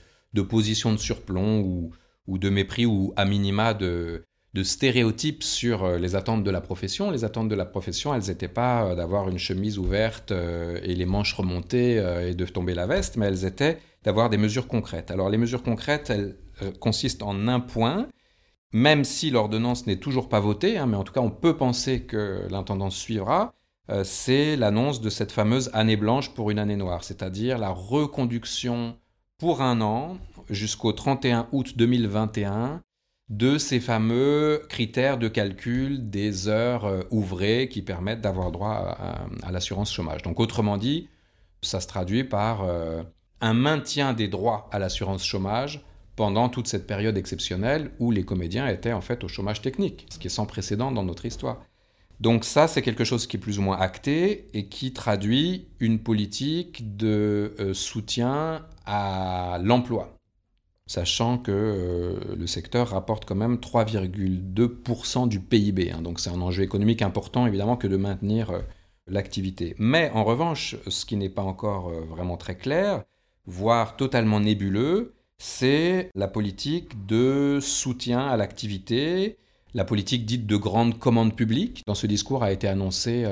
position 0.49 0.93
de 0.93 0.97
surplomb 0.97 1.59
ou, 1.59 1.91
ou 2.27 2.37
de 2.37 2.49
mépris 2.49 2.85
ou 2.85 3.13
à 3.15 3.25
minima 3.25 3.73
de 3.73 4.23
stéréotypes 4.61 5.43
sur 5.43 5.83
euh, 5.83 5.97
les 5.97 6.15
attentes 6.15 6.43
de 6.43 6.51
la 6.51 6.61
profession. 6.61 7.09
Les 7.09 7.23
attentes 7.23 7.49
de 7.49 7.55
la 7.55 7.65
profession, 7.65 8.13
elles 8.13 8.27
n'étaient 8.27 8.47
pas 8.47 8.85
euh, 8.85 8.95
d'avoir 8.95 9.27
une 9.29 9.39
chemise 9.39 9.79
ouverte 9.79 10.31
euh, 10.31 10.79
et 10.83 10.93
les 10.93 11.05
manches 11.05 11.33
remontées 11.33 11.95
et 12.27 12.35
de 12.35 12.45
tomber 12.45 12.75
la 12.75 12.85
veste, 12.85 13.17
mais 13.17 13.25
elles 13.25 13.45
étaient 13.45 13.79
d'avoir 14.03 14.29
des 14.29 14.37
mesures 14.37 14.67
concrètes. 14.67 15.11
Alors 15.11 15.29
les 15.29 15.37
mesures 15.37 15.63
concrètes, 15.63 16.09
elles 16.09 16.37
consistent 16.79 17.23
en 17.23 17.47
un 17.47 17.59
point, 17.59 18.07
même 18.73 19.03
si 19.03 19.31
l'ordonnance 19.31 19.87
n'est 19.87 19.97
toujours 19.97 20.29
pas 20.29 20.39
votée, 20.39 20.77
hein, 20.77 20.85
mais 20.85 20.97
en 20.97 21.03
tout 21.03 21.13
cas 21.13 21.21
on 21.21 21.31
peut 21.31 21.57
penser 21.57 22.01
que 22.01 22.47
l'intendance 22.49 22.95
suivra, 22.95 23.53
c'est 24.03 24.55
l'annonce 24.55 25.01
de 25.01 25.09
cette 25.09 25.31
fameuse 25.31 25.69
année 25.73 25.97
blanche 25.97 26.33
pour 26.33 26.51
une 26.51 26.59
année 26.59 26.75
noire, 26.75 27.03
c'est-à-dire 27.03 27.57
la 27.57 27.69
reconduction 27.69 28.97
pour 29.43 29.61
un 29.61 29.81
an 29.81 30.19
jusqu'au 30.49 30.93
31 30.93 31.49
août 31.51 31.73
2021 31.75 32.81
de 33.27 33.57
ces 33.57 33.81
fameux 33.81 34.61
critères 34.69 35.17
de 35.17 35.27
calcul 35.27 36.09
des 36.09 36.47
heures 36.47 36.85
euh, 36.85 37.01
ouvrées 37.11 37.67
qui 37.67 37.81
permettent 37.81 38.21
d'avoir 38.21 38.53
droit 38.53 38.95
à, 39.43 39.51
l'assurance 39.51 39.91
chômage. 39.91 40.21
Donc 40.21 40.39
autrement 40.39 40.77
dit, 40.77 41.09
ça 41.61 41.81
se 41.81 41.87
traduit 41.87 42.23
par 42.23 42.63
euh, 42.63 43.03
un 43.41 43.53
maintien 43.53 44.13
des 44.13 44.29
droits 44.29 44.69
à 44.71 44.79
l'assurance 44.79 45.25
chômage 45.25 45.83
pendant 46.15 46.47
toute 46.47 46.67
cette 46.67 46.87
période 46.87 47.17
exceptionnelle 47.17 47.91
où 47.99 48.11
les 48.11 48.23
comédiens 48.23 48.69
étaient 48.69 48.93
en 48.93 49.01
fait 49.01 49.25
au 49.25 49.27
chômage 49.27 49.61
technique, 49.61 50.07
ce 50.09 50.19
qui 50.19 50.27
est 50.27 50.29
sans 50.29 50.45
précédent 50.45 50.89
dans 50.89 51.03
notre 51.03 51.25
histoire. 51.25 51.59
Donc 52.19 52.45
ça, 52.45 52.67
c'est 52.67 52.81
quelque 52.81 53.03
chose 53.03 53.27
qui 53.27 53.37
est 53.37 53.39
plus 53.39 53.59
ou 53.59 53.61
moins 53.61 53.77
acté 53.77 54.47
et 54.53 54.67
qui 54.67 54.93
traduit 54.93 55.67
une 55.79 55.99
politique 55.99 56.95
de 56.95 57.53
euh, 57.59 57.73
soutien 57.73 58.65
à 58.85 59.59
l'emploi 59.63 60.17
sachant 60.85 61.37
que 61.37 61.51
euh, 61.51 62.35
le 62.35 62.45
secteur 62.45 62.89
rapporte 62.89 63.25
quand 63.25 63.35
même 63.35 63.55
3,2% 63.55 65.27
du 65.29 65.39
PIB. 65.39 65.91
Hein. 65.91 66.01
donc 66.01 66.19
c'est 66.19 66.29
un 66.29 66.41
enjeu 66.41 66.61
économique 66.63 67.01
important 67.01 67.47
évidemment 67.47 67.77
que 67.77 67.87
de 67.87 67.95
maintenir 67.95 68.51
euh, 68.51 68.59
l'activité. 69.07 69.75
Mais 69.79 70.11
en 70.13 70.23
revanche, 70.23 70.75
ce 70.87 71.05
qui 71.05 71.15
n'est 71.15 71.29
pas 71.29 71.41
encore 71.41 71.89
vraiment 71.89 72.37
très 72.37 72.55
clair, 72.55 73.03
voire 73.45 73.95
totalement 73.97 74.39
nébuleux, 74.39 75.13
c'est 75.37 76.09
la 76.15 76.27
politique 76.27 77.05
de 77.05 77.59
soutien 77.61 78.27
à 78.27 78.37
l'activité, 78.37 79.37
la 79.73 79.85
politique 79.85 80.25
dite 80.25 80.45
de 80.45 80.55
grande 80.55 80.99
commande 80.99 81.35
publique. 81.35 81.83
Dans 81.87 81.95
ce 81.95 82.07
discours 82.07 82.43
a 82.43 82.51
été 82.51 82.67
annoncé 82.67 83.25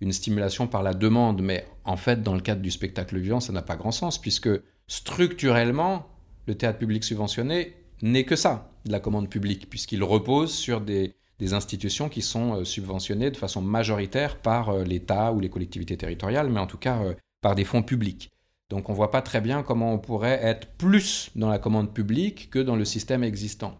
une 0.00 0.12
stimulation 0.12 0.66
par 0.66 0.82
la 0.82 0.94
demande, 0.94 1.42
mais 1.42 1.66
en 1.84 1.96
fait, 1.96 2.22
dans 2.22 2.34
le 2.34 2.40
cadre 2.40 2.62
du 2.62 2.70
spectacle 2.70 3.18
vivant, 3.18 3.40
ça 3.40 3.52
n'a 3.52 3.62
pas 3.62 3.76
grand 3.76 3.92
sens, 3.92 4.18
puisque 4.18 4.50
structurellement, 4.86 6.06
le 6.46 6.54
théâtre 6.54 6.78
public 6.78 7.04
subventionné 7.04 7.74
n'est 8.02 8.24
que 8.24 8.36
ça, 8.36 8.70
de 8.84 8.92
la 8.92 9.00
commande 9.00 9.28
publique, 9.28 9.68
puisqu'il 9.68 10.02
repose 10.02 10.52
sur 10.52 10.80
des, 10.80 11.14
institutions 11.52 12.08
qui 12.08 12.20
sont 12.20 12.56
euh, 12.56 12.64
subventionnées 12.64 13.30
de 13.30 13.36
façon 13.36 13.62
majoritaire 13.62 14.38
par 14.38 14.70
euh, 14.70 14.82
l'État 14.82 15.32
ou 15.32 15.38
les 15.38 15.48
collectivités 15.48 15.96
territoriales, 15.96 16.50
mais 16.50 16.58
en 16.58 16.66
tout 16.66 16.78
cas 16.78 17.00
euh, 17.00 17.14
par 17.40 17.54
des 17.54 17.64
fonds 17.64 17.84
publics. 17.84 18.32
Donc 18.70 18.88
on 18.88 18.92
ne 18.92 18.96
voit 18.96 19.12
pas 19.12 19.22
très 19.22 19.40
bien 19.40 19.62
comment 19.62 19.92
on 19.92 19.98
pourrait 19.98 20.40
être 20.42 20.66
plus 20.76 21.30
dans 21.36 21.48
la 21.48 21.60
commande 21.60 21.94
publique 21.94 22.50
que 22.50 22.58
dans 22.58 22.74
le 22.74 22.84
système 22.84 23.22
existant. 23.22 23.76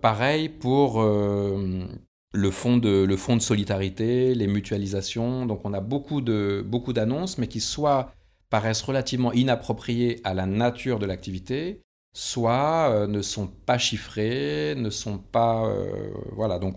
Pareil 0.00 0.48
pour 0.48 1.02
le, 1.02 2.50
fonds 2.50 2.78
de, 2.78 3.04
le 3.04 3.16
fonds 3.16 3.36
de 3.36 3.42
solidarité, 3.42 4.34
les 4.34 4.46
mutualisations. 4.46 5.46
Donc 5.46 5.60
on 5.64 5.72
a 5.72 5.80
beaucoup 5.80 6.22
d'annonces, 6.22 7.38
mais 7.38 7.48
qui 7.48 7.60
soit 7.60 8.12
paraissent 8.50 8.82
relativement 8.82 9.32
inappropriées 9.32 10.20
à 10.24 10.34
la 10.34 10.44
nature 10.46 10.98
de 10.98 11.06
l'activité, 11.06 11.82
soit 12.12 12.90
euh, 12.90 13.06
ne 13.06 13.22
sont 13.22 13.46
pas 13.46 13.78
chiffrés, 13.78 14.74
ne 14.76 14.90
sont 14.90 15.18
pas... 15.18 15.66
Euh, 15.66 16.10
voilà, 16.32 16.58
donc 16.58 16.76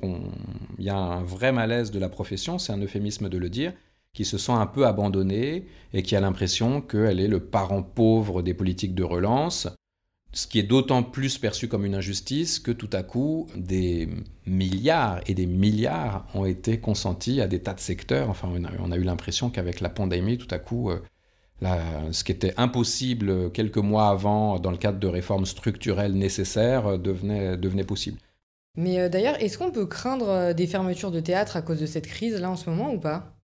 il 0.77 0.85
y 0.85 0.89
a 0.89 0.95
un 0.95 1.23
vrai 1.23 1.51
malaise 1.51 1.91
de 1.91 1.99
la 1.99 2.09
profession, 2.09 2.59
c'est 2.59 2.71
un 2.71 2.81
euphémisme 2.81 3.27
de 3.27 3.37
le 3.37 3.49
dire, 3.49 3.73
qui 4.13 4.25
se 4.25 4.37
sent 4.37 4.51
un 4.51 4.67
peu 4.67 4.85
abandonné 4.85 5.65
et 5.93 6.03
qui 6.03 6.15
a 6.15 6.21
l'impression 6.21 6.81
qu'elle 6.81 7.19
est 7.19 7.27
le 7.27 7.39
parent 7.39 7.81
pauvre 7.81 8.43
des 8.43 8.53
politiques 8.53 8.93
de 8.93 9.03
relance, 9.03 9.67
ce 10.33 10.47
qui 10.47 10.57
est 10.57 10.63
d'autant 10.63 11.03
plus 11.03 11.37
perçu 11.37 11.67
comme 11.67 11.85
une 11.85 11.93
injustice 11.93 12.59
que 12.59 12.71
tout 12.71 12.89
à 12.91 13.03
coup, 13.03 13.47
des 13.55 14.09
milliards 14.47 15.21
et 15.27 15.35
des 15.35 15.45
milliards 15.45 16.25
ont 16.33 16.45
été 16.45 16.79
consentis 16.79 17.39
à 17.39 17.47
des 17.47 17.59
tas 17.59 17.75
de 17.75 17.79
secteurs. 17.79 18.29
Enfin, 18.31 18.49
on 18.79 18.91
a, 18.91 18.97
eu 18.97 19.03
l'impression 19.03 19.51
qu'avec 19.51 19.79
la 19.79 19.89
pandémie, 19.89 20.39
tout 20.39 20.47
à 20.49 20.57
coup, 20.57 20.89
euh, 20.89 20.99
ce 22.11 22.23
qui 22.23 22.31
était 22.31 22.55
impossible 22.57 23.51
quelques 23.51 23.77
mois 23.77 24.09
avant 24.09 24.59
dans 24.59 24.71
le 24.71 24.77
cadre 24.77 24.99
de 24.99 25.07
réformes 25.07 25.45
structurelles 25.45 26.13
nécessaires 26.13 26.87
euh, 26.87 26.97
devenait, 26.97 27.55
devenait 27.55 27.83
possible. 27.83 28.17
Mais 28.75 28.99
euh, 28.99 29.09
d'ailleurs, 29.09 29.39
est-ce 29.39 29.59
qu'on 29.59 29.71
peut 29.71 29.85
craindre 29.85 30.53
des 30.53 30.65
fermetures 30.65 31.11
de 31.11 31.19
théâtre 31.19 31.57
à 31.57 31.61
cause 31.61 31.79
de 31.79 31.85
cette 31.85 32.07
crise 32.07 32.41
là 32.41 32.49
en 32.49 32.55
ce 32.55 32.67
moment 32.71 32.91
ou 32.91 32.99
pas? 32.99 33.35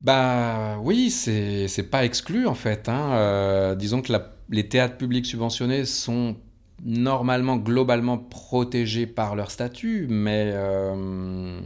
Bah 0.00 0.80
oui, 0.82 1.10
c'est 1.10 1.88
pas 1.88 2.04
exclu 2.04 2.48
en 2.48 2.56
fait. 2.56 2.88
Hein. 2.88 3.76
disons 3.76 4.02
que 4.02 4.10
les 4.48 4.68
théâtres 4.68 4.96
publics 4.96 5.26
subventionnés 5.26 5.84
sont 5.84 6.36
normalement 6.84 7.56
globalement 7.56 8.18
protégés 8.18 9.06
par 9.06 9.36
leur 9.36 9.50
statut, 9.50 10.06
mais 10.08 10.50
euh, 10.52 11.60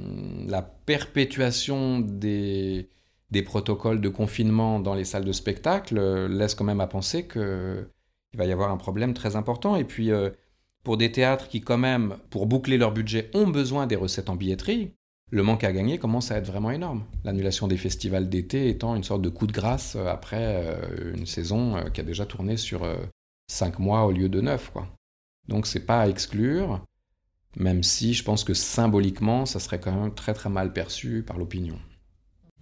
la 0.46 0.62
perpétuation 0.62 2.00
des, 2.00 2.90
des, 3.30 3.42
protocoles 3.42 4.00
de 4.00 4.08
confinement 4.08 4.78
dans 4.78 4.94
les 4.94 5.04
salles 5.04 5.24
de 5.24 5.32
spectacle 5.32 6.26
laisse 6.26 6.54
quand 6.54 6.64
même 6.64 6.80
à 6.80 6.86
penser 6.86 7.26
qu'il 7.26 7.86
va 8.34 8.44
y 8.44 8.52
avoir 8.52 8.70
un 8.70 8.76
problème 8.76 9.14
très 9.14 9.36
important. 9.36 9.76
Et 9.76 9.84
puis, 9.84 10.10
euh, 10.10 10.30
pour 10.84 10.96
des 10.98 11.10
théâtres 11.10 11.48
qui, 11.48 11.62
quand 11.62 11.78
même, 11.78 12.16
pour 12.30 12.46
boucler 12.46 12.76
leur 12.76 12.92
budget, 12.92 13.30
ont 13.34 13.48
besoin 13.48 13.86
des 13.86 13.96
recettes 13.96 14.28
en 14.28 14.36
billetterie, 14.36 14.92
le 15.30 15.42
manque 15.42 15.64
à 15.64 15.72
gagner 15.72 15.98
commence 15.98 16.30
à 16.30 16.36
être 16.36 16.46
vraiment 16.46 16.70
énorme. 16.70 17.04
L'annulation 17.24 17.68
des 17.68 17.76
festivals 17.76 18.28
d'été 18.28 18.68
étant 18.68 18.94
une 18.94 19.04
sorte 19.04 19.22
de 19.22 19.28
coup 19.28 19.46
de 19.46 19.52
grâce 19.52 19.96
après 19.96 20.64
une 21.14 21.26
saison 21.26 21.82
qui 21.92 22.00
a 22.00 22.04
déjà 22.04 22.26
tourné 22.26 22.56
sur 22.56 22.86
5 23.48 23.78
mois 23.78 24.04
au 24.04 24.12
lieu 24.12 24.28
de 24.28 24.40
9. 24.40 24.70
Quoi. 24.72 24.86
Donc 25.48 25.66
c'est 25.66 25.86
pas 25.86 26.02
à 26.02 26.08
exclure, 26.08 26.84
même 27.56 27.82
si 27.82 28.14
je 28.14 28.22
pense 28.22 28.44
que 28.44 28.54
symboliquement, 28.54 29.46
ça 29.46 29.60
serait 29.60 29.80
quand 29.80 29.92
même 29.92 30.14
très 30.14 30.34
très 30.34 30.50
mal 30.50 30.72
perçu 30.72 31.24
par 31.26 31.38
l'opinion. 31.38 31.78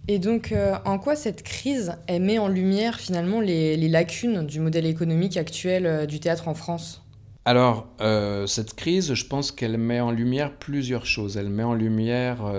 Et 0.07 0.19
donc, 0.19 0.51
euh, 0.51 0.75
en 0.85 0.99
quoi 0.99 1.15
cette 1.15 1.41
crise 1.41 1.95
elle 2.05 2.21
met 2.21 2.37
en 2.37 2.47
lumière 2.47 2.99
finalement 2.99 3.41
les, 3.41 3.75
lacunes 3.89 4.45
du 4.45 4.59
modèle 4.59 4.85
économique 4.85 5.35
actuel 5.35 5.87
euh, 5.87 6.05
du 6.05 6.19
théâtre 6.19 6.47
en 6.47 6.53
France? 6.53 7.04
Alors, 7.45 7.87
euh, 8.01 8.47
cette 8.47 8.73
crise, 8.73 9.13
je 9.13 9.25
pense 9.27 9.51
qu'elle 9.51 9.77
met 9.77 9.99
en 9.99 10.09
lumière 10.09 10.57
plusieurs 10.57 11.05
choses. 11.05 11.37
Elle 11.37 11.49
met 11.49 11.63
en 11.63 11.75
lumière 11.75 12.51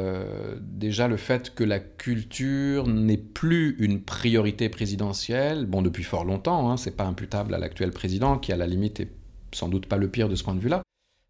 déjà 0.60 1.08
le 1.08 1.16
fait 1.16 1.54
que 1.54 1.64
la 1.64 1.80
culture 1.80 2.86
n'est 2.86 3.16
plus 3.16 3.76
une 3.80 4.00
priorité 4.00 4.68
présidentielle. 4.68 5.66
Bon, 5.66 5.82
depuis 5.82 6.04
fort 6.04 6.24
longtemps, 6.24 6.70
hein, 6.70 6.76
c'est 6.76 6.96
pas 6.96 7.04
imputable 7.04 7.54
à 7.54 7.58
l'actuel 7.58 7.90
président 7.90 8.38
qui, 8.38 8.52
à 8.52 8.56
la 8.56 8.68
limite, 8.68 9.00
est 9.00 9.10
sans 9.56 9.68
doute 9.68 9.86
pas 9.86 9.96
le 9.96 10.08
pire 10.08 10.28
de 10.28 10.34
ce 10.34 10.44
point 10.44 10.54
de 10.54 10.60
vue-là. 10.60 10.82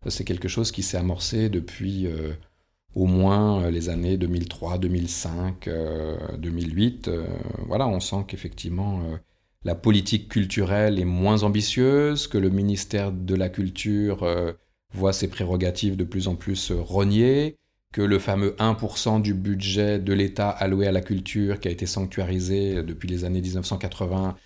C'est 0.08 0.24
quelque 0.24 0.48
chose 0.48 0.70
qui 0.72 0.82
s'est 0.82 0.98
amorcé 0.98 1.48
depuis 1.48 2.06
euh, 2.06 2.32
au 2.94 3.06
moins 3.06 3.62
euh, 3.62 3.70
les 3.70 3.88
années 3.88 4.16
2003, 4.16 4.78
2005, 4.78 5.68
2008. 6.38 7.10
voilà, 7.66 7.88
on 7.88 8.00
sent 8.00 8.24
qu'effectivement 8.28 9.00
euh, 9.00 9.16
la 9.66 9.74
politique 9.74 10.28
culturelle 10.28 11.00
est 11.00 11.04
moins 11.04 11.42
ambitieuse, 11.42 12.28
que 12.28 12.38
le 12.38 12.50
ministère 12.50 13.10
de 13.10 13.34
la 13.34 13.48
Culture 13.48 14.24
voit 14.92 15.12
ses 15.12 15.28
prérogatives 15.28 15.96
de 15.96 16.04
plus 16.04 16.28
en 16.28 16.36
plus 16.36 16.70
rognées, 16.70 17.56
que 17.92 18.00
le 18.00 18.20
fameux 18.20 18.54
1% 18.60 19.20
du 19.22 19.34
budget 19.34 19.98
de 19.98 20.12
l'État 20.12 20.50
alloué 20.50 20.86
à 20.86 20.92
la 20.92 21.00
culture 21.00 21.58
qui 21.58 21.66
a 21.66 21.72
été 21.72 21.86
sanctuarisé 21.86 22.82
depuis 22.84 23.08
les 23.08 23.24
années 23.24 23.40
1980 23.40 24.36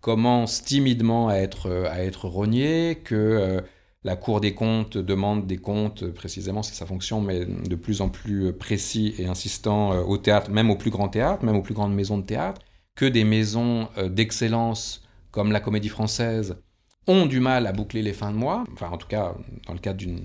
commence 0.00 0.64
timidement 0.64 1.28
à 1.28 1.34
être, 1.34 1.70
à 1.90 2.02
être 2.02 2.26
rogné, 2.26 3.00
que 3.04 3.14
euh, 3.14 3.60
la 4.02 4.16
Cour 4.16 4.40
des 4.40 4.54
comptes 4.54 4.96
demande 4.96 5.46
des 5.46 5.58
comptes, 5.58 6.06
précisément 6.06 6.62
c'est 6.62 6.74
sa 6.74 6.86
fonction, 6.86 7.20
mais 7.20 7.44
de 7.44 7.74
plus 7.74 8.00
en 8.00 8.08
plus 8.08 8.52
précis 8.54 9.14
et 9.18 9.26
insistant 9.26 9.92
euh, 9.92 10.00
au 10.02 10.16
théâtre, 10.16 10.50
même 10.50 10.70
au 10.70 10.76
plus 10.76 10.90
grand 10.90 11.08
théâtre, 11.08 11.44
même 11.44 11.56
aux 11.56 11.62
plus 11.62 11.74
grandes 11.74 11.94
maisons 11.94 12.16
de 12.16 12.24
théâtre, 12.24 12.62
que 13.00 13.06
des 13.06 13.24
maisons 13.24 13.88
euh, 13.96 14.10
d'excellence 14.10 15.02
comme 15.30 15.52
la 15.52 15.60
Comédie 15.60 15.88
Française 15.88 16.58
ont 17.06 17.24
du 17.24 17.40
mal 17.40 17.66
à 17.66 17.72
boucler 17.72 18.02
les 18.02 18.12
fins 18.12 18.30
de 18.30 18.36
mois, 18.36 18.64
enfin 18.74 18.90
en 18.90 18.98
tout 18.98 19.08
cas 19.08 19.34
dans 19.66 19.72
le 19.72 19.78
cadre 19.78 19.96
d'une 19.96 20.20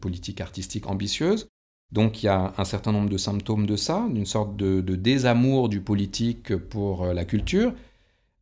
politique 0.00 0.40
artistique 0.40 0.88
ambitieuse. 0.88 1.46
Donc 1.92 2.24
il 2.24 2.26
y 2.26 2.28
a 2.28 2.52
un 2.58 2.64
certain 2.64 2.90
nombre 2.90 3.08
de 3.08 3.16
symptômes 3.16 3.64
de 3.64 3.76
ça, 3.76 4.08
d'une 4.10 4.26
sorte 4.26 4.56
de, 4.56 4.80
désamour 4.96 5.68
du 5.68 5.80
politique 5.80 6.56
pour 6.56 7.06
la 7.06 7.24
culture, 7.24 7.72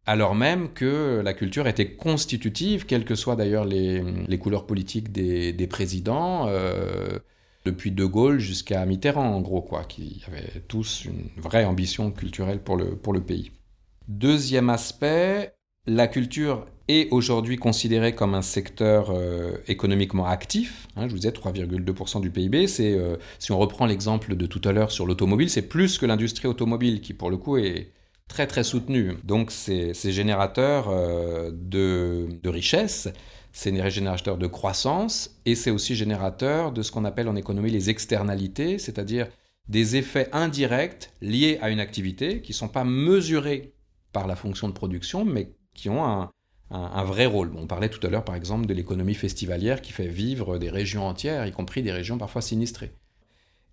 alors 0.06 0.34
même 0.34 0.72
que 0.72 1.20
la 1.22 1.34
culture 1.34 1.66
était 1.66 1.90
constitutive, 1.94 2.86
quelles 2.86 3.04
que 3.04 3.14
soient 3.14 3.36
d'ailleurs 3.36 3.66
les, 3.66 4.38
couleurs 4.38 4.64
politiques 4.64 5.12
des, 5.12 5.66
présidents, 5.66 6.46
euh, 6.48 7.18
depuis 7.66 7.90
De 7.90 8.06
Gaulle 8.06 8.38
jusqu'à 8.38 8.86
Mitterrand, 8.86 9.34
en 9.34 9.42
gros, 9.42 9.60
quoi, 9.60 9.84
qui 9.84 10.22
avaient 10.26 10.62
tous 10.68 11.04
une 11.04 11.28
vraie 11.36 11.66
ambition 11.66 12.10
culturelle 12.10 12.62
pour 12.62 12.78
le, 12.78 12.96
pour 12.96 13.12
le 13.12 13.20
pays. 13.20 13.50
Deuxième 14.08 14.68
aspect, 14.68 15.54
la 15.86 16.06
culture 16.06 16.66
est 16.88 17.10
aujourd'hui 17.10 17.56
considérée 17.56 18.14
comme 18.14 18.34
un 18.34 18.42
secteur 18.42 19.10
euh, 19.10 19.56
économiquement 19.66 20.26
actif. 20.26 20.88
Hein, 20.96 21.06
je 21.06 21.12
vous 21.12 21.18
disais 21.18 21.30
3,2% 21.30 22.20
du 22.20 22.30
PIB. 22.30 22.66
Euh, 22.80 23.16
si 23.38 23.52
on 23.52 23.58
reprend 23.58 23.86
l'exemple 23.86 24.36
de 24.36 24.46
tout 24.46 24.60
à 24.64 24.72
l'heure 24.72 24.92
sur 24.92 25.06
l'automobile, 25.06 25.48
c'est 25.48 25.62
plus 25.62 25.96
que 25.96 26.04
l'industrie 26.04 26.48
automobile 26.48 27.00
qui, 27.00 27.14
pour 27.14 27.30
le 27.30 27.38
coup, 27.38 27.56
est 27.56 27.92
très 28.28 28.46
très 28.46 28.62
soutenu. 28.62 29.16
Donc 29.24 29.50
c'est 29.50 29.94
générateur 29.94 30.88
euh, 30.90 31.50
de, 31.52 32.28
de, 32.42 32.48
richesse, 32.50 33.08
c'est 33.52 33.90
générateur 33.90 34.36
de 34.36 34.46
croissance 34.46 35.40
et 35.46 35.54
c'est 35.54 35.70
aussi 35.70 35.94
générateur 35.94 36.72
de 36.72 36.82
ce 36.82 36.92
qu'on 36.92 37.06
appelle 37.06 37.28
en 37.28 37.36
économie 37.36 37.70
les 37.70 37.88
externalités, 37.88 38.78
c'est-à-dire 38.78 39.28
des 39.68 39.96
effets 39.96 40.28
indirects 40.32 41.10
liés 41.22 41.58
à 41.62 41.70
une 41.70 41.80
activité 41.80 42.42
qui 42.42 42.52
ne 42.52 42.56
sont 42.56 42.68
pas 42.68 42.84
mesurés 42.84 43.72
par 44.14 44.26
la 44.26 44.36
fonction 44.36 44.68
de 44.68 44.72
production, 44.72 45.26
mais 45.26 45.50
qui 45.74 45.90
ont 45.90 46.06
un, 46.06 46.30
un, 46.70 47.04
vrai 47.04 47.26
rôle. 47.26 47.52
on 47.56 47.66
parlait 47.66 47.90
tout 47.90 48.04
à 48.06 48.08
l'heure 48.08 48.24
par 48.24 48.36
exemple 48.36 48.64
de 48.64 48.72
l'économie 48.72 49.14
festivalière 49.14 49.82
qui 49.82 49.92
fait 49.92 50.08
vivre 50.08 50.56
des 50.56 50.70
régions 50.70 51.06
entières, 51.06 51.46
y 51.46 51.52
compris 51.52 51.82
des 51.82 51.92
régions 51.92 52.16
parfois 52.16 52.40
sinistrées. 52.40 52.94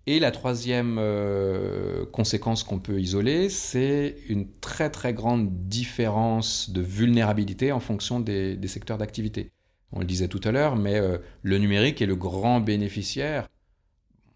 Et 0.06 0.18
la 0.18 0.32
troisième 0.32 0.96
euh, 0.98 2.04
conséquence 2.06 2.64
qu'on 2.64 2.80
peut 2.80 3.00
isoler, 3.00 3.48
c'est 3.48 4.16
une 4.28 4.50
très 4.50 4.90
très 4.90 5.14
grande 5.14 5.68
différence 5.68 6.70
de 6.70 6.80
vulnérabilité 6.80 7.70
en 7.70 7.78
fonction 7.78 8.18
des, 8.18 8.58
secteurs 8.66 8.98
d'activité. 8.98 9.52
On 9.92 10.00
le 10.00 10.04
disait 10.04 10.26
tout 10.26 10.40
à 10.42 10.50
l'heure, 10.50 10.74
mais 10.74 10.96
euh, 10.96 11.18
le 11.42 11.58
numérique 11.58 12.02
est 12.02 12.06
le 12.06 12.16
grand 12.16 12.60
bénéficiaire, 12.60 13.48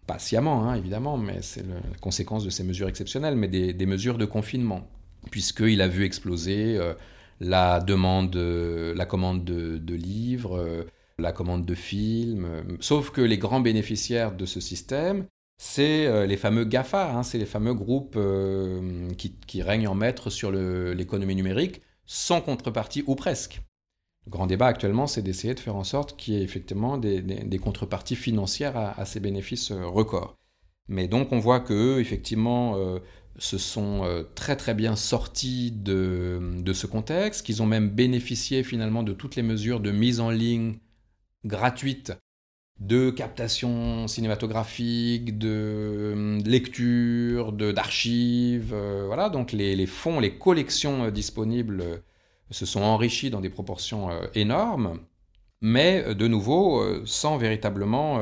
pas 0.05 0.19
sciemment 0.19 0.63
hein, 0.63 0.75
évidemment, 0.75 1.17
mais 1.17 1.41
c'est 1.41 1.67
la 1.67 1.81
conséquence 1.99 2.45
de 2.45 2.49
ces 2.49 2.63
mesures 2.63 2.87
exceptionnelles, 2.87 3.35
mais 3.35 3.49
des, 3.49 3.85
mesures 3.85 4.17
de 4.17 4.25
confinement, 4.25 4.87
puisqu'il 5.27 5.81
a 5.81 5.87
vu 5.87 6.05
exploser 6.05 6.77
euh, 6.77 6.93
la 7.39 7.79
demande, 7.79 8.35
la 8.35 9.05
commande 9.05 9.43
de, 9.43 9.93
livres, 9.93 10.85
la 11.19 11.31
commande 11.31 11.65
de 11.65 11.75
films, 11.75 12.77
sauf 12.79 13.11
que 13.11 13.21
les 13.21 13.37
grands 13.37 13.59
bénéficiaires 13.59 14.35
de 14.35 14.45
ce 14.45 14.59
système, 14.59 15.25
c'est 15.57 16.05
euh, 16.05 16.27
les 16.27 16.37
fameux 16.37 16.65
GAFA, 16.65 17.11
hein, 17.11 17.23
c'est 17.23 17.39
les 17.39 17.45
fameux 17.45 17.73
groupes 17.73 18.15
euh, 18.15 19.09
qui, 19.17 19.61
règnent 19.61 19.87
en 19.87 19.95
maître 19.95 20.29
sur 20.29 20.51
l'économie 20.51 21.35
numérique, 21.35 21.81
sans 22.05 22.41
contrepartie 22.41 23.03
ou 23.07 23.15
presque. 23.15 23.61
Le 24.25 24.31
grand 24.31 24.45
débat 24.45 24.67
actuellement, 24.67 25.07
c'est 25.07 25.23
d'essayer 25.23 25.55
de 25.55 25.59
faire 25.59 25.75
en 25.75 25.83
sorte 25.83 26.15
qu'il 26.15 26.35
y 26.35 26.37
ait 26.37 26.43
effectivement 26.43 26.97
des, 26.97 27.59
contreparties 27.59 28.15
financières 28.15 28.77
à, 28.77 29.05
ces 29.05 29.19
bénéfices 29.19 29.71
euh, 29.71 29.87
records. 29.87 30.35
Mais 30.89 31.07
donc 31.07 31.31
on 31.31 31.39
voit 31.39 31.59
qu'eux, 31.59 31.99
effectivement, 31.99 32.77
se 33.37 33.57
sont 33.57 34.25
très 34.35 34.55
très 34.55 34.73
bien 34.73 34.95
sortis 34.95 35.71
de, 35.71 36.39
de 36.59 36.73
ce 36.73 36.87
contexte, 36.87 37.45
qu'ils 37.45 37.61
ont 37.61 37.67
même 37.67 37.89
bénéficié 37.89 38.63
finalement 38.63 39.03
de 39.03 39.13
toutes 39.13 39.35
les 39.35 39.43
mesures 39.43 39.79
de 39.79 39.91
mise 39.91 40.19
en 40.19 40.31
ligne 40.31 40.75
gratuite 41.45 42.13
de 42.79 43.09
captation 43.09 44.07
cinématographique, 44.07 45.37
de 45.37 45.49
euh, 45.49 46.41
lecture, 46.45 47.51
d'archives. 47.51 48.71
Euh, 48.73 49.05
voilà, 49.07 49.29
donc 49.29 49.51
les, 49.51 49.85
fonds, 49.87 50.19
les 50.19 50.37
collections 50.37 51.05
euh, 51.05 51.11
disponibles 51.11 52.03
se 52.51 52.65
sont 52.65 52.81
enrichies 52.81 53.29
dans 53.29 53.41
des 53.41 53.49
proportions 53.49 54.09
énormes, 54.33 54.99
mais 55.59 56.15
de 56.15 56.27
nouveau, 56.29 57.05
sans 57.05 57.35
véritablement 57.35 58.21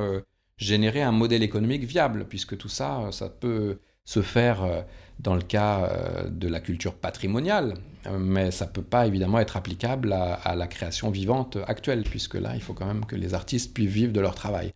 générer 0.58 1.04
un 1.04 1.12
modèle 1.12 1.44
économique 1.44 1.84
viable, 1.84 2.26
puisque 2.28 2.58
tout 2.58 2.68
ça, 2.68 3.10
ça 3.12 3.30
peut 3.30 3.78
se 4.04 4.24
faire 4.24 4.84
dans 5.20 5.36
le 5.36 5.42
cas 5.42 5.86
euh, 5.86 6.30
de 6.30 6.48
la 6.48 6.60
culture 6.60 6.94
patrimoniale, 6.94 7.76
mais 8.20 8.52
ça 8.52 8.66
ne 8.66 8.72
peut 8.72 8.84
pas 8.84 9.08
évidemment 9.08 9.40
être 9.40 9.58
applicable 9.58 10.14
à, 10.14 10.56
la 10.56 10.68
création 10.68 11.10
vivante 11.10 11.58
actuelle, 11.68 12.04
puisque 12.04 12.36
là, 12.36 12.56
il 12.56 12.62
faut 12.62 12.74
quand 12.74 12.86
même 12.86 13.06
que 13.06 13.16
les 13.16 13.34
artistes 13.34 13.74
puissent 13.74 13.90
vivre 13.90 14.14
de 14.14 14.20
leur 14.20 14.36
travail. 14.36 14.74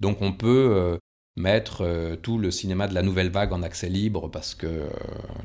Donc 0.00 0.20
on 0.20 0.32
peut 0.32 0.68
euh, 0.72 0.98
mettre 1.36 1.82
euh, 1.82 2.16
tout 2.16 2.36
le 2.36 2.50
cinéma 2.50 2.86
de 2.86 2.92
la 2.92 3.00
nouvelle 3.00 3.30
vague 3.30 3.54
en 3.54 3.62
accès 3.62 3.88
libre, 3.88 4.28
parce 4.28 4.54
que 4.54 4.88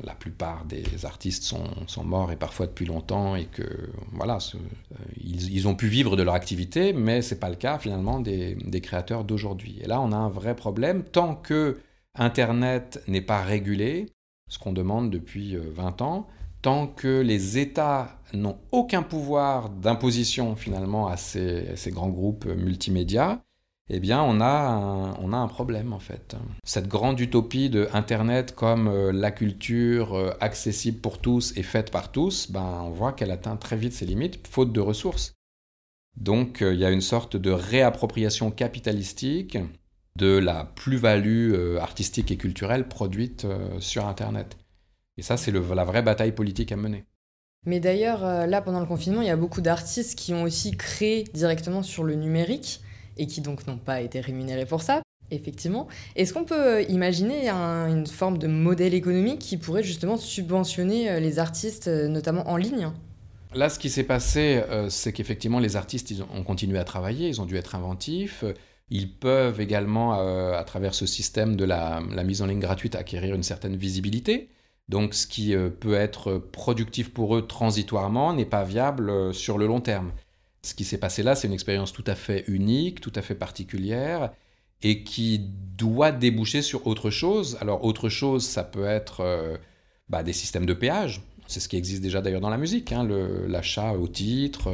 la 0.04 0.14
plupart 0.14 0.66
des 0.66 1.06
artistes 1.06 1.44
sont, 1.44 2.04
morts 2.04 2.32
et 2.32 2.36
parfois 2.36 2.66
depuis 2.66 2.84
longtemps, 2.84 3.34
et 3.36 3.46
que 3.46 3.64
voilà, 4.12 4.36
ils, 5.16 5.66
ont 5.68 5.74
pu 5.74 5.86
vivre 5.86 6.16
de 6.16 6.22
leur 6.22 6.34
activité, 6.34 6.92
mais 6.92 7.22
ce 7.22 7.32
n'est 7.32 7.40
pas 7.40 7.48
le 7.48 7.56
cas 7.56 7.78
finalement 7.78 8.20
des, 8.20 8.56
des 8.56 8.80
créateurs 8.82 9.24
d'aujourd'hui. 9.24 9.78
Et 9.82 9.86
là, 9.86 10.02
on 10.02 10.12
a 10.12 10.16
un 10.16 10.28
vrai 10.28 10.54
problème, 10.54 11.04
tant 11.04 11.34
que 11.34 11.78
Internet 12.14 13.02
n'est 13.08 13.22
pas 13.22 13.42
régulé, 13.42 14.06
ce 14.52 14.58
qu'on 14.58 14.74
demande 14.74 15.10
depuis 15.10 15.56
20 15.56 16.02
euh, 16.02 16.04
ans, 16.04 16.26
tant 16.60 16.86
que 16.86 17.22
les 17.22 17.56
États 17.56 18.18
n'ont 18.34 18.58
aucun 18.70 19.02
pouvoir 19.02 19.70
d'imposition 19.70 20.56
finalement 20.56 21.08
à 21.08 21.16
ces, 21.16 21.74
grands 21.86 22.10
groupes 22.10 22.44
multimédia, 22.44 23.40
eh 23.88 23.98
bien 23.98 24.22
on 24.22 24.42
a, 24.42 24.44
un, 24.44 25.14
on 25.14 25.32
a 25.32 25.38
un 25.38 25.48
problème 25.48 25.94
en 25.94 25.98
fait. 25.98 26.36
Cette 26.64 26.86
grande 26.86 27.18
utopie 27.18 27.70
de 27.70 27.88
Internet 27.94 28.54
comme 28.54 28.88
euh, 28.88 29.10
la 29.10 29.30
culture 29.30 30.14
euh, 30.14 30.32
accessible 30.40 30.98
pour 30.98 31.18
tous 31.18 31.56
et 31.56 31.62
faite 31.62 31.90
par 31.90 32.12
tous, 32.12 32.50
ben, 32.50 32.82
on 32.84 32.90
voit 32.90 33.12
qu'elle 33.12 33.30
atteint 33.30 33.56
très 33.56 33.76
vite 33.76 33.94
ses 33.94 34.04
limites, 34.04 34.46
faute 34.46 34.72
de 34.72 34.80
ressources. 34.80 35.32
Donc 36.18 36.58
il 36.60 36.76
y 36.76 36.84
a 36.84 36.90
une 36.90 37.00
sorte 37.00 37.38
de 37.38 37.50
réappropriation 37.50 38.50
capitalistique 38.50 39.56
de 40.16 40.38
la 40.38 40.64
plus-value 40.74 41.76
artistique 41.80 42.30
et 42.30 42.36
culturelle 42.36 42.86
produite 42.86 43.46
sur 43.80 44.06
Internet. 44.06 44.58
Et 45.16 45.22
ça, 45.22 45.36
c'est 45.36 45.52
la 45.52 45.84
vraie 45.84 46.02
bataille 46.02 46.32
politique 46.32 46.72
à 46.72 46.76
mener. 46.76 47.04
Mais 47.64 47.80
d'ailleurs, 47.80 48.46
là, 48.46 48.60
pendant 48.60 48.80
le 48.80 48.86
confinement, 48.86 49.22
il 49.22 49.28
y 49.28 49.30
a 49.30 49.36
beaucoup 49.36 49.60
d'artistes 49.60 50.18
qui 50.18 50.34
ont 50.34 50.42
aussi 50.42 50.72
créé 50.76 51.24
directement 51.32 51.82
sur 51.82 52.04
le 52.04 52.14
numérique 52.14 52.82
et 53.16 53.26
qui 53.26 53.40
donc 53.40 53.66
n'ont 53.66 53.78
pas 53.78 54.00
été 54.00 54.20
rémunérés 54.20 54.66
pour 54.66 54.82
ça. 54.82 55.02
Effectivement. 55.30 55.88
Est-ce 56.14 56.34
qu'on 56.34 56.44
peut 56.44 56.82
imaginer 56.90 57.48
une 57.48 58.06
forme 58.06 58.36
de 58.36 58.46
modèle 58.46 58.92
économique 58.92 59.38
qui 59.38 59.56
pourrait 59.56 59.82
justement 59.82 60.18
subventionner 60.18 61.10
euh, 61.10 61.20
les 61.20 61.38
artistes, 61.38 61.88
euh, 61.88 62.06
notamment 62.06 62.50
en 62.50 62.58
ligne? 62.58 62.90
Là, 63.54 63.70
ce 63.70 63.78
qui 63.78 63.88
s'est 63.88 64.04
passé, 64.04 64.62
euh, 64.68 64.90
c'est 64.90 65.12
qu'effectivement, 65.12 65.58
les 65.58 65.76
artistes 65.76 66.10
ils 66.10 66.22
ont 66.22 66.42
continué 66.42 66.78
à 66.78 66.84
travailler, 66.84 67.28
ils 67.28 67.40
ont 67.40 67.46
dû 67.46 67.56
être 67.56 67.74
inventifs. 67.74 68.44
Ils 68.90 69.10
peuvent 69.10 69.60
également, 69.60 70.12
à 70.12 70.64
travers 70.64 70.94
ce 70.94 71.06
système 71.06 71.56
de 71.56 71.64
la, 71.64 72.00
mise 72.24 72.42
en 72.42 72.46
ligne 72.46 72.60
gratuite, 72.60 72.94
acquérir 72.94 73.34
une 73.34 73.42
certaine 73.42 73.76
visibilité. 73.76 74.50
Donc, 74.88 75.14
ce 75.14 75.26
qui 75.26 75.54
peut 75.80 75.94
être 75.94 76.36
productif 76.36 77.12
pour 77.12 77.36
eux 77.36 77.46
transitoirement 77.46 78.34
n'est 78.34 78.44
pas 78.44 78.64
viable 78.64 79.32
sur 79.32 79.56
le 79.56 79.66
long 79.66 79.80
terme. 79.80 80.12
Ce 80.62 80.74
qui 80.74 80.84
s'est 80.84 80.98
passé 80.98 81.22
là, 81.22 81.34
c'est 81.34 81.48
une 81.48 81.54
expérience 81.54 81.92
tout 81.92 82.04
à 82.06 82.14
fait 82.14 82.44
unique, 82.46 83.00
tout 83.00 83.12
à 83.16 83.22
fait 83.22 83.34
particulière, 83.34 84.30
et 84.82 85.02
qui 85.02 85.40
doit 85.76 86.12
déboucher 86.12 86.62
sur 86.62 86.86
autre 86.86 87.10
chose. 87.10 87.58
Alors, 87.60 87.84
autre 87.84 88.08
chose, 88.08 88.44
ça 88.44 88.62
peut 88.62 88.84
être 88.84 89.20
euh, 89.20 89.56
bah, 90.08 90.22
des 90.22 90.32
systèmes 90.32 90.66
de 90.66 90.74
péage. 90.74 91.22
C'est 91.48 91.60
ce 91.60 91.68
qui 91.68 91.76
existe 91.76 92.02
déjà 92.02 92.20
d'ailleurs 92.20 92.40
dans 92.40 92.50
la 92.50 92.58
musique, 92.58 92.92
hein, 92.92 93.06
l'achat 93.48 93.92
au 93.92 94.06
titre. 94.06 94.70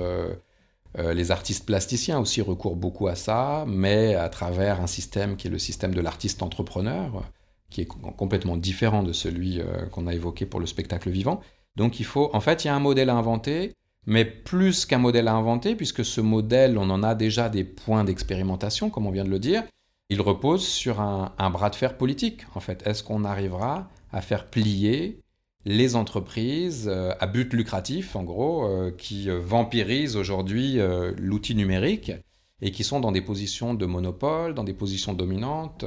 Euh, 0.96 1.08
euh, 1.08 1.14
les 1.14 1.30
artistes 1.30 1.66
plasticiens 1.66 2.18
aussi 2.18 2.40
recourent 2.40 2.76
beaucoup 2.76 3.08
à 3.08 3.14
ça, 3.14 3.64
mais 3.66 4.14
à 4.14 4.28
travers 4.28 4.80
un 4.80 4.86
système 4.86 5.36
qui 5.36 5.48
est 5.48 5.50
le 5.50 5.58
système 5.58 5.94
de 5.94 6.00
l'artiste 6.00 6.42
entrepreneur, 6.42 7.22
qui 7.70 7.82
est 7.82 7.86
complètement 7.86 8.56
différent 8.56 9.02
de 9.02 9.12
celui 9.12 9.60
qu'on 9.92 10.06
a 10.06 10.14
évoqué 10.14 10.46
pour 10.46 10.58
le 10.58 10.66
spectacle 10.66 11.10
vivant. 11.10 11.40
Donc 11.76 12.00
il 12.00 12.06
faut, 12.06 12.30
en 12.32 12.40
fait, 12.40 12.64
il 12.64 12.68
y 12.68 12.70
a 12.70 12.74
un 12.74 12.80
modèle 12.80 13.10
à 13.10 13.14
inventer, 13.14 13.74
mais 14.06 14.24
plus 14.24 14.86
qu'un 14.86 14.96
modèle 14.98 15.28
à 15.28 15.34
inventer, 15.34 15.74
puisque 15.74 16.02
ce 16.04 16.22
modèle, 16.22 16.78
on 16.78 16.88
en 16.88 17.02
a 17.02 17.14
déjà 17.14 17.50
des 17.50 17.64
points 17.64 18.04
d'expérimentation, 18.04 18.88
comme 18.88 19.06
on 19.06 19.10
vient 19.10 19.24
de 19.24 19.28
le 19.28 19.38
dire, 19.38 19.64
il 20.08 20.22
repose 20.22 20.66
sur 20.66 21.00
un, 21.00 21.50
bras 21.50 21.68
de 21.68 21.74
fer 21.74 21.96
politique, 21.96 22.46
en 22.54 22.60
fait. 22.60 22.86
Est-ce 22.86 23.02
qu'on 23.02 23.24
arrivera 23.24 23.90
à 24.10 24.22
faire 24.22 24.46
plier 24.46 25.20
les 25.64 25.96
entreprises 25.96 26.88
euh, 26.88 27.12
à 27.20 27.26
but 27.26 27.52
lucratif, 27.52 28.16
en 28.16 28.24
gros, 28.24 28.64
euh, 28.64 28.90
qui 28.90 29.28
euh, 29.28 29.38
vampirisent 29.38 30.16
aujourd'hui 30.16 30.78
l'outil 31.16 31.54
numérique 31.54 32.12
et 32.60 32.72
qui 32.72 32.82
sont 32.82 33.00
dans 33.00 33.12
des 33.12 33.20
positions 33.20 33.74
de 33.74 33.86
monopole, 33.86 34.54
dans 34.54 34.64
des 34.64 34.72
positions 34.72 35.14
dominantes, 35.14 35.84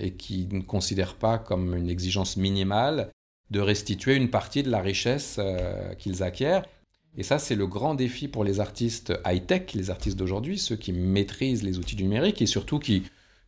et 0.00 0.14
qui 0.14 0.48
ne 0.50 0.62
considèrent 0.62 1.16
pas 1.16 1.36
comme 1.36 1.76
une 1.76 1.90
exigence 1.90 2.38
minimale 2.38 3.10
de 3.50 3.60
restituer 3.60 4.16
une 4.16 4.30
partie 4.30 4.62
de 4.62 4.70
la 4.70 4.80
richesse 4.80 5.38
qu'ils 5.98 6.22
acquièrent. 6.22 6.64
Et 7.18 7.22
ça, 7.22 7.38
c'est 7.38 7.56
le 7.56 7.66
grand 7.66 7.94
défi 7.94 8.26
pour 8.26 8.42
les 8.42 8.58
artistes 8.58 9.12
high-tech, 9.26 9.74
les 9.74 9.90
artistes 9.90 10.18
d'aujourd'hui, 10.18 10.56
ceux 10.56 10.76
qui 10.76 10.94
maîtrisent 10.94 11.62
les 11.62 11.76
outils 11.78 11.96
numériques 11.96 12.40
et 12.40 12.46
surtout 12.46 12.78
qui 12.78 13.02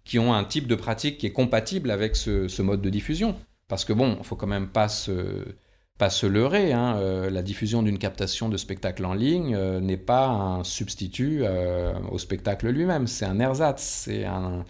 qui 0.04 0.18
ont 0.18 0.34
un 0.34 0.44
type 0.44 0.66
de 0.66 0.74
pratique 0.74 1.18
qui 1.18 1.26
est 1.26 1.32
compatible 1.32 1.90
avec 1.90 2.14
ce, 2.14 2.62
mode 2.62 2.82
de 2.82 2.90
diffusion. 2.90 3.36
Parce 3.68 3.84
que 3.84 3.92
bon, 3.92 4.16
il 4.18 4.24
faut 4.24 4.36
quand 4.36 4.46
même 4.46 4.68
pas 4.68 4.88
se, 4.88 5.44
pas 5.98 6.10
se 6.10 6.26
leurrer. 6.26 6.72
Hein. 6.72 6.96
Euh, 6.96 7.30
la 7.30 7.42
diffusion 7.42 7.82
d'une 7.82 7.98
captation 7.98 8.48
de 8.48 8.56
spectacle 8.56 9.04
en 9.04 9.14
ligne 9.14 9.54
euh, 9.54 9.80
n'est 9.80 9.96
pas 9.96 10.26
un 10.26 10.64
substitut 10.64 11.40
euh, 11.42 11.92
au 12.10 12.18
spectacle 12.18 12.68
lui-même. 12.68 13.06
C'est 13.06 13.24
un 13.24 13.38
ersatz, 13.38 13.82
c'est 13.82 14.24
un, 14.24 14.64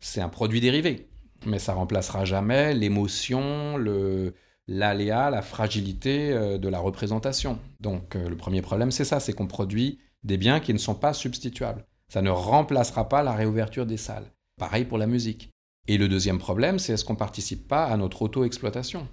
c'est 0.00 0.20
un 0.20 0.28
produit 0.28 0.60
dérivé. 0.60 1.08
Mais 1.44 1.58
ça 1.58 1.74
remplacera 1.74 2.24
jamais 2.24 2.72
l'émotion, 2.74 3.76
le, 3.76 4.34
l'aléa, 4.68 5.28
la 5.30 5.42
fragilité 5.42 6.32
de 6.56 6.68
la 6.68 6.78
représentation. 6.78 7.58
Donc 7.80 8.14
le 8.14 8.36
premier 8.36 8.62
problème, 8.62 8.92
c'est 8.92 9.04
ça, 9.04 9.18
c'est 9.18 9.32
qu'on 9.32 9.48
produit 9.48 9.98
des 10.22 10.36
biens 10.36 10.60
qui 10.60 10.72
ne 10.72 10.78
sont 10.78 10.94
pas 10.94 11.12
substituables. 11.12 11.84
Ça 12.06 12.22
ne 12.22 12.30
remplacera 12.30 13.08
pas 13.08 13.24
la 13.24 13.32
réouverture 13.32 13.86
des 13.86 13.96
salles. 13.96 14.30
Pareil 14.56 14.84
pour 14.84 14.98
la 14.98 15.08
musique. 15.08 15.51
Et 15.88 15.98
le 15.98 16.08
deuxième 16.08 16.38
problème, 16.38 16.78
c'est 16.78 16.92
est-ce 16.92 17.04
qu'on 17.04 17.14
ne 17.14 17.18
participe 17.18 17.66
pas 17.66 17.86
à 17.86 17.96
notre 17.96 18.22
auto-exploitation? 18.22 19.08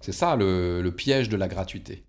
C'est 0.00 0.12
ça 0.12 0.36
le, 0.36 0.88
piège 0.96 1.28
de 1.28 1.36
la 1.36 1.48
gratuité. 1.48 2.04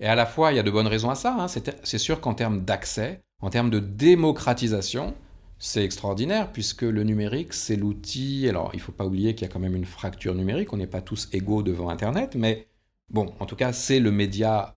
Et 0.00 0.06
à 0.06 0.14
la 0.14 0.26
fois, 0.26 0.52
il 0.52 0.56
y 0.56 0.58
a 0.58 0.62
de 0.62 0.70
bonnes 0.70 0.86
raisons 0.86 1.10
à 1.10 1.14
ça. 1.14 1.34
Hein. 1.38 1.46
C'est 1.48 1.98
sûr 1.98 2.20
qu'en 2.20 2.34
termes 2.34 2.64
d'accès, 2.64 3.22
en 3.40 3.48
termes 3.48 3.70
de 3.70 3.78
démocratisation, 3.78 5.14
c'est 5.58 5.84
extraordinaire 5.84 6.52
puisque 6.52 6.82
le 6.82 7.04
numérique, 7.04 7.54
c'est 7.54 7.76
l'outil. 7.76 8.46
Alors, 8.48 8.70
il 8.74 8.78
ne 8.78 8.82
faut 8.82 8.92
pas 8.92 9.06
oublier 9.06 9.34
qu'il 9.34 9.46
y 9.46 9.50
a 9.50 9.52
quand 9.52 9.60
même 9.60 9.76
une 9.76 9.86
fracture 9.86 10.34
numérique. 10.34 10.72
On 10.72 10.76
n'est 10.76 10.86
pas 10.86 11.00
tous 11.00 11.28
égaux 11.32 11.62
devant 11.62 11.88
Internet, 11.88 12.34
mais 12.34 12.68
bon, 13.08 13.32
en 13.40 13.46
tout 13.46 13.56
cas, 13.56 13.72
c'est 13.72 14.00
le 14.00 14.10
média 14.10 14.74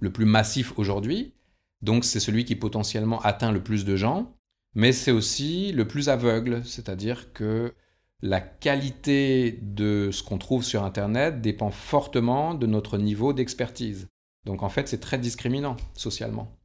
le 0.00 0.10
plus 0.10 0.24
massif 0.24 0.72
aujourd'hui. 0.78 1.34
Donc, 1.82 2.04
c'est 2.04 2.20
celui 2.20 2.46
qui 2.46 2.56
potentiellement 2.56 3.20
atteint 3.20 3.52
le 3.52 3.62
plus 3.62 3.84
de 3.84 3.96
gens 3.96 4.33
mais 4.74 4.92
c'est 4.92 5.10
aussi 5.10 5.72
le 5.72 5.86
plus 5.86 6.08
aveugle, 6.08 6.64
c'est-à-dire 6.64 7.32
que 7.32 7.74
la 8.22 8.40
qualité 8.40 9.58
de 9.62 10.10
ce 10.10 10.22
qu'on 10.22 10.38
trouve 10.38 10.64
sur 10.64 10.82
Internet 10.82 11.40
dépend 11.40 11.70
fortement 11.70 12.54
de 12.54 12.66
notre 12.66 12.98
niveau 12.98 13.32
d'expertise. 13.32 14.08
Donc 14.44 14.62
en 14.62 14.68
fait, 14.68 14.88
c'est 14.88 15.00
très 15.00 15.18
discriminant 15.18 15.76
socialement. 15.94 16.56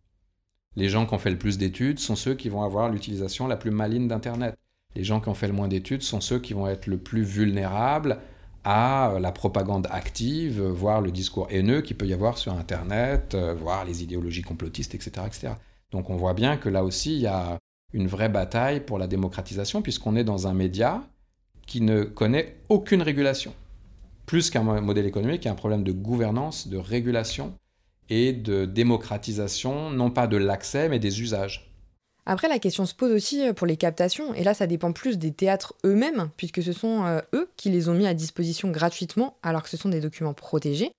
Les 0.76 0.89
gens 0.89 1.05
qui 1.05 1.14
ont 1.14 1.20
fait 1.20 1.32
le 1.32 1.38
plus 1.38 1.57
d'études 1.57 1.99
sont 1.99 2.16
ceux 2.16 2.36
qui 2.36 2.49
vont 2.49 2.64
avoir 2.64 2.89
l'utilisation 2.89 3.47
la 3.47 3.57
plus 3.57 3.72
maligne 3.72 4.07
d'Internet. 4.07 4.55
Les 4.95 5.03
gens 5.03 5.20
qui 5.20 5.30
ont 5.30 5.34
fait 5.34 5.47
le 5.47 5.53
moins 5.53 5.68
d'études 5.68 6.01
sont 6.01 6.22
ceux 6.22 6.39
qui 6.39 6.53
vont 6.53 6.68
être 6.68 6.88
le 6.88 6.97
plus 6.97 7.24
vulnérables 7.24 8.20
à 8.64 9.18
la 9.20 9.32
propagande 9.32 9.88
active, 9.91 10.62
voire 10.62 11.01
le 11.01 11.12
discours 11.12 11.47
haineux 11.49 11.82
qu'il 11.82 11.97
peut 11.97 12.07
y 12.07 12.14
avoir 12.14 12.38
sur 12.38 12.53
Internet, 12.53 13.34
euh, 13.34 13.53
voire 13.53 13.86
les 13.86 14.03
idéologies 14.03 14.41
complotistes, 14.41 14.95
etc., 14.95 15.12
etc. 15.26 15.53
Donc 15.91 16.10
on 16.10 16.18
voit 16.18 16.34
bien 16.34 16.57
que 16.57 16.70
là 16.70 16.84
aussi, 16.84 17.16
il 17.16 17.22
y 17.22 17.28
a 17.28 17.57
une 17.93 18.07
vraie 18.07 18.29
bataille 18.29 18.81
pour 18.81 18.97
la 18.97 19.07
démocratisation, 19.07 19.81
puisqu'on 19.81 20.15
est 20.15 20.23
dans 20.23 20.47
un 20.47 20.53
média 20.53 21.03
qui 21.65 21.81
ne 21.81 22.03
connaît 22.03 22.57
aucune 22.69 23.01
régulation. 23.01 23.53
Plus 24.25 24.49
qu'un 24.49 24.63
modèle 24.63 25.05
économique, 25.05 25.43
il 25.43 25.45
y 25.45 25.49
a 25.49 25.53
un 25.53 25.55
problème 25.55 25.83
de 25.83 25.91
gouvernance, 25.91 26.67
de 26.67 26.77
régulation 26.77 27.53
et 28.09 28.33
de 28.33 28.65
démocratisation, 28.65 29.89
non 29.89 30.11
pas 30.11 30.27
de 30.27 30.37
l'accès, 30.37 30.89
mais 30.89 30.99
des 30.99 31.21
usages. 31.21 31.69
Après, 32.25 32.47
la 32.47 32.59
question 32.59 32.85
se 32.85 32.93
pose 32.93 33.11
aussi 33.11 33.47
euh, 33.47 33.53
pour 33.53 33.65
les 33.65 33.77
captations, 33.77 34.33
et 34.35 34.43
là, 34.43 34.53
ça 34.53 34.67
dépend 34.67 34.91
plus 34.91 35.17
des 35.17 35.31
théâtres 35.31 35.73
eux-mêmes, 35.83 36.29
puisque 36.37 36.61
ce 36.61 36.73
sont 36.73 37.05
euh, 37.05 37.21
eux 37.33 37.49
qui 37.55 37.69
les 37.71 37.89
ont 37.89 37.95
mis 37.95 38.05
à 38.05 38.13
disposition 38.13 38.69
gratuitement, 38.69 39.37
alors 39.41 39.63
que 39.63 39.69
ce 39.69 39.77
sont 39.77 39.89
des 39.89 39.99
documents 39.99 40.35
protégés. 40.35 40.91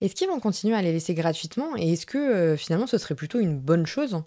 Est-ce 0.00 0.16
qu'ils 0.16 0.28
vont 0.28 0.40
continuer 0.40 0.74
à 0.74 0.82
les 0.82 0.92
laisser 0.92 1.14
gratuitement, 1.14 1.76
et 1.76 1.92
est-ce 1.92 2.06
que 2.06 2.18
euh, 2.18 2.56
finalement 2.56 2.88
ce 2.88 2.98
serait 2.98 3.14
plutôt 3.14 3.38
une 3.38 3.58
bonne 3.58 3.86
chose? 3.86 4.22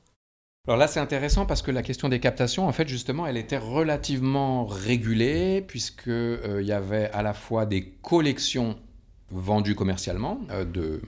Alors 0.67 0.77
là, 0.77 0.87
c'est 0.87 0.99
intéressant 0.99 1.45
parce 1.45 1.61
que 1.61 1.71
la 1.71 1.81
question 1.81 2.09
des 2.09 2.19
captations, 2.19 2.67
en 2.67 2.73
fait, 2.73 2.89
justement, 2.89 3.25
elle 3.25 3.37
était 3.37 3.57
relativement 3.57 4.65
régulée, 4.65 5.63
puisqu'il 5.65 6.11
euh, 6.11 6.61
y 6.61 6.73
avait 6.73 7.09
à 7.11 7.21
la 7.21 7.33
fois 7.33 7.65
des 7.65 7.85
collections 8.01 8.77
vendues 9.31 9.75
commercialement, 9.75 10.41
euh, 10.51 10.65
de 10.65 11.01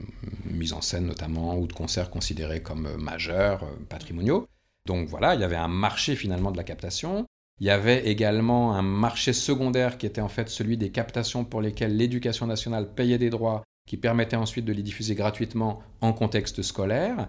mise 0.46 0.72
en 0.72 0.80
scène 0.80 1.06
notamment, 1.06 1.58
ou 1.58 1.66
de 1.66 1.74
concerts 1.74 2.08
considérés 2.08 2.62
comme 2.62 2.86
euh, 2.86 2.96
majeurs, 2.96 3.66
patrimoniaux. 3.90 4.46
Donc 4.86 5.08
voilà, 5.08 5.34
il 5.34 5.42
y 5.42 5.44
avait 5.44 5.56
un 5.56 5.68
marché 5.68 6.16
finalement 6.16 6.52
de 6.52 6.56
la 6.56 6.64
captation. 6.64 7.26
Il 7.60 7.66
y 7.66 7.70
avait 7.70 8.06
également 8.06 8.74
un 8.74 8.82
marché 8.82 9.34
secondaire 9.34 9.98
qui 9.98 10.06
était 10.06 10.22
en 10.22 10.30
fait 10.30 10.48
celui 10.48 10.78
des 10.78 10.90
captations 10.90 11.44
pour 11.44 11.60
lesquelles 11.60 11.94
l'éducation 11.94 12.46
nationale 12.46 12.94
payait 12.94 13.18
des 13.18 13.28
droits, 13.28 13.62
qui 13.86 13.98
permettait 13.98 14.36
ensuite 14.36 14.64
de 14.64 14.72
les 14.72 14.82
diffuser 14.82 15.14
gratuitement 15.14 15.82
en 16.00 16.14
contexte 16.14 16.62
scolaire. 16.62 17.28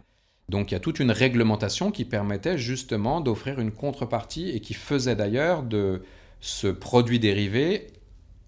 Donc 0.51 0.69
il 0.69 0.73
y 0.73 0.77
a 0.77 0.81
toute 0.81 0.99
une 0.99 1.11
réglementation 1.11 1.91
qui 1.91 2.03
permettait 2.03 2.57
justement 2.57 3.21
d'offrir 3.21 3.61
une 3.61 3.71
contrepartie 3.71 4.49
et 4.49 4.59
qui 4.59 4.73
faisait 4.73 5.15
d'ailleurs 5.15 5.63
de 5.63 6.03
ce 6.41 6.67
produit 6.67 7.19
dérivé 7.19 7.87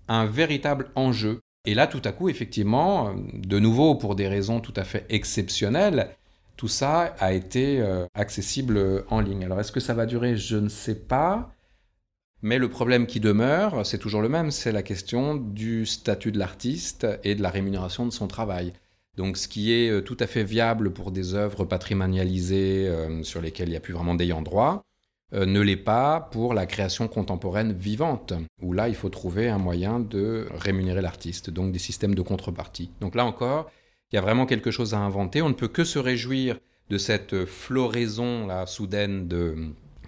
un 0.10 0.26
véritable 0.26 0.92
enjeu. 0.96 1.40
Et 1.66 1.74
là, 1.74 1.88
tout 1.88 2.02
à 2.04 2.12
coup, 2.12 2.28
effectivement, 2.28 3.16
de 3.34 3.58
nouveau, 3.58 3.96
pour 3.96 4.16
des 4.16 4.28
raisons 4.28 4.60
tout 4.60 4.74
à 4.76 4.84
fait 4.84 5.06
exceptionnelles, 5.08 6.10
tout 6.58 6.68
ça 6.68 7.16
a 7.20 7.32
été 7.32 7.80
euh, 7.80 8.06
accessible 8.16 9.06
en 9.10 9.22
ligne. 9.22 9.46
Alors 9.46 9.62
est-ce 9.62 9.72
que 9.72 9.80
ça 9.80 9.94
va 9.94 10.06
durer? 10.06 10.36
Je 10.36 10.58
ne 10.58 10.68
sais 10.68 11.00
pas. 11.00 11.56
Mais 12.42 12.58
le 12.58 12.68
problème 12.68 13.08
qui 13.08 13.22
demeure, 13.22 13.86
c'est 13.86 13.98
toujours 13.98 14.22
le 14.22 14.28
même, 14.28 14.52
c'est 14.52 14.74
la 14.74 14.84
question 14.84 15.36
du 15.36 15.86
statut 15.86 16.34
de 16.34 16.40
l'artiste 16.40 17.08
et 17.24 17.36
de 17.36 17.42
la 17.42 17.50
rémunération 17.50 18.06
de 18.06 18.12
son 18.12 18.28
travail. 18.28 18.74
Donc 19.16 19.38
ce 19.38 19.48
qui 19.48 19.74
est 19.74 19.90
euh, 19.90 20.02
tout 20.02 20.18
à 20.20 20.28
fait 20.28 20.44
viable 20.44 20.92
pour 20.92 21.12
des 21.12 21.36
œuvres 21.36 21.66
patrimonialisées 21.66 22.88
euh, 22.88 23.24
sur 23.24 23.42
lesquelles 23.42 23.68
il 23.68 23.72
n'y 23.72 23.78
a 23.78 23.82
plus 23.82 23.94
vraiment 23.94 24.16
d'ayant 24.16 24.42
droit, 24.42 24.84
euh, 25.34 25.46
ne 25.46 25.62
l'est 25.62 25.78
pas 25.78 26.30
pour 26.32 26.54
la 26.54 26.66
création 26.66 27.08
contemporaine 27.08 27.74
vivante, 27.74 28.34
où 28.62 28.74
là 28.74 28.90
il 28.90 28.96
faut 28.96 29.10
trouver 29.10 29.50
un 29.50 29.60
moyen 29.60 30.00
de 30.00 30.48
rémunérer 30.52 31.02
l'artiste, 31.02 31.50
donc 31.50 31.72
des 31.72 31.80
systèmes 31.80 32.16
de 32.16 32.22
contrepartie. 32.22 32.90
Donc 33.02 33.14
là 33.16 33.26
encore, 33.26 33.70
il 34.12 34.16
y 34.16 34.20
a 34.20 34.22
vraiment 34.22 34.46
quelque 34.46 34.72
chose 34.72 34.94
à 34.94 35.00
inventer. 35.00 35.42
On 35.42 35.50
ne 35.50 35.54
peut 35.54 35.68
que 35.68 35.84
se 35.84 36.00
réjouir 36.00 36.58
de 36.90 36.98
cette 36.98 37.46
floraison 37.46 38.46
là, 38.48 38.66
soudaine 38.66 39.28
de 39.28 39.56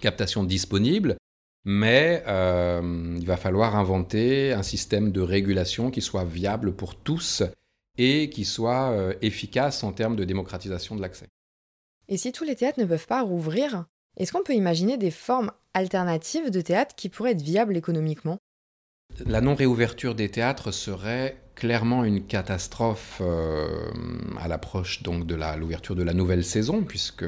captation 0.00 0.44
disponible, 0.44 1.16
mais 1.64 2.22
il 2.26 3.26
va 3.26 3.36
falloir 3.36 3.74
inventer 3.74 4.52
un 4.52 4.62
système 4.62 5.10
de 5.10 5.20
régulation 5.20 5.90
qui 5.90 6.02
soit 6.02 6.24
viable 6.24 6.76
pour 6.76 6.94
tous 6.94 7.42
et 7.98 8.30
qui 8.30 8.44
soit 8.44 8.90
euh, 8.90 9.14
efficace 9.22 9.82
en 9.84 9.92
termes 9.92 10.16
de 10.16 10.24
démocratisation 10.24 10.96
de 10.96 11.02
l'accès. 11.02 11.26
Et 12.08 12.16
si 12.16 12.32
tous 12.32 12.44
les 12.44 12.54
théâtres 12.54 12.80
ne 12.80 12.84
peuvent 12.84 13.06
pas 13.06 13.22
rouvrir, 13.22 13.86
est-ce 14.16 14.32
qu'on 14.32 14.42
peut 14.42 14.54
imaginer 14.54 14.96
des 14.96 15.10
formes 15.10 15.50
alternatives 15.74 16.50
de 16.50 16.60
théâtre 16.60 16.94
qui 16.94 17.08
pourraient 17.08 17.32
être 17.32 17.42
viables 17.42 17.76
économiquement? 17.76 18.38
La 19.24 19.40
non-réouverture 19.40 20.14
des 20.14 20.28
théâtres 20.28 20.72
serait 20.72 21.36
clairement 21.54 22.04
une 22.04 22.26
catastrophe 22.26 23.20
euh, 23.22 23.90
à 24.38 24.46
l'approche 24.46 25.02
donc 25.02 25.26
de 25.26 25.34
l'ouverture 25.34 25.96
de 25.96 26.02
la 26.02 26.12
nouvelle 26.12 26.44
saison, 26.44 26.84
puisque 26.84 27.24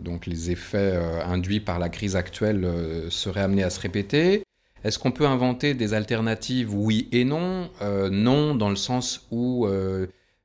donc 0.00 0.26
les 0.26 0.50
effets 0.50 0.94
euh, 0.94 1.24
induits 1.24 1.60
par 1.60 1.78
la 1.78 1.90
crise 1.90 2.16
actuelle 2.16 2.64
euh, 2.64 3.10
seraient 3.10 3.42
amenés 3.42 3.62
à 3.62 3.70
se 3.70 3.80
répéter. 3.80 4.42
Est-ce 4.84 4.98
qu'on 4.98 5.12
peut 5.12 5.26
inventer 5.26 5.74
des 5.74 5.94
alternatives 5.94 6.74
Oui 6.74 7.08
et 7.12 7.24
non? 7.24 7.70
non, 8.10 8.54
dans 8.54 8.70
le 8.70 8.76
sens 8.76 9.26
où 9.30 9.68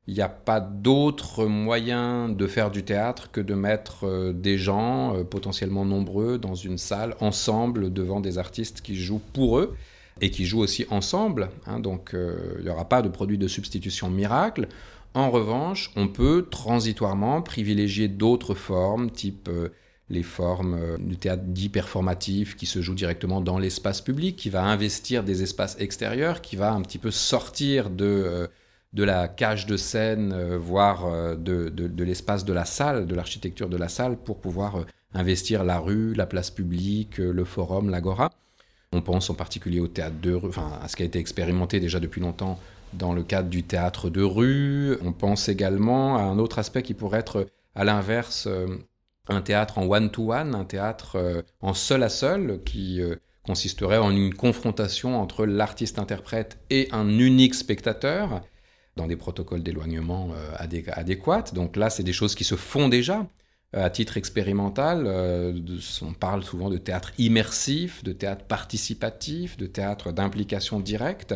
il 0.08 0.14
n'y 0.14 0.22
a 0.22 0.30
pas 0.30 0.60
d'autre 0.60 1.46
moyen 1.46 2.30
de 2.30 2.46
faire 2.46 2.70
du 2.70 2.84
théâtre 2.84 3.32
que 3.32 3.42
de 3.42 3.54
mettre 3.54 4.34
des 4.34 4.58
gens 4.58 5.24
potentiellement 5.30 5.86
nombreux 5.86 6.38
dans 6.38 6.56
une 6.56 6.78
salle 6.78 7.16
ensemble 7.22 7.94
devant 7.94 8.20
des 8.20 8.38
artistes 8.38 8.82
qui 8.82 8.96
jouent 8.96 9.22
pour 9.34 9.60
eux 9.60 9.76
et 10.22 10.32
qui 10.32 10.46
jouent 10.46 10.62
aussi 10.62 10.86
ensemble. 10.90 11.50
Hein, 11.66 11.80
donc 11.80 12.14
euh, 12.14 12.56
il 12.60 12.66
n'y 12.66 12.70
aura 12.70 12.88
pas 12.88 13.02
de 13.02 13.10
produit 13.10 13.38
de 13.38 13.48
substitution 13.48 14.10
miracle. 14.10 14.68
En 15.14 15.30
revanche, 15.32 15.92
on 15.96 16.08
peut 16.08 16.48
transitoirement 16.50 17.42
privilégier 17.42 18.08
d'autres 18.08 18.54
formes, 18.54 19.10
type 19.12 19.50
euh, 19.50 19.70
les 20.10 20.24
formes 20.24 20.76
euh, 20.76 20.98
du 21.00 21.18
théâtre 21.18 21.44
dit 21.46 21.70
performatif 21.70 22.56
qui 22.56 22.66
se 22.66 22.82
joue 22.82 22.94
directement 22.94 23.42
dans 23.42 23.58
l'espace 23.58 24.02
public, 24.02 24.36
qui 24.36 24.50
va 24.50 24.64
investir 24.64 25.24
des 25.24 25.44
espaces 25.44 25.76
extérieurs, 25.80 26.42
qui 26.42 26.56
va 26.56 26.72
un 26.72 26.82
petit 26.82 27.00
peu 27.00 27.12
sortir 27.12 27.90
de, 27.90 28.50
de 28.94 29.04
la 29.04 29.28
cage 29.28 29.66
de 29.66 29.78
scène, 29.78 30.56
voire 30.56 31.38
de, 31.38 31.70
de 31.70 32.04
l'espace 32.04 32.46
de 32.46 32.54
la 32.54 32.66
salle, 32.66 33.08
de 33.08 33.16
l'architecture 33.16 33.70
de 33.70 33.78
la 33.78 33.90
salle, 33.90 34.18
pour 34.18 34.40
pouvoir 34.40 34.86
investir 35.14 35.64
la 35.64 35.80
rue, 35.80 36.14
la 36.14 36.26
place 36.26 36.52
publique, 36.52 37.18
le 37.18 37.46
forum, 37.46 37.90
l'agora. 37.90 38.30
On 38.92 39.02
pense 39.02 39.30
en 39.30 39.34
particulier 39.34 39.80
au 39.80 39.88
théâtre 39.88 40.16
de 40.22 40.34
rue, 40.34 40.50
enfin 40.50 40.80
à 40.82 40.88
ce 40.88 40.96
qui 40.96 41.04
a 41.04 41.06
été 41.06 41.20
expérimenté 41.20 41.80
déjà 41.80 42.00
depuis 42.00 42.22
longtemps 42.22 42.60
dans 42.94 43.14
le 43.14 43.24
cadre 43.24 43.50
du 43.50 43.64
théâtre 43.64 44.10
de 44.10 44.22
rue. 44.22 44.98
On 45.04 45.12
pense 45.12 45.50
également 45.50 46.18
à 46.18 46.22
un 46.22 46.40
autre 46.40 46.60
aspect 46.60 46.82
qui 46.82 46.94
pourrait 46.94 47.20
être 47.20 47.48
à 47.76 47.84
l'inverse 47.84 48.48
euh, 48.48 48.68
un 49.28 49.42
théâtre 49.42 49.78
en 49.78 49.88
one-to-one, 49.88 50.56
un 50.56 50.66
théâtre 50.66 51.16
euh, 51.16 51.42
en 51.62 51.74
seul 51.74 52.04
à 52.04 52.10
seul 52.10 52.62
qui 52.64 53.02
euh, 53.02 53.16
consisterait 53.44 53.98
en 53.98 54.12
une 54.12 54.34
confrontation 54.34 55.20
entre 55.20 55.46
l'artiste-interprète 55.46 56.58
et 56.70 56.88
un 56.92 57.08
unique 57.20 57.56
spectateur 57.56 58.42
dans 58.96 59.08
des 59.08 59.18
protocoles 59.18 59.62
d'éloignement 59.62 60.30
adéquats. 60.56 61.52
Donc 61.54 61.76
là, 61.76 61.90
c'est 61.90 62.02
des 62.02 62.14
choses 62.14 62.34
qui 62.34 62.46
se 62.46 62.56
font 62.56 62.88
déjà. 62.88 63.28
Euh, 63.76 63.84
à 63.84 63.90
titre 63.90 64.18
expérimental, 64.18 65.06
euh, 65.06 65.54
on 66.02 66.14
parle 66.14 66.44
souvent 66.44 66.70
de 66.70 66.78
théâtre 66.78 67.12
immersif, 67.18 68.04
de 68.04 68.14
théâtre 68.14 68.46
participatif, 68.46 69.58
de 69.58 69.66
théâtre 69.66 70.12
d'implication 70.12 70.80
directe, 70.80 71.36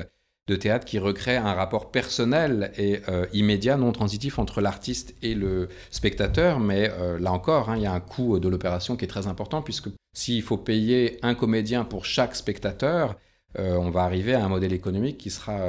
de 0.50 0.56
théâtre 0.56 0.86
qui 0.86 1.00
recrée 1.00 1.38
un 1.38 1.54
rapport 1.54 1.92
personnel 1.92 2.72
et 2.78 3.02
euh, 3.08 3.26
immédiat, 3.34 3.78
non 3.78 3.92
transitif 3.92 4.40
entre 4.40 4.62
l'artiste 4.62 5.16
et 5.22 5.36
le 5.36 5.70
spectateur. 5.92 6.60
Mais 6.60 6.92
là 7.20 7.32
encore, 7.32 7.70
hein, 7.70 7.78
il 7.78 7.84
y 7.84 7.86
a 7.86 7.94
un 7.94 8.00
coût 8.00 8.40
de 8.40 8.50
l'opération 8.50 8.98
qui 8.98 9.06
est 9.06 9.08
très 9.08 9.28
important, 9.28 9.62
puisque 9.62 9.90
s'il 10.14 10.42
faut 10.42 10.58
payer 10.58 11.20
un 11.22 11.36
comédien 11.36 11.86
pour 11.86 12.06
chaque 12.06 12.36
spectateur, 12.36 13.16
on 13.58 13.90
va 13.90 14.04
arriver 14.04 14.34
à 14.34 14.44
un 14.44 14.50
modèle 14.50 14.74
économique 14.74 15.18
qui 15.18 15.30
sera 15.30 15.60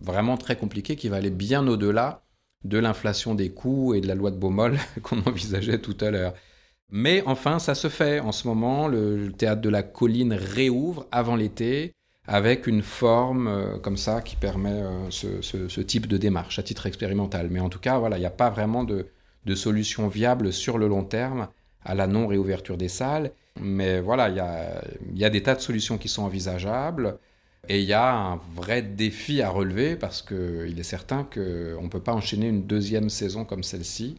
vraiment 0.00 0.36
très 0.36 0.56
compliqué, 0.56 0.96
qui 0.96 1.08
va 1.08 1.16
aller 1.16 1.30
bien 1.30 1.66
au-delà 1.66 2.24
de 2.64 2.78
l'inflation 2.78 3.34
des 3.34 3.50
coûts 3.50 3.94
et 3.94 4.00
de 4.00 4.08
la 4.08 4.14
loi 4.14 4.30
de 4.30 4.36
Baumol 4.36 4.78
qu'on 5.02 5.20
envisageait 5.22 5.78
tout 5.78 5.96
à 6.00 6.10
l'heure. 6.10 6.34
Mais 6.90 7.22
enfin, 7.26 7.58
ça 7.58 7.74
se 7.74 7.88
fait 7.88 8.20
en 8.20 8.32
ce 8.32 8.46
moment. 8.46 8.88
Le, 8.88 9.32
théâtre 9.32 9.60
de 9.60 9.68
la 9.68 9.82
colline 9.82 10.32
réouvre 10.32 11.06
avant 11.10 11.36
l'été 11.36 11.92
avec 12.26 12.66
une 12.66 12.82
forme 12.82 13.48
euh, 13.48 13.78
comme 13.78 13.96
ça 13.96 14.22
qui 14.22 14.36
permet 14.36 14.70
euh, 14.70 15.10
ce, 15.10 15.80
type 15.80 16.06
de 16.06 16.16
démarche 16.16 16.58
à 16.58 16.62
titre 16.62 16.86
expérimental. 16.86 17.48
Mais 17.50 17.60
en 17.60 17.68
tout 17.68 17.78
cas, 17.78 17.98
voilà, 17.98 18.16
il 18.16 18.20
n'y 18.20 18.26
a 18.26 18.30
pas 18.30 18.50
vraiment 18.50 18.84
de, 18.84 19.06
solution 19.54 20.08
viable 20.08 20.52
sur 20.52 20.78
le 20.78 20.88
long 20.88 21.04
terme 21.04 21.48
à 21.84 21.94
la 21.94 22.06
non-réouverture 22.06 22.78
des 22.78 22.88
salles. 22.88 23.30
Mais 23.60 24.00
voilà, 24.00 24.30
il 24.30 25.18
y 25.18 25.24
a 25.24 25.30
des 25.30 25.42
tas 25.42 25.54
de 25.54 25.60
solutions 25.60 25.98
qui 25.98 26.08
sont 26.08 26.22
envisageables. 26.22 27.18
Et 27.68 27.80
il 27.80 27.86
y 27.86 27.92
a 27.92 28.14
un 28.14 28.40
vrai 28.54 28.82
défi 28.82 29.40
à 29.42 29.50
relever 29.50 29.96
parce 29.96 30.22
qu'il 30.22 30.78
est 30.78 30.82
certain 30.82 31.24
qu'on 31.24 31.82
ne 31.82 31.88
peut 31.88 32.00
pas 32.00 32.12
enchaîner 32.12 32.48
une 32.48 32.66
deuxième 32.66 33.08
saison 33.08 33.44
comme 33.44 33.62
celle-ci 33.62 34.16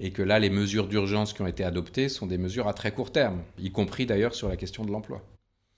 et 0.00 0.10
que 0.10 0.22
là, 0.22 0.38
les 0.38 0.50
mesures 0.50 0.88
d'urgence 0.88 1.32
qui 1.32 1.42
ont 1.42 1.46
été 1.46 1.64
adoptées 1.64 2.08
sont 2.08 2.26
des 2.26 2.38
mesures 2.38 2.68
à 2.68 2.74
très 2.74 2.92
court 2.92 3.12
terme, 3.12 3.42
y 3.58 3.70
compris 3.70 4.06
d'ailleurs 4.06 4.34
sur 4.34 4.48
la 4.48 4.56
question 4.56 4.84
de 4.84 4.90
l'emploi. 4.90 5.22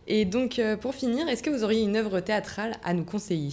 Et 0.07 0.25
donc, 0.25 0.59
euh, 0.59 0.77
pour 0.77 0.95
finir, 0.95 1.29
est-ce 1.29 1.43
que 1.43 1.51
vous 1.51 1.65
auriez 1.65 1.83
une 1.83 1.97
œuvre 1.97 2.21
théâtrale 2.21 2.77
à 2.85 2.95
nous 2.95 3.05
conseiller? 3.05 3.51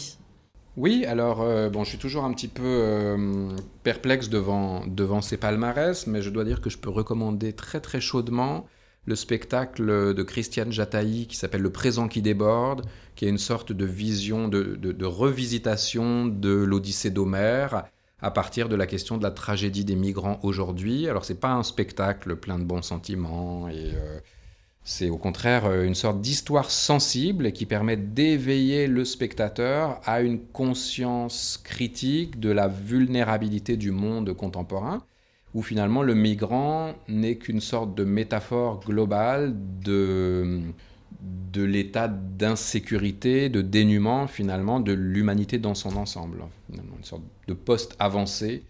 Oui, 0.76 1.06
alors 1.06 1.42
euh, 1.42 1.70
bon, 1.70 1.84
je 1.84 1.90
suis 1.90 1.98
toujours 1.98 2.24
un 2.24 2.34
petit 2.34 2.48
peu 2.48 2.64
euh, 2.66 3.50
perplexe 3.84 4.30
devant, 4.30 4.86
devant 4.88 5.22
ces 5.22 5.38
palmarès, 5.38 6.08
mais 6.08 6.22
je 6.22 6.30
dois 6.30 6.44
dire 6.44 6.62
que 6.62 6.70
je 6.70 6.78
peux 6.78 6.90
recommander 6.90 7.54
très 7.54 7.80
très 7.80 8.02
chaudement 8.02 8.66
le 9.06 9.16
spectacle 9.16 10.14
de 10.14 10.24
Christiane 10.24 10.72
Jataï 10.72 11.28
qui 11.28 11.36
s'appelle 11.36 11.62
Le 11.62 11.72
présent 11.72 12.08
qui 12.08 12.22
déborde, 12.22 12.86
qui 13.16 13.26
est 13.26 13.30
une 13.30 13.38
sorte 13.38 13.72
de 13.74 13.86
vision, 13.86 14.48
de, 14.48 15.06
revisitation 15.06 16.26
de 16.26 16.54
l'Odyssée 16.54 17.10
d'Homère 17.10 17.84
à 18.22 18.32
partir 18.32 18.70
de 18.70 18.78
la 18.78 18.88
question 18.88 19.18
de 19.18 19.24
la 19.24 19.32
tragédie 19.32 19.84
des 19.84 19.98
migrants 19.98 20.40
aujourd'hui. 20.42 21.10
Alors 21.10 21.26
c'est 21.26 21.40
pas 21.40 21.52
un 21.52 21.64
spectacle 21.64 22.38
plein 22.38 22.58
de 22.58 22.64
bons 22.64 22.82
sentiments 22.82 23.68
et 23.68 23.92
c'est 24.84 25.10
au 25.10 25.18
contraire 25.18 25.66
euh, 25.66 25.86
une 25.86 25.96
sorte 25.96 26.22
d'histoire 26.22 26.70
sensible 26.70 27.52
qui 27.52 27.66
permet 27.66 27.98
d'éveiller 27.98 28.88
le 28.88 29.06
spectateur 29.06 30.02
à 30.06 30.22
une 30.22 30.40
conscience 30.40 31.60
critique 31.64 32.40
de 32.40 32.50
la 32.50 32.68
vulnérabilité 32.68 33.78
du 33.78 33.92
monde 33.92 34.34
contemporain 34.34 35.04
où 35.54 35.62
finalement 35.62 36.02
le 36.02 36.16
migrant 36.16 36.94
n'est 37.08 37.38
qu'une 37.38 37.62
sorte 37.62 37.96
de 37.96 38.04
métaphore 38.04 38.80
globale 38.82 39.56
de, 39.84 40.62
de 41.22 41.64
l'état 41.64 42.08
d'insécurité, 42.08 43.50
de 43.50 43.62
dénuement 43.62 44.28
finalement 44.28 44.80
de 44.80 44.94
l'humanité 44.94 45.60
dans 45.60 45.76
son 45.76 45.96
ensemble. 45.96 46.40
une 46.72 47.04
sorte 47.04 47.24
de 47.48 47.54
poste 47.54 47.96
avancé 48.00 48.64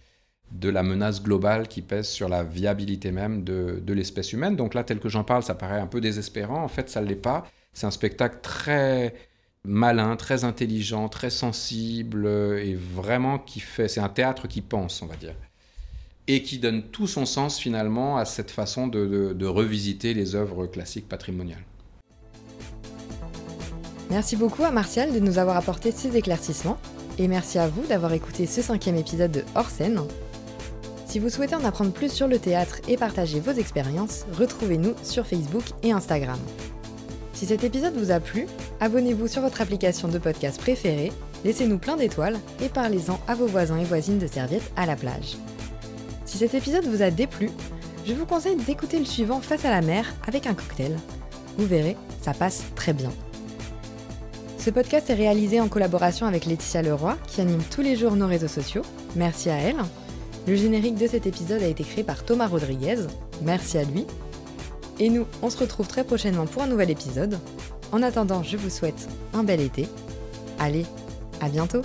de 0.53 0.69
la 0.69 0.83
menace 0.83 1.21
globale 1.21 1.67
qui 1.67 1.81
pèse 1.81 2.07
sur 2.07 2.29
la 2.29 2.43
viabilité 2.43 3.11
même 3.11 3.43
de, 3.43 3.81
de 3.83 3.93
l'espèce 3.93 4.33
humaine. 4.33 4.55
Donc 4.55 4.73
là, 4.73 4.83
tel 4.83 4.99
que 4.99 5.09
j'en 5.09 5.23
parle, 5.23 5.43
ça 5.43 5.55
paraît 5.55 5.79
un 5.79 5.87
peu 5.87 5.99
désespérant. 5.99 6.63
En 6.63 6.67
fait, 6.67 6.89
ça 6.89 7.01
ne 7.01 7.07
l'est 7.07 7.15
pas. 7.15 7.45
C'est 7.73 7.87
un 7.87 7.91
spectacle 7.91 8.37
très 8.41 9.15
malin, 9.65 10.15
très 10.15 10.43
intelligent, 10.43 11.09
très 11.09 11.29
sensible 11.29 12.27
et 12.27 12.75
vraiment 12.75 13.39
qui 13.39 13.59
fait... 13.59 13.87
C'est 13.87 14.01
un 14.01 14.09
théâtre 14.09 14.47
qui 14.47 14.61
pense, 14.61 15.01
on 15.01 15.07
va 15.07 15.15
dire 15.15 15.35
et 16.27 16.41
qui 16.41 16.57
donne 16.57 16.83
tout 16.83 17.07
son 17.07 17.25
sens 17.25 17.59
finalement 17.59 18.17
à 18.17 18.25
cette 18.25 18.51
façon 18.51 18.87
de, 18.87 19.45
revisiter 19.45 20.13
les 20.13 20.35
œuvres 20.35 20.67
classiques 20.67 21.07
patrimoniales. 21.07 21.63
Merci 24.09 24.35
beaucoup 24.35 24.63
à 24.63 24.71
Martial 24.71 25.13
de 25.13 25.19
nous 25.19 25.37
avoir 25.37 25.57
apporté 25.57 25.91
ces 25.91 26.15
éclaircissements, 26.15 26.77
et 27.17 27.27
merci 27.27 27.57
à 27.59 27.67
vous 27.67 27.85
d'avoir 27.87 28.13
écouté 28.13 28.45
ce 28.45 28.61
cinquième 28.61 28.95
épisode 28.95 29.31
de 29.31 29.43
Hors 29.55 29.69
scène. 29.69 30.01
Si 31.14 31.20
vous 31.20 31.30
souhaitez 31.30 31.53
en 31.53 31.64
apprendre 31.64 31.91
plus 31.91 32.11
sur 32.11 32.28
le 32.28 32.39
théâtre 32.39 32.78
et 32.88 32.97
partager 32.97 33.39
vos 33.39 33.51
expériences, 33.51 34.26
retrouvez-nous 34.34 34.95
sur 35.03 35.28
Facebook 35.28 35.64
et 35.84 35.91
Instagram. 35.91 36.39
Si 37.34 37.45
cet 37.45 37.64
épisode 37.64 37.95
vous 37.95 38.09
a 38.09 38.20
plu, 38.20 38.47
abonnez-vous 38.80 39.28
sur 39.28 39.43
votre 39.43 39.61
application 39.61 40.07
de 40.07 40.18
podcast 40.18 40.59
préférée, 40.59 41.11
laissez-nous 41.45 41.78
plein 41.78 41.97
d'étoiles 41.97 42.39
et 42.64 42.68
parlez-en 42.68 43.20
à 43.28 43.36
vos 43.36 43.45
voisins 43.45 43.78
et 43.78 43.84
voisines 43.84 44.18
de 44.18 44.26
serviettes 44.26 44.72
à 44.76 44.88
la 44.88 44.95
plage. 44.95 45.38
Si 46.26 46.39
cet 46.39 46.55
épisode 46.55 46.86
vous 46.86 47.03
a 47.03 47.11
déplu, 47.11 47.51
je 48.07 48.14
vous 48.14 48.26
conseille 48.26 48.55
d'écouter 48.55 48.97
le 48.97 49.05
suivant 49.05 49.39
face 49.39 49.66
à 49.66 49.70
la 49.70 49.82
mer 49.84 50.11
avec 50.28 50.47
un 50.47 50.55
cocktail. 50.55 50.97
Vous 51.59 51.68
verrez, 51.68 51.95
ça 52.24 52.34
passe 52.34 52.64
très 52.74 52.93
bien. 52.93 53.11
Ce 54.57 54.72
podcast 54.72 55.11
est 55.11 55.14
réalisé 55.14 55.61
en 55.61 55.68
collaboration 55.68 56.26
avec 56.26 56.47
Laetitia 56.47 56.82
Leroy, 56.82 57.16
qui 57.28 57.39
anime 57.39 57.61
tous 57.70 57.82
les 57.82 57.95
jours 57.95 58.16
nos 58.16 58.26
réseaux 58.26 58.47
sociaux. 58.47 58.82
Merci 59.16 59.51
à 59.51 59.57
elle. 59.57 59.78
Le 60.45 60.55
générique 60.55 60.95
de 60.95 61.07
cet 61.07 61.25
épisode 61.25 61.63
a 61.63 61.67
été 61.67 61.83
créé 61.83 62.03
par 62.03 62.25
Thomas 62.25 62.47
Rodriguez. 62.47 62.97
Merci 63.41 63.77
à 63.77 63.83
lui. 63.83 64.05
Et 64.99 65.09
nous, 65.09 65.25
on 65.41 65.49
se 65.49 65.57
retrouve 65.57 65.87
très 65.87 66.03
prochainement 66.03 66.45
pour 66.45 66.63
un 66.63 66.67
nouvel 66.67 66.89
épisode. 66.89 67.39
En 67.91 68.03
attendant, 68.03 68.43
je 68.43 68.57
vous 68.57 68.69
souhaite 68.69 69.07
un 69.33 69.43
bel 69.43 69.61
été. 69.61 69.87
Allez, 70.59 70.85
à 71.39 71.49
bientôt 71.49 71.81